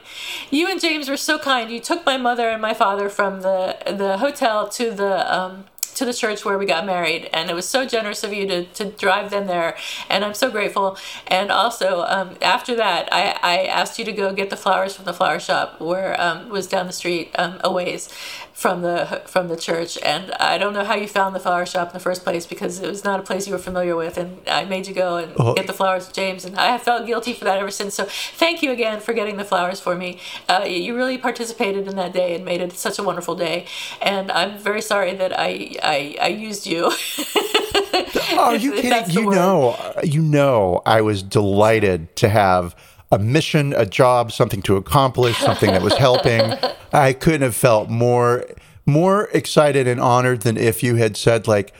You 0.51 0.69
and 0.69 0.81
James 0.81 1.09
were 1.09 1.17
so 1.17 1.39
kind. 1.39 1.71
You 1.71 1.81
took 1.81 2.07
my 2.07 2.17
mother 2.17 2.49
and 2.49 2.63
my 2.63 2.75
father 2.75 3.09
from 3.09 3.43
the 3.43 3.77
the 3.87 4.19
hotel 4.19 4.69
to 4.71 4.91
the 4.91 5.35
um, 5.35 5.65
to 5.97 6.05
the 6.05 6.15
church 6.15 6.45
where 6.45 6.59
we 6.59 6.67
got 6.67 6.85
married, 6.85 7.29
and 7.33 7.51
it 7.51 7.55
was 7.55 7.67
so 7.67 7.87
generous 7.87 8.23
of 8.23 8.33
you 8.33 8.47
to, 8.47 8.65
to 8.65 8.85
drive 8.85 9.31
them 9.31 9.47
there, 9.47 9.77
and 10.11 10.25
I'm 10.25 10.35
so 10.35 10.51
grateful. 10.51 10.99
And 11.27 11.51
also, 11.51 12.05
um, 12.07 12.37
after 12.43 12.77
that, 12.77 13.09
I, 13.11 13.39
I 13.43 13.65
asked 13.65 13.99
you 13.99 14.05
to 14.05 14.13
go 14.13 14.33
get 14.33 14.51
the 14.51 14.57
flowers 14.57 14.95
from 14.95 15.07
the 15.07 15.15
flower 15.15 15.41
shop, 15.41 15.81
where 15.81 16.21
um, 16.21 16.51
was 16.51 16.67
down 16.67 16.87
the 16.87 16.93
street 16.93 17.31
um, 17.39 17.61
a 17.65 17.73
ways 17.73 18.11
from 18.57 18.81
the 18.81 19.21
from 19.27 19.49
the 19.49 19.57
church. 19.57 19.99
And 20.03 20.33
I 20.41 20.57
don't 20.57 20.73
know 20.73 20.83
how 20.85 20.95
you 20.95 21.07
found 21.07 21.37
the 21.37 21.41
flower 21.41 21.67
shop 21.67 21.89
in 21.89 21.93
the 21.93 22.01
first 22.01 22.25
place 22.25 22.47
because 22.47 22.81
it 22.81 22.89
was 22.89 23.05
not 23.05 23.21
a 23.21 23.23
place 23.23 23.47
you 23.47 23.53
were 23.53 23.59
familiar 23.71 23.95
with, 23.95 24.17
and 24.17 24.39
I 24.49 24.65
made 24.65 24.87
you 24.87 24.95
go 24.95 25.19
and 25.19 25.33
Oh. 25.39 25.53
get 25.53 25.67
the 25.67 25.75
flowers, 25.75 26.09
James, 26.09 26.47
and 26.47 26.57
I 26.57 26.69
have 26.69 26.83
felt 26.83 27.07
guilty 27.07 27.35
for 27.35 27.45
that 27.45 27.59
ever 27.59 27.71
since. 27.71 27.95
So 27.95 28.07
thank 28.43 28.63
you 28.63 28.71
again 28.73 29.01
for 29.01 29.13
getting 29.13 29.37
the 29.37 29.45
flowers 29.45 29.79
for 29.79 29.95
me. 29.95 30.19
Uh, 30.49 30.65
you 30.67 30.97
really 30.97 31.19
participated 31.19 31.87
in 31.87 31.97
that 31.97 32.15
day 32.15 32.35
and 32.35 32.45
made 32.47 32.63
it 32.63 32.73
such 32.73 32.99
a 32.99 33.03
wonderful 33.03 33.35
day. 33.35 33.67
And 34.01 34.33
I'm 34.33 34.57
very 34.57 34.81
sorry 34.81 35.13
that 35.15 35.39
I 35.39 35.77
I, 35.83 36.17
I 36.23 36.29
used 36.29 36.67
you. 36.67 36.83
Are 38.39 38.57
you 38.57 38.73
kidding? 38.73 39.11
You 39.11 39.31
know, 39.31 39.77
you 40.03 40.23
know, 40.23 40.81
I 40.87 41.01
was 41.03 41.23
delighted 41.23 42.17
to 42.17 42.29
have 42.31 42.75
a 43.13 43.19
mission, 43.19 43.73
a 43.73 43.87
job, 43.87 44.33
something 44.33 44.63
to 44.63 44.77
accomplish, 44.77 45.39
something 45.39 45.71
that 45.73 45.83
was 45.83 45.97
helping. 45.97 46.55
I 46.93 47.13
couldn't 47.13 47.43
have 47.43 47.57
felt 47.57 47.89
more 47.89 48.45
more 48.85 49.29
excited 49.33 49.89
and 49.89 50.01
honored 50.01 50.43
than 50.43 50.57
if 50.57 50.83
you 50.83 50.97
had 50.97 51.17
said 51.17 51.47
like, 51.49 51.73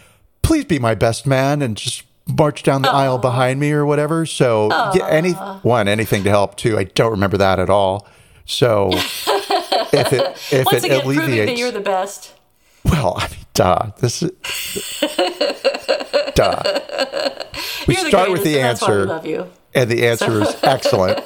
"Please 0.43 0.65
be 0.65 0.79
my 0.79 0.95
best 0.95 1.27
man," 1.27 1.63
and 1.63 1.77
just 1.77 2.03
march 2.29 2.63
down 2.65 2.83
the 2.83 2.91
aisle 2.91 3.19
behind 3.19 3.61
me 3.61 3.71
or 3.73 3.87
whatever. 3.87 4.27
So, 4.27 4.69
yeah, 4.95 5.07
any 5.09 5.33
one, 5.33 5.87
anything 5.89 6.25
to 6.25 6.31
help 6.31 6.57
too. 6.57 6.77
I 6.79 6.85
don't 6.85 7.13
remember 7.13 7.37
that 7.39 7.59
at 7.61 7.71
all. 7.71 8.07
So, 8.45 8.91
if 8.93 10.13
it 10.13 10.53
if 10.53 10.67
Once 10.67 10.85
it 10.85 10.87
again, 10.87 11.01
proving 11.03 11.47
that 11.47 11.57
you're 11.57 11.71
the 11.71 11.81
best. 11.81 12.35
well, 12.85 13.15
I 13.19 13.29
mean, 13.29 13.39
duh. 13.55 13.91
This 14.01 14.23
is 14.23 14.31
duh. 16.35 16.63
We 17.87 17.95
You're 17.95 18.05
the 18.05 18.09
start 18.11 18.31
with 18.31 18.45
the 18.45 18.57
why 18.57 18.57
we 18.57 18.61
answer, 18.63 19.07
love 19.07 19.27
you. 19.27 19.51
And 19.77 19.91
the 19.91 20.07
answer 20.09 20.43
is 20.43 20.57
excellent. 20.63 21.21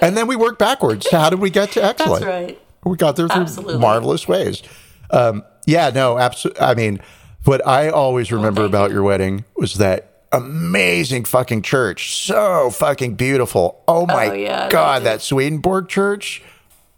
And 0.00 0.16
then 0.16 0.26
we 0.26 0.36
work 0.36 0.58
backwards. 0.58 1.10
How 1.10 1.28
did 1.28 1.40
we 1.40 1.50
get 1.50 1.72
to 1.72 1.84
excellent? 1.84 2.24
That's 2.24 2.46
right. 2.48 2.62
We 2.84 2.96
got 2.96 3.16
there 3.16 3.28
through 3.28 3.42
Absolutely. 3.42 3.78
marvelous 3.78 4.28
ways. 4.28 4.62
Um, 5.10 5.44
yeah, 5.66 5.90
no, 5.90 6.18
absolutely. 6.18 6.62
I 6.62 6.74
mean, 6.74 7.00
what 7.44 7.66
I 7.66 7.90
always 7.90 8.30
remember 8.30 8.62
thank 8.62 8.70
about 8.70 8.90
your 8.92 9.02
wedding 9.02 9.44
was 9.56 9.74
that 9.74 10.24
amazing 10.32 11.24
fucking 11.24 11.62
church. 11.62 12.14
So 12.16 12.70
fucking 12.70 13.16
beautiful. 13.16 13.82
Oh 13.88 14.06
my 14.06 14.34
yeah, 14.34 14.68
God, 14.68 15.02
that 15.02 15.20
Swedenborg 15.20 15.88
church. 15.88 16.42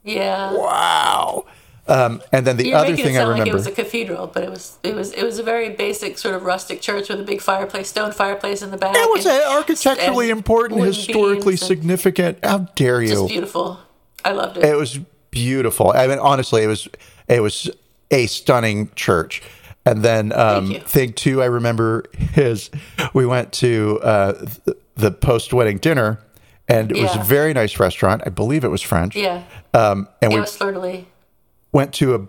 Yeah. 0.05 0.53
Wow. 0.53 1.47
Um, 1.89 2.22
and 2.32 2.47
then 2.47 2.57
the 2.59 2.66
You're 2.68 2.76
other 2.76 2.95
thing 2.97 3.14
it 3.14 3.18
I 3.18 3.24
sound 3.24 3.39
like 3.39 3.49
it 3.49 3.55
was 3.55 3.66
a 3.66 3.72
cathedral, 3.72 4.26
but 4.26 4.45
it 4.45 4.51
was 4.51 4.78
it 4.82 4.95
was 4.95 5.12
it 5.12 5.22
was 5.22 5.39
a 5.39 5.43
very 5.43 5.70
basic 5.70 6.18
sort 6.18 6.34
of 6.34 6.43
rustic 6.45 6.80
church 6.80 7.09
with 7.09 7.20
a 7.20 7.24
big 7.24 7.41
fireplace, 7.41 7.89
stone 7.89 8.12
fireplace 8.12 8.61
in 8.62 8.70
the 8.70 8.76
back. 8.76 8.95
It 8.95 9.11
was 9.11 9.26
and- 9.26 9.43
architecturally 9.45 10.30
and 10.30 10.39
important, 10.39 10.84
historically 10.84 11.57
significant. 11.57 12.39
How 12.45 12.59
dare 12.76 13.01
you? 13.03 13.09
Just 13.09 13.28
beautiful. 13.28 13.80
I 14.24 14.32
loved 14.32 14.59
it. 14.59 14.64
It 14.64 14.76
was 14.76 14.99
beautiful. 15.30 15.93
I 15.95 16.07
mean, 16.07 16.18
honestly, 16.18 16.62
it 16.62 16.66
was 16.66 16.89
it 17.28 17.41
was 17.41 17.70
a 18.11 18.26
stunning 18.26 18.91
church. 18.95 19.43
And 19.86 20.03
then 20.03 20.32
um, 20.34 20.74
thing 20.80 21.14
two, 21.14 21.41
I 21.41 21.47
remember 21.47 22.05
is 22.36 22.70
we 23.14 23.24
went 23.24 23.53
to 23.55 23.99
uh, 24.03 24.47
the 24.97 25.11
post 25.11 25.55
wedding 25.55 25.78
dinner, 25.78 26.18
and 26.68 26.93
it 26.93 27.01
was 27.01 27.16
a 27.16 27.20
very 27.22 27.55
nice 27.55 27.80
restaurant. 27.80 28.22
I 28.26 28.28
believe 28.28 28.64
it 28.64 28.68
was 28.68 28.82
French. 28.82 29.16
yeah. 29.16 29.45
Um, 29.72 30.07
and 30.20 30.32
It 30.32 30.36
we 30.36 30.41
was 30.41 30.55
flirtily. 30.55 31.07
Went 31.73 31.93
to 31.95 32.14
a 32.14 32.21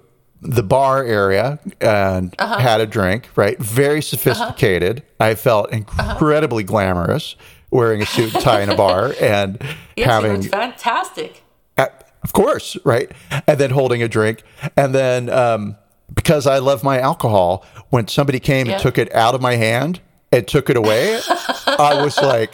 the 0.41 0.63
bar 0.63 1.03
area 1.03 1.59
and 1.81 2.33
Uh-huh. 2.39 2.59
had 2.59 2.79
a 2.79 2.85
drink. 2.85 3.27
Right, 3.35 3.59
very 3.59 4.01
sophisticated. 4.01 5.03
I 5.19 5.35
felt 5.35 5.69
incredibly 5.73 6.63
glamorous 6.63 7.35
wearing 7.71 8.01
a 8.01 8.05
suit 8.05 8.33
and 8.33 8.43
tie 8.43 8.61
in 8.61 8.69
a 8.69 8.75
bar 8.75 9.13
and 9.21 9.61
Yes, 9.97 10.07
having 10.09 10.37
was 10.37 10.47
fantastic. 10.47 11.43
Uh, 11.77 11.87
Of 12.23 12.31
course, 12.33 12.77
right? 12.85 13.11
And 13.47 13.59
then 13.59 13.71
holding 13.71 14.01
a 14.01 14.07
drink. 14.07 14.43
And 14.77 14.95
then 14.95 15.29
um, 15.29 15.75
because 16.13 16.47
I 16.47 16.59
love 16.59 16.83
my 16.85 16.99
alcohol, 16.99 17.65
when 17.89 18.07
somebody 18.07 18.39
came 18.39 18.67
Yeah. 18.67 18.73
and 18.73 18.81
took 18.81 18.97
it 18.97 19.13
out 19.13 19.35
of 19.35 19.41
my 19.41 19.55
hand 19.55 19.99
and 20.31 20.47
took 20.47 20.69
it 20.69 20.77
away, 20.77 21.19
I 21.67 22.01
was 22.01 22.17
like, 22.17 22.51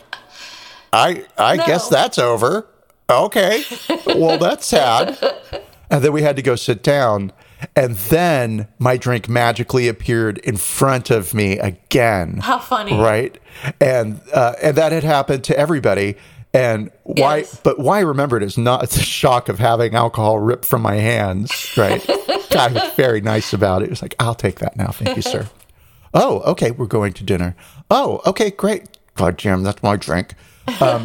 I 0.91 1.23
I 1.38 1.57
guess 1.57 1.88
that's 1.88 2.17
over. 2.17 2.65
Okay. 3.09 3.63
Well, 4.07 4.39
that's 4.39 4.65
sad. 4.65 5.17
And 5.89 6.03
then 6.03 6.11
we 6.13 6.21
had 6.23 6.36
to 6.36 6.41
go 6.41 6.55
sit 6.55 6.83
down. 6.83 7.31
And 7.75 7.95
then 7.95 8.67
my 8.79 8.97
drink 8.97 9.27
magically 9.29 9.88
appeared 9.88 10.38
in 10.39 10.57
front 10.57 11.09
of 11.09 11.33
me 11.33 11.57
again. 11.57 12.38
How 12.41 12.59
funny. 12.59 12.97
right? 12.99 13.38
And 13.79 14.21
uh, 14.33 14.53
and 14.61 14.75
that 14.77 14.91
had 14.91 15.03
happened 15.03 15.43
to 15.45 15.57
everybody. 15.57 16.15
And 16.53 16.89
why 17.03 17.38
Yes. 17.39 17.59
but 17.63 17.79
why 17.79 17.97
I 17.97 18.01
remember 18.01 18.38
it 18.38 18.43
is 18.43 18.57
not 18.57 18.89
the 18.89 18.99
shock 19.01 19.49
of 19.49 19.59
having 19.59 19.95
alcohol 19.95 20.39
ripped 20.39 20.65
from 20.65 20.81
my 20.81 20.95
hands 20.95 21.51
right? 21.77 22.05
God 22.49 22.73
was 22.73 22.93
very 22.95 23.19
nice 23.21 23.51
about 23.53 23.81
it. 23.81 23.86
It 23.86 23.89
was 23.89 24.01
like 24.01 24.15
i'll 24.19 24.36
take 24.36 24.59
that 24.59 24.75
now. 24.77 24.88
Thank 24.88 25.15
you 25.15 25.21
sir. 25.21 25.49
Oh 26.13 26.39
okay 26.51 26.71
we're 26.71 26.86
going 26.86 27.11
to 27.13 27.23
dinner. 27.25 27.55
Oh 27.91 28.21
okay 28.25 28.51
great. 28.51 28.83
God 29.15 29.38
jim 29.38 29.63
that's 29.63 29.83
my 29.83 29.97
drink. 29.97 30.33
Um, 30.79 31.03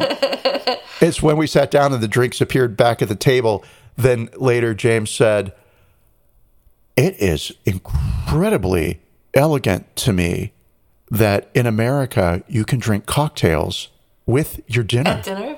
it's 1.01 1.21
when 1.21 1.37
we 1.37 1.47
sat 1.47 1.69
down 1.71 1.93
and 1.93 2.01
the 2.01 2.07
drinks 2.07 2.39
appeared 2.41 2.77
back 2.77 3.01
at 3.01 3.09
the 3.09 3.15
table 3.15 3.63
then 4.01 4.29
later 4.37 4.73
james 4.73 5.09
said 5.09 5.53
it 6.97 7.15
is 7.21 7.51
incredibly 7.65 8.99
elegant 9.33 9.95
to 9.95 10.11
me 10.13 10.51
that 11.09 11.49
in 11.53 11.65
America 11.65 12.43
you 12.47 12.63
can 12.65 12.79
drink 12.79 13.05
cocktails 13.05 13.89
with 14.25 14.59
your 14.67 14.83
dinner 14.83 15.11
At 15.11 15.23
dinner? 15.23 15.57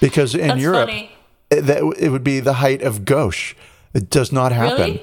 because 0.00 0.34
in 0.34 0.48
That's 0.48 0.60
Europe 0.60 0.88
funny. 0.88 1.10
it, 1.50 1.62
that, 1.62 1.82
it 1.98 2.10
would 2.10 2.24
be 2.24 2.40
the 2.40 2.54
height 2.54 2.82
of 2.82 3.04
gauche. 3.04 3.54
It 3.94 4.10
does 4.10 4.30
not 4.32 4.52
happen. 4.52 4.76
Really? 4.78 5.02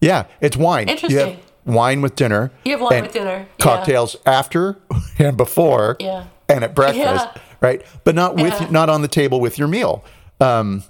Yeah, 0.00 0.24
it's 0.40 0.56
wine. 0.56 0.88
You 0.88 0.94
have 0.94 1.02
Interesting. 1.04 1.38
wine 1.64 2.00
with 2.02 2.16
dinner. 2.16 2.50
You 2.64 2.72
have 2.72 2.80
wine 2.80 3.02
with 3.02 3.12
dinner, 3.12 3.38
yeah. 3.40 3.44
Cocktails 3.64 4.16
after 4.26 4.78
and 5.18 5.36
before. 5.36 5.96
Yeah. 6.00 6.24
And 6.48 6.64
at 6.64 6.74
breakfast, 6.74 7.26
Yeah. 7.34 7.40
right? 7.60 7.82
But 8.04 8.14
not 8.14 8.36
with 8.36 8.70
not 8.70 8.88
on 8.88 9.02
the 9.02 9.08
table 9.08 9.38
with 9.40 9.58
your 9.58 9.68
meal. 9.68 10.04
Um, 10.42 10.82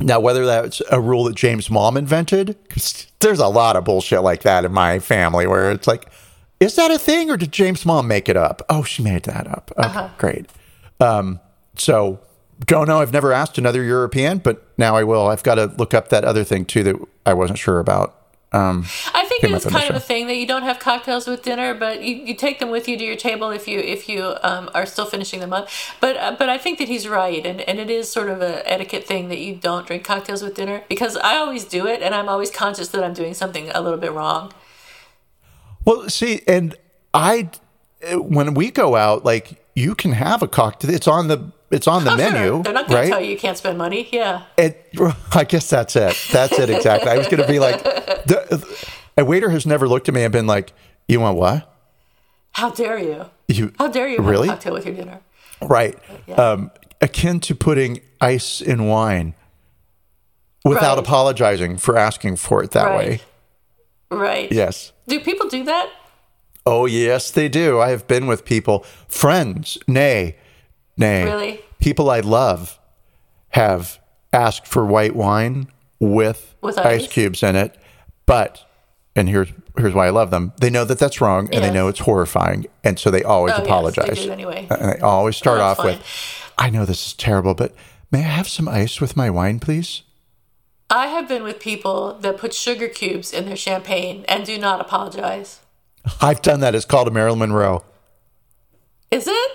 now, 0.00 0.20
whether 0.20 0.44
that's 0.44 0.82
a 0.90 1.00
rule 1.00 1.24
that 1.24 1.36
James' 1.36 1.70
mom 1.70 1.96
invented, 1.96 2.56
'cause 2.68 3.06
there's 3.20 3.38
a 3.38 3.46
lot 3.48 3.76
of 3.76 3.84
bullshit 3.84 4.22
like 4.22 4.42
that 4.42 4.64
in 4.64 4.72
my 4.72 4.98
family 4.98 5.46
where 5.46 5.70
it's 5.70 5.86
like, 5.86 6.06
is 6.60 6.74
that 6.76 6.90
a 6.90 6.98
thing 6.98 7.30
or 7.30 7.36
did 7.36 7.52
James' 7.52 7.86
mom 7.86 8.08
make 8.08 8.28
it 8.28 8.36
up? 8.36 8.62
Oh, 8.68 8.82
she 8.82 9.02
made 9.02 9.22
that 9.24 9.46
up. 9.46 9.70
Okay, 9.78 9.86
Uh-huh. 9.88 10.08
great. 10.18 10.46
Um, 11.00 11.40
so 11.76 12.18
don't 12.66 12.86
know. 12.88 13.00
I've 13.00 13.12
never 13.12 13.32
asked 13.32 13.58
another 13.58 13.82
European, 13.82 14.38
but 14.38 14.66
now 14.78 14.96
I 14.96 15.02
will. 15.04 15.26
I've 15.28 15.42
got 15.42 15.56
to 15.56 15.66
look 15.78 15.92
up 15.94 16.08
that 16.10 16.24
other 16.24 16.44
thing 16.44 16.64
too 16.64 16.82
that 16.84 16.96
I 17.26 17.34
wasn't 17.34 17.58
sure 17.58 17.78
about. 17.80 18.14
Um, 18.54 18.84
I 19.12 19.24
think 19.24 19.40
Came 19.40 19.50
it 19.50 19.54
up 19.54 19.58
is 19.58 19.66
on 19.66 19.72
the 19.72 19.78
kind 19.80 19.90
of 19.90 19.96
a 19.96 20.00
thing 20.00 20.28
that 20.28 20.36
you 20.36 20.46
don't 20.46 20.62
have 20.62 20.78
cocktails 20.78 21.26
with 21.26 21.42
dinner, 21.42 21.74
but 21.74 22.04
you, 22.04 22.14
you 22.14 22.34
take 22.34 22.60
them 22.60 22.70
with 22.70 22.86
you 22.86 22.96
to 22.96 23.04
your 23.04 23.16
table 23.16 23.50
if 23.50 23.66
you 23.66 23.80
if 23.80 24.08
you 24.08 24.36
um, 24.44 24.70
are 24.74 24.86
still 24.86 25.06
finishing 25.06 25.40
them 25.40 25.52
up. 25.52 25.68
But 26.00 26.16
uh, 26.16 26.36
but 26.38 26.48
I 26.48 26.56
think 26.56 26.78
that 26.78 26.86
he's 26.86 27.08
right, 27.08 27.44
and, 27.44 27.60
and 27.62 27.80
it 27.80 27.90
is 27.90 28.10
sort 28.10 28.30
of 28.30 28.40
a 28.40 28.62
etiquette 28.70 29.08
thing 29.08 29.28
that 29.28 29.40
you 29.40 29.56
don't 29.56 29.88
drink 29.88 30.04
cocktails 30.04 30.40
with 30.40 30.54
dinner 30.54 30.84
because 30.88 31.16
I 31.16 31.36
always 31.36 31.64
do 31.64 31.88
it, 31.88 32.00
and 32.00 32.14
I'm 32.14 32.28
always 32.28 32.52
conscious 32.52 32.88
that 32.88 33.02
I'm 33.02 33.12
doing 33.12 33.34
something 33.34 33.70
a 33.70 33.80
little 33.80 33.98
bit 33.98 34.12
wrong. 34.12 34.52
well, 35.84 36.08
see, 36.08 36.42
and 36.46 36.76
I, 37.12 37.50
when 38.12 38.54
we 38.54 38.70
go 38.70 38.94
out, 38.94 39.24
like 39.24 39.64
you 39.74 39.96
can 39.96 40.12
have 40.12 40.42
a 40.42 40.48
cocktail. 40.48 40.90
It's 40.92 41.08
on 41.08 41.26
the 41.26 41.50
it's 41.70 41.86
on 41.88 42.04
the 42.04 42.12
Oh, 42.12 42.16
sure. 42.16 42.32
menu, 42.32 42.62
They're 42.62 42.72
not 42.72 42.86
going 42.88 42.96
right? 42.98 43.04
to 43.04 43.10
tell 43.10 43.20
you 43.20 43.30
you 43.30 43.38
can't 43.38 43.56
spend 43.58 43.78
money. 43.78 44.08
Yeah. 44.12 44.42
It, 44.56 44.88
I 45.32 45.44
guess 45.44 45.68
that's 45.68 45.96
it. 45.96 46.16
That's 46.32 46.58
it 46.58 46.70
exactly. 46.70 47.10
I 47.10 47.18
was 47.18 47.26
going 47.28 47.42
to 47.42 47.48
be 47.48 47.58
like, 47.58 47.82
the, 47.82 48.78
a 49.16 49.24
waiter 49.24 49.50
has 49.50 49.66
never 49.66 49.88
looked 49.88 50.08
at 50.08 50.14
me 50.14 50.22
and 50.24 50.32
been 50.32 50.46
like, 50.46 50.72
"You 51.08 51.20
want 51.20 51.36
what?" 51.38 51.70
How 52.52 52.70
dare 52.70 52.98
you? 52.98 53.26
You 53.48 53.72
How 53.78 53.88
dare 53.88 54.08
you 54.08 54.18
Really? 54.20 54.48
have 54.48 54.54
a 54.54 54.56
cocktail 54.56 54.72
with 54.74 54.86
your 54.86 54.94
dinner? 54.94 55.20
right? 55.62 55.98
Yeah. 56.26 56.34
Um, 56.34 56.70
akin 57.00 57.40
to 57.40 57.54
putting 57.54 58.00
ice 58.20 58.60
in 58.60 58.86
wine 58.86 59.34
without 60.64 60.96
Right. 60.96 61.06
apologizing 61.06 61.76
for 61.78 61.96
asking 61.98 62.36
for 62.36 62.62
it 62.62 62.70
that 62.72 62.96
way. 62.96 63.20
Right. 64.10 64.20
Right. 64.20 64.52
Yes. 64.52 64.92
Do 65.08 65.18
people 65.20 65.48
do 65.48 65.64
that? 65.64 65.90
Oh 66.66 66.86
yes, 66.86 67.30
they 67.30 67.48
do. 67.48 67.80
I 67.80 67.90
have 67.90 68.06
been 68.06 68.26
with 68.26 68.44
people, 68.44 68.84
friends, 69.08 69.76
nay, 69.86 70.36
nay, 70.96 71.24
Really? 71.24 71.60
people 71.78 72.10
I 72.10 72.20
love 72.20 72.78
have 73.50 73.98
asked 74.32 74.66
for 74.66 74.84
white 74.84 75.14
wine 75.14 75.68
with, 76.00 76.54
With 76.60 76.78
ice 76.78 77.02
ice? 77.04 77.08
cubes 77.08 77.42
in 77.42 77.56
it, 77.56 77.76
but 78.26 78.64
and 79.16 79.28
here's 79.28 79.48
here's 79.76 79.94
why 79.94 80.06
I 80.06 80.10
love 80.10 80.30
them. 80.30 80.52
They 80.60 80.70
know 80.70 80.84
that 80.84 80.98
that's 80.98 81.20
wrong, 81.20 81.48
and 81.52 81.62
they 81.64 81.70
know 81.70 81.88
it's 81.88 82.00
horrifying, 82.00 82.66
and 82.82 82.98
so 82.98 83.10
they 83.10 83.22
always 83.22 83.52
Oh, 83.54 83.56
yes, 83.58 83.64
they 83.64 83.70
apologize. 83.70 84.26
anyway. 84.26 84.66
And 84.70 84.92
they 84.92 85.00
always 85.00 85.36
start 85.36 85.60
Oh, 85.60 85.64
off 85.64 85.76
that's 85.78 85.98
with, 85.98 86.52
"I 86.58 86.70
know 86.70 86.84
this 86.84 87.06
is 87.08 87.12
terrible, 87.12 87.54
but 87.54 87.74
may 88.10 88.20
I 88.20 88.22
have 88.28 88.48
some 88.48 88.68
ice 88.68 89.00
with 89.00 89.16
my 89.16 89.30
wine, 89.30 89.58
please?" 89.60 90.02
I 90.90 91.06
have 91.08 91.26
been 91.28 91.42
with 91.42 91.58
people 91.60 92.14
that 92.20 92.36
put 92.38 92.52
sugar 92.54 92.88
cubes 92.88 93.32
in 93.32 93.46
their 93.46 93.56
champagne 93.56 94.24
and 94.28 94.44
do 94.44 94.58
not 94.58 94.80
apologize. 94.80 95.60
I've 96.20 96.42
done 96.42 96.60
that. 96.60 96.74
It's 96.74 96.84
called 96.84 97.08
a 97.08 97.10
Marilyn 97.10 97.38
Monroe. 97.38 97.82
Is 99.10 99.26
it? 99.26 99.50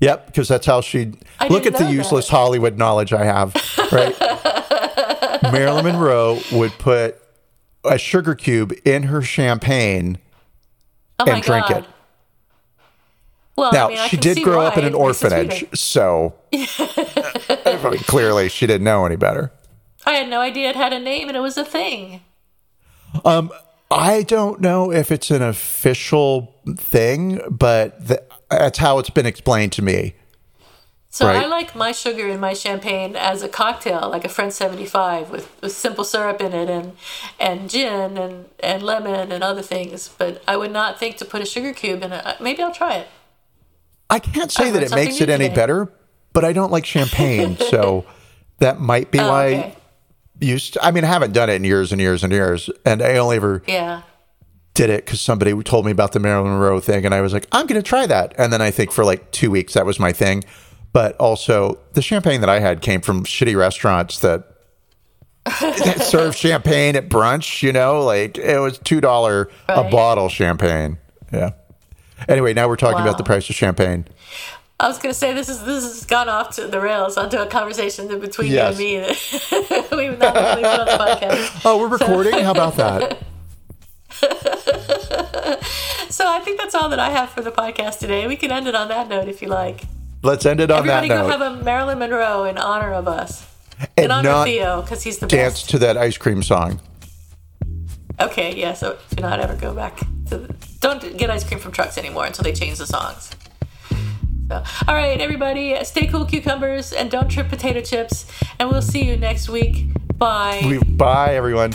Yep, 0.00 0.26
because 0.26 0.46
that's 0.48 0.66
how 0.66 0.80
she 0.80 1.12
I 1.40 1.48
look 1.48 1.66
at 1.66 1.72
the 1.72 1.84
that. 1.84 1.92
useless 1.92 2.28
Hollywood 2.28 2.78
knowledge 2.78 3.12
I 3.12 3.24
have. 3.24 3.54
Right, 3.90 4.14
Marilyn 5.52 5.84
Monroe 5.84 6.38
would 6.52 6.72
put 6.78 7.20
a 7.84 7.98
sugar 7.98 8.34
cube 8.34 8.72
in 8.84 9.04
her 9.04 9.22
champagne 9.22 10.18
Oh 11.18 11.24
and 11.30 11.42
drink 11.42 11.66
god. 11.68 11.78
it. 11.78 11.84
Well, 13.56 13.72
Now 13.72 13.86
I 13.86 13.88
mean, 13.94 14.08
she 14.08 14.16
did 14.16 14.42
grow 14.44 14.60
up 14.60 14.76
in 14.78 14.84
an 14.84 14.94
It 14.94 14.98
makes 14.98 15.22
it 15.22 15.26
orphanage, 15.32 15.64
so 15.78 16.34
I 16.52 17.80
mean, 17.90 17.98
clearly 18.06 18.48
she 18.48 18.66
didn't 18.68 18.84
know 18.84 19.04
any 19.04 19.16
better. 19.16 19.50
I 20.06 20.12
had 20.12 20.28
no 20.28 20.40
idea 20.40 20.70
it 20.70 20.76
had 20.76 20.92
a 20.92 21.00
name 21.00 21.26
and 21.28 21.36
it 21.36 21.40
was 21.40 21.58
a 21.58 21.64
thing. 21.64 22.20
Um, 23.24 23.50
I 23.90 24.22
don't 24.22 24.60
know 24.60 24.92
if 24.92 25.10
it's 25.10 25.30
an 25.32 25.42
official 25.42 26.54
thing, 26.76 27.40
but 27.50 28.06
th- 28.06 28.20
that's 28.50 28.78
how 28.78 28.98
it's 28.98 29.10
been 29.10 29.26
explained 29.26 29.72
to 29.72 29.82
me. 29.82 30.14
So 31.10 31.26
Right. 31.26 31.44
I 31.44 31.46
like 31.46 31.74
my 31.74 31.92
sugar 31.92 32.28
in 32.28 32.38
my 32.38 32.52
champagne 32.52 33.16
as 33.16 33.42
a 33.42 33.48
cocktail, 33.48 34.10
like 34.10 34.24
a 34.26 34.28
French 34.28 34.52
75 34.52 35.30
with, 35.30 35.50
with 35.62 35.72
simple 35.72 36.04
syrup 36.04 36.40
in 36.40 36.52
it 36.52 36.68
and 36.68 36.96
and 37.40 37.70
gin 37.70 38.18
and, 38.18 38.44
and 38.60 38.82
lemon 38.82 39.32
and 39.32 39.42
other 39.42 39.62
things. 39.62 40.08
But 40.18 40.42
I 40.46 40.56
would 40.58 40.70
not 40.70 40.98
think 41.00 41.16
to 41.16 41.24
put 41.24 41.40
a 41.40 41.46
sugar 41.46 41.72
cube 41.72 42.02
in 42.02 42.12
it. 42.12 42.40
Maybe 42.40 42.62
I'll 42.62 42.74
try 42.74 42.96
it. 42.96 43.08
I 44.10 44.18
can't 44.18 44.52
say 44.52 44.68
I 44.68 44.70
that 44.72 44.82
it 44.82 44.90
makes 44.94 45.20
it 45.20 45.28
any 45.30 45.44
today. 45.48 45.54
better, 45.54 45.92
but 46.32 46.44
I 46.44 46.52
don't 46.52 46.70
like 46.70 46.84
champagne, 46.84 47.56
so 47.70 48.04
that 48.58 48.78
might 48.80 49.10
be 49.10 49.18
Oh, 49.18 49.28
why 49.28 49.46
okay. 49.46 49.76
used 50.40 50.76
I 50.82 50.90
mean 50.90 51.04
I 51.04 51.08
haven't 51.08 51.32
done 51.32 51.48
it 51.48 51.54
in 51.54 51.64
years 51.64 51.90
and 51.90 52.00
years 52.00 52.22
and 52.22 52.32
years 52.32 52.68
and 52.84 53.02
I 53.02 53.16
only 53.16 53.36
ever 53.36 53.62
Yeah. 53.66 54.02
Did 54.78 54.90
it 54.90 55.04
because 55.04 55.20
somebody 55.20 55.52
told 55.64 55.84
me 55.84 55.90
about 55.90 56.12
the 56.12 56.20
Marilyn 56.20 56.52
Monroe 56.52 56.78
thing 56.78 57.04
and 57.04 57.12
I 57.12 57.20
was 57.20 57.32
like 57.32 57.48
I'm 57.50 57.66
gonna 57.66 57.82
try 57.82 58.06
that. 58.06 58.32
And 58.38 58.52
then 58.52 58.62
I 58.62 58.70
think 58.70 58.92
for 58.92 59.04
like 59.04 59.28
two 59.32 59.50
weeks 59.50 59.74
that 59.74 59.84
was 59.84 59.98
my 59.98 60.12
thing. 60.12 60.44
But 60.92 61.16
also 61.16 61.78
the 61.94 62.00
champagne 62.00 62.40
that 62.42 62.48
I 62.48 62.60
had 62.60 62.80
came 62.80 63.00
from 63.00 63.24
shitty 63.24 63.56
restaurants 63.56 64.20
that, 64.20 64.44
that 65.44 66.00
serve 66.02 66.36
champagne 66.36 66.94
at 66.94 67.08
brunch 67.08 67.60
you 67.60 67.72
know? 67.72 68.02
Like 68.04 68.38
it 68.38 68.60
was 68.60 68.78
two 68.78 69.00
dollar 69.00 69.50
a 69.68 69.82
bottle 69.90 70.28
champagne. 70.28 70.98
Yeah. 71.32 71.50
Anyway 72.28 72.54
now 72.54 72.68
we're 72.68 72.76
talking 72.76 72.98
Wow. 72.98 73.02
about 73.06 73.18
the 73.18 73.24
price 73.24 73.50
of 73.50 73.56
champagne. 73.56 74.06
I 74.80 74.86
was 74.86 74.98
going 74.98 75.12
to 75.12 75.18
say 75.18 75.34
this 75.34 75.48
is 75.48 75.60
this 75.64 75.82
has 75.82 76.04
gone 76.06 76.28
off 76.28 76.54
to 76.54 76.68
the 76.68 76.80
rails 76.80 77.16
onto 77.16 77.36
a 77.38 77.46
conversation 77.46 78.06
between 78.20 78.52
Yes. 78.52 78.78
you 78.78 78.98
and 79.00 79.70
me 79.70 79.82
we 79.96 80.08
would 80.10 80.20
not 80.20 80.34
put 80.34 80.64
on 80.64 80.86
the 80.86 80.92
podcast. 80.92 81.62
oh 81.64 81.78
we're 81.80 81.88
recording? 81.88 82.34
How 82.44 82.52
about 82.52 82.76
that 82.76 83.18
So 86.10 86.26
I 86.26 86.40
think 86.40 86.58
that's 86.58 86.74
all 86.74 86.88
that 86.88 86.98
I 86.98 87.10
have 87.10 87.30
for 87.30 87.42
the 87.42 87.52
podcast 87.52 87.98
today. 88.00 88.26
We 88.26 88.34
can 88.34 88.50
end 88.50 88.66
it 88.66 88.74
on 88.74 88.88
that 88.88 89.08
note 89.08 89.28
if 89.28 89.40
you 89.40 89.48
like. 89.48 89.82
let's 90.22 90.44
end 90.46 90.58
it 90.58 90.70
on 90.70 90.78
Everybody 90.78 91.08
that 91.08 91.14
note. 91.14 91.20
Everybody 91.24 91.38
go 91.38 91.50
have 91.52 91.60
a 91.60 91.64
Marilyn 91.64 91.98
Monroe 91.98 92.44
in 92.44 92.58
honor 92.58 92.92
of 92.92 93.06
us. 93.06 93.46
and 93.96 94.06
in 94.06 94.10
honor 94.10 94.30
of 94.30 94.44
Theo, 94.46 94.82
because 94.82 95.02
he's 95.04 95.18
the 95.18 95.26
dance 95.28 95.60
best. 95.60 95.70
to 95.70 95.78
that 95.78 95.96
ice 95.96 96.16
cream 96.18 96.42
song. 96.42 96.80
Okay, 98.20 98.56
yeah, 98.56 98.72
so 98.72 98.98
do 99.14 99.22
not 99.22 99.38
ever 99.38 99.54
go 99.54 99.72
back 99.74 99.98
to 100.28 100.38
the, 100.38 100.54
don't 100.80 101.16
get 101.16 101.30
ice 101.30 101.44
cream 101.46 101.60
from 101.60 101.70
trucks 101.70 101.96
anymore 101.96 102.24
until 102.26 102.42
they 102.42 102.52
change 102.52 102.78
the 102.78 102.86
songs. 102.86 103.30
So, 104.48 104.64
all 104.88 104.94
right, 104.94 105.20
everybody, 105.20 105.76
stay 105.84 106.06
cool 106.08 106.24
cucumbers 106.24 106.92
and 106.92 107.10
don't 107.12 107.28
trip 107.28 107.48
potato 107.48 107.80
chips. 107.80 108.26
And 108.58 108.70
we'll 108.70 108.82
see 108.82 109.04
you 109.04 109.16
next 109.16 109.48
week. 109.48 109.86
Bye. 110.16 110.80
Bye, 110.84 111.34
everyone. 111.34 111.74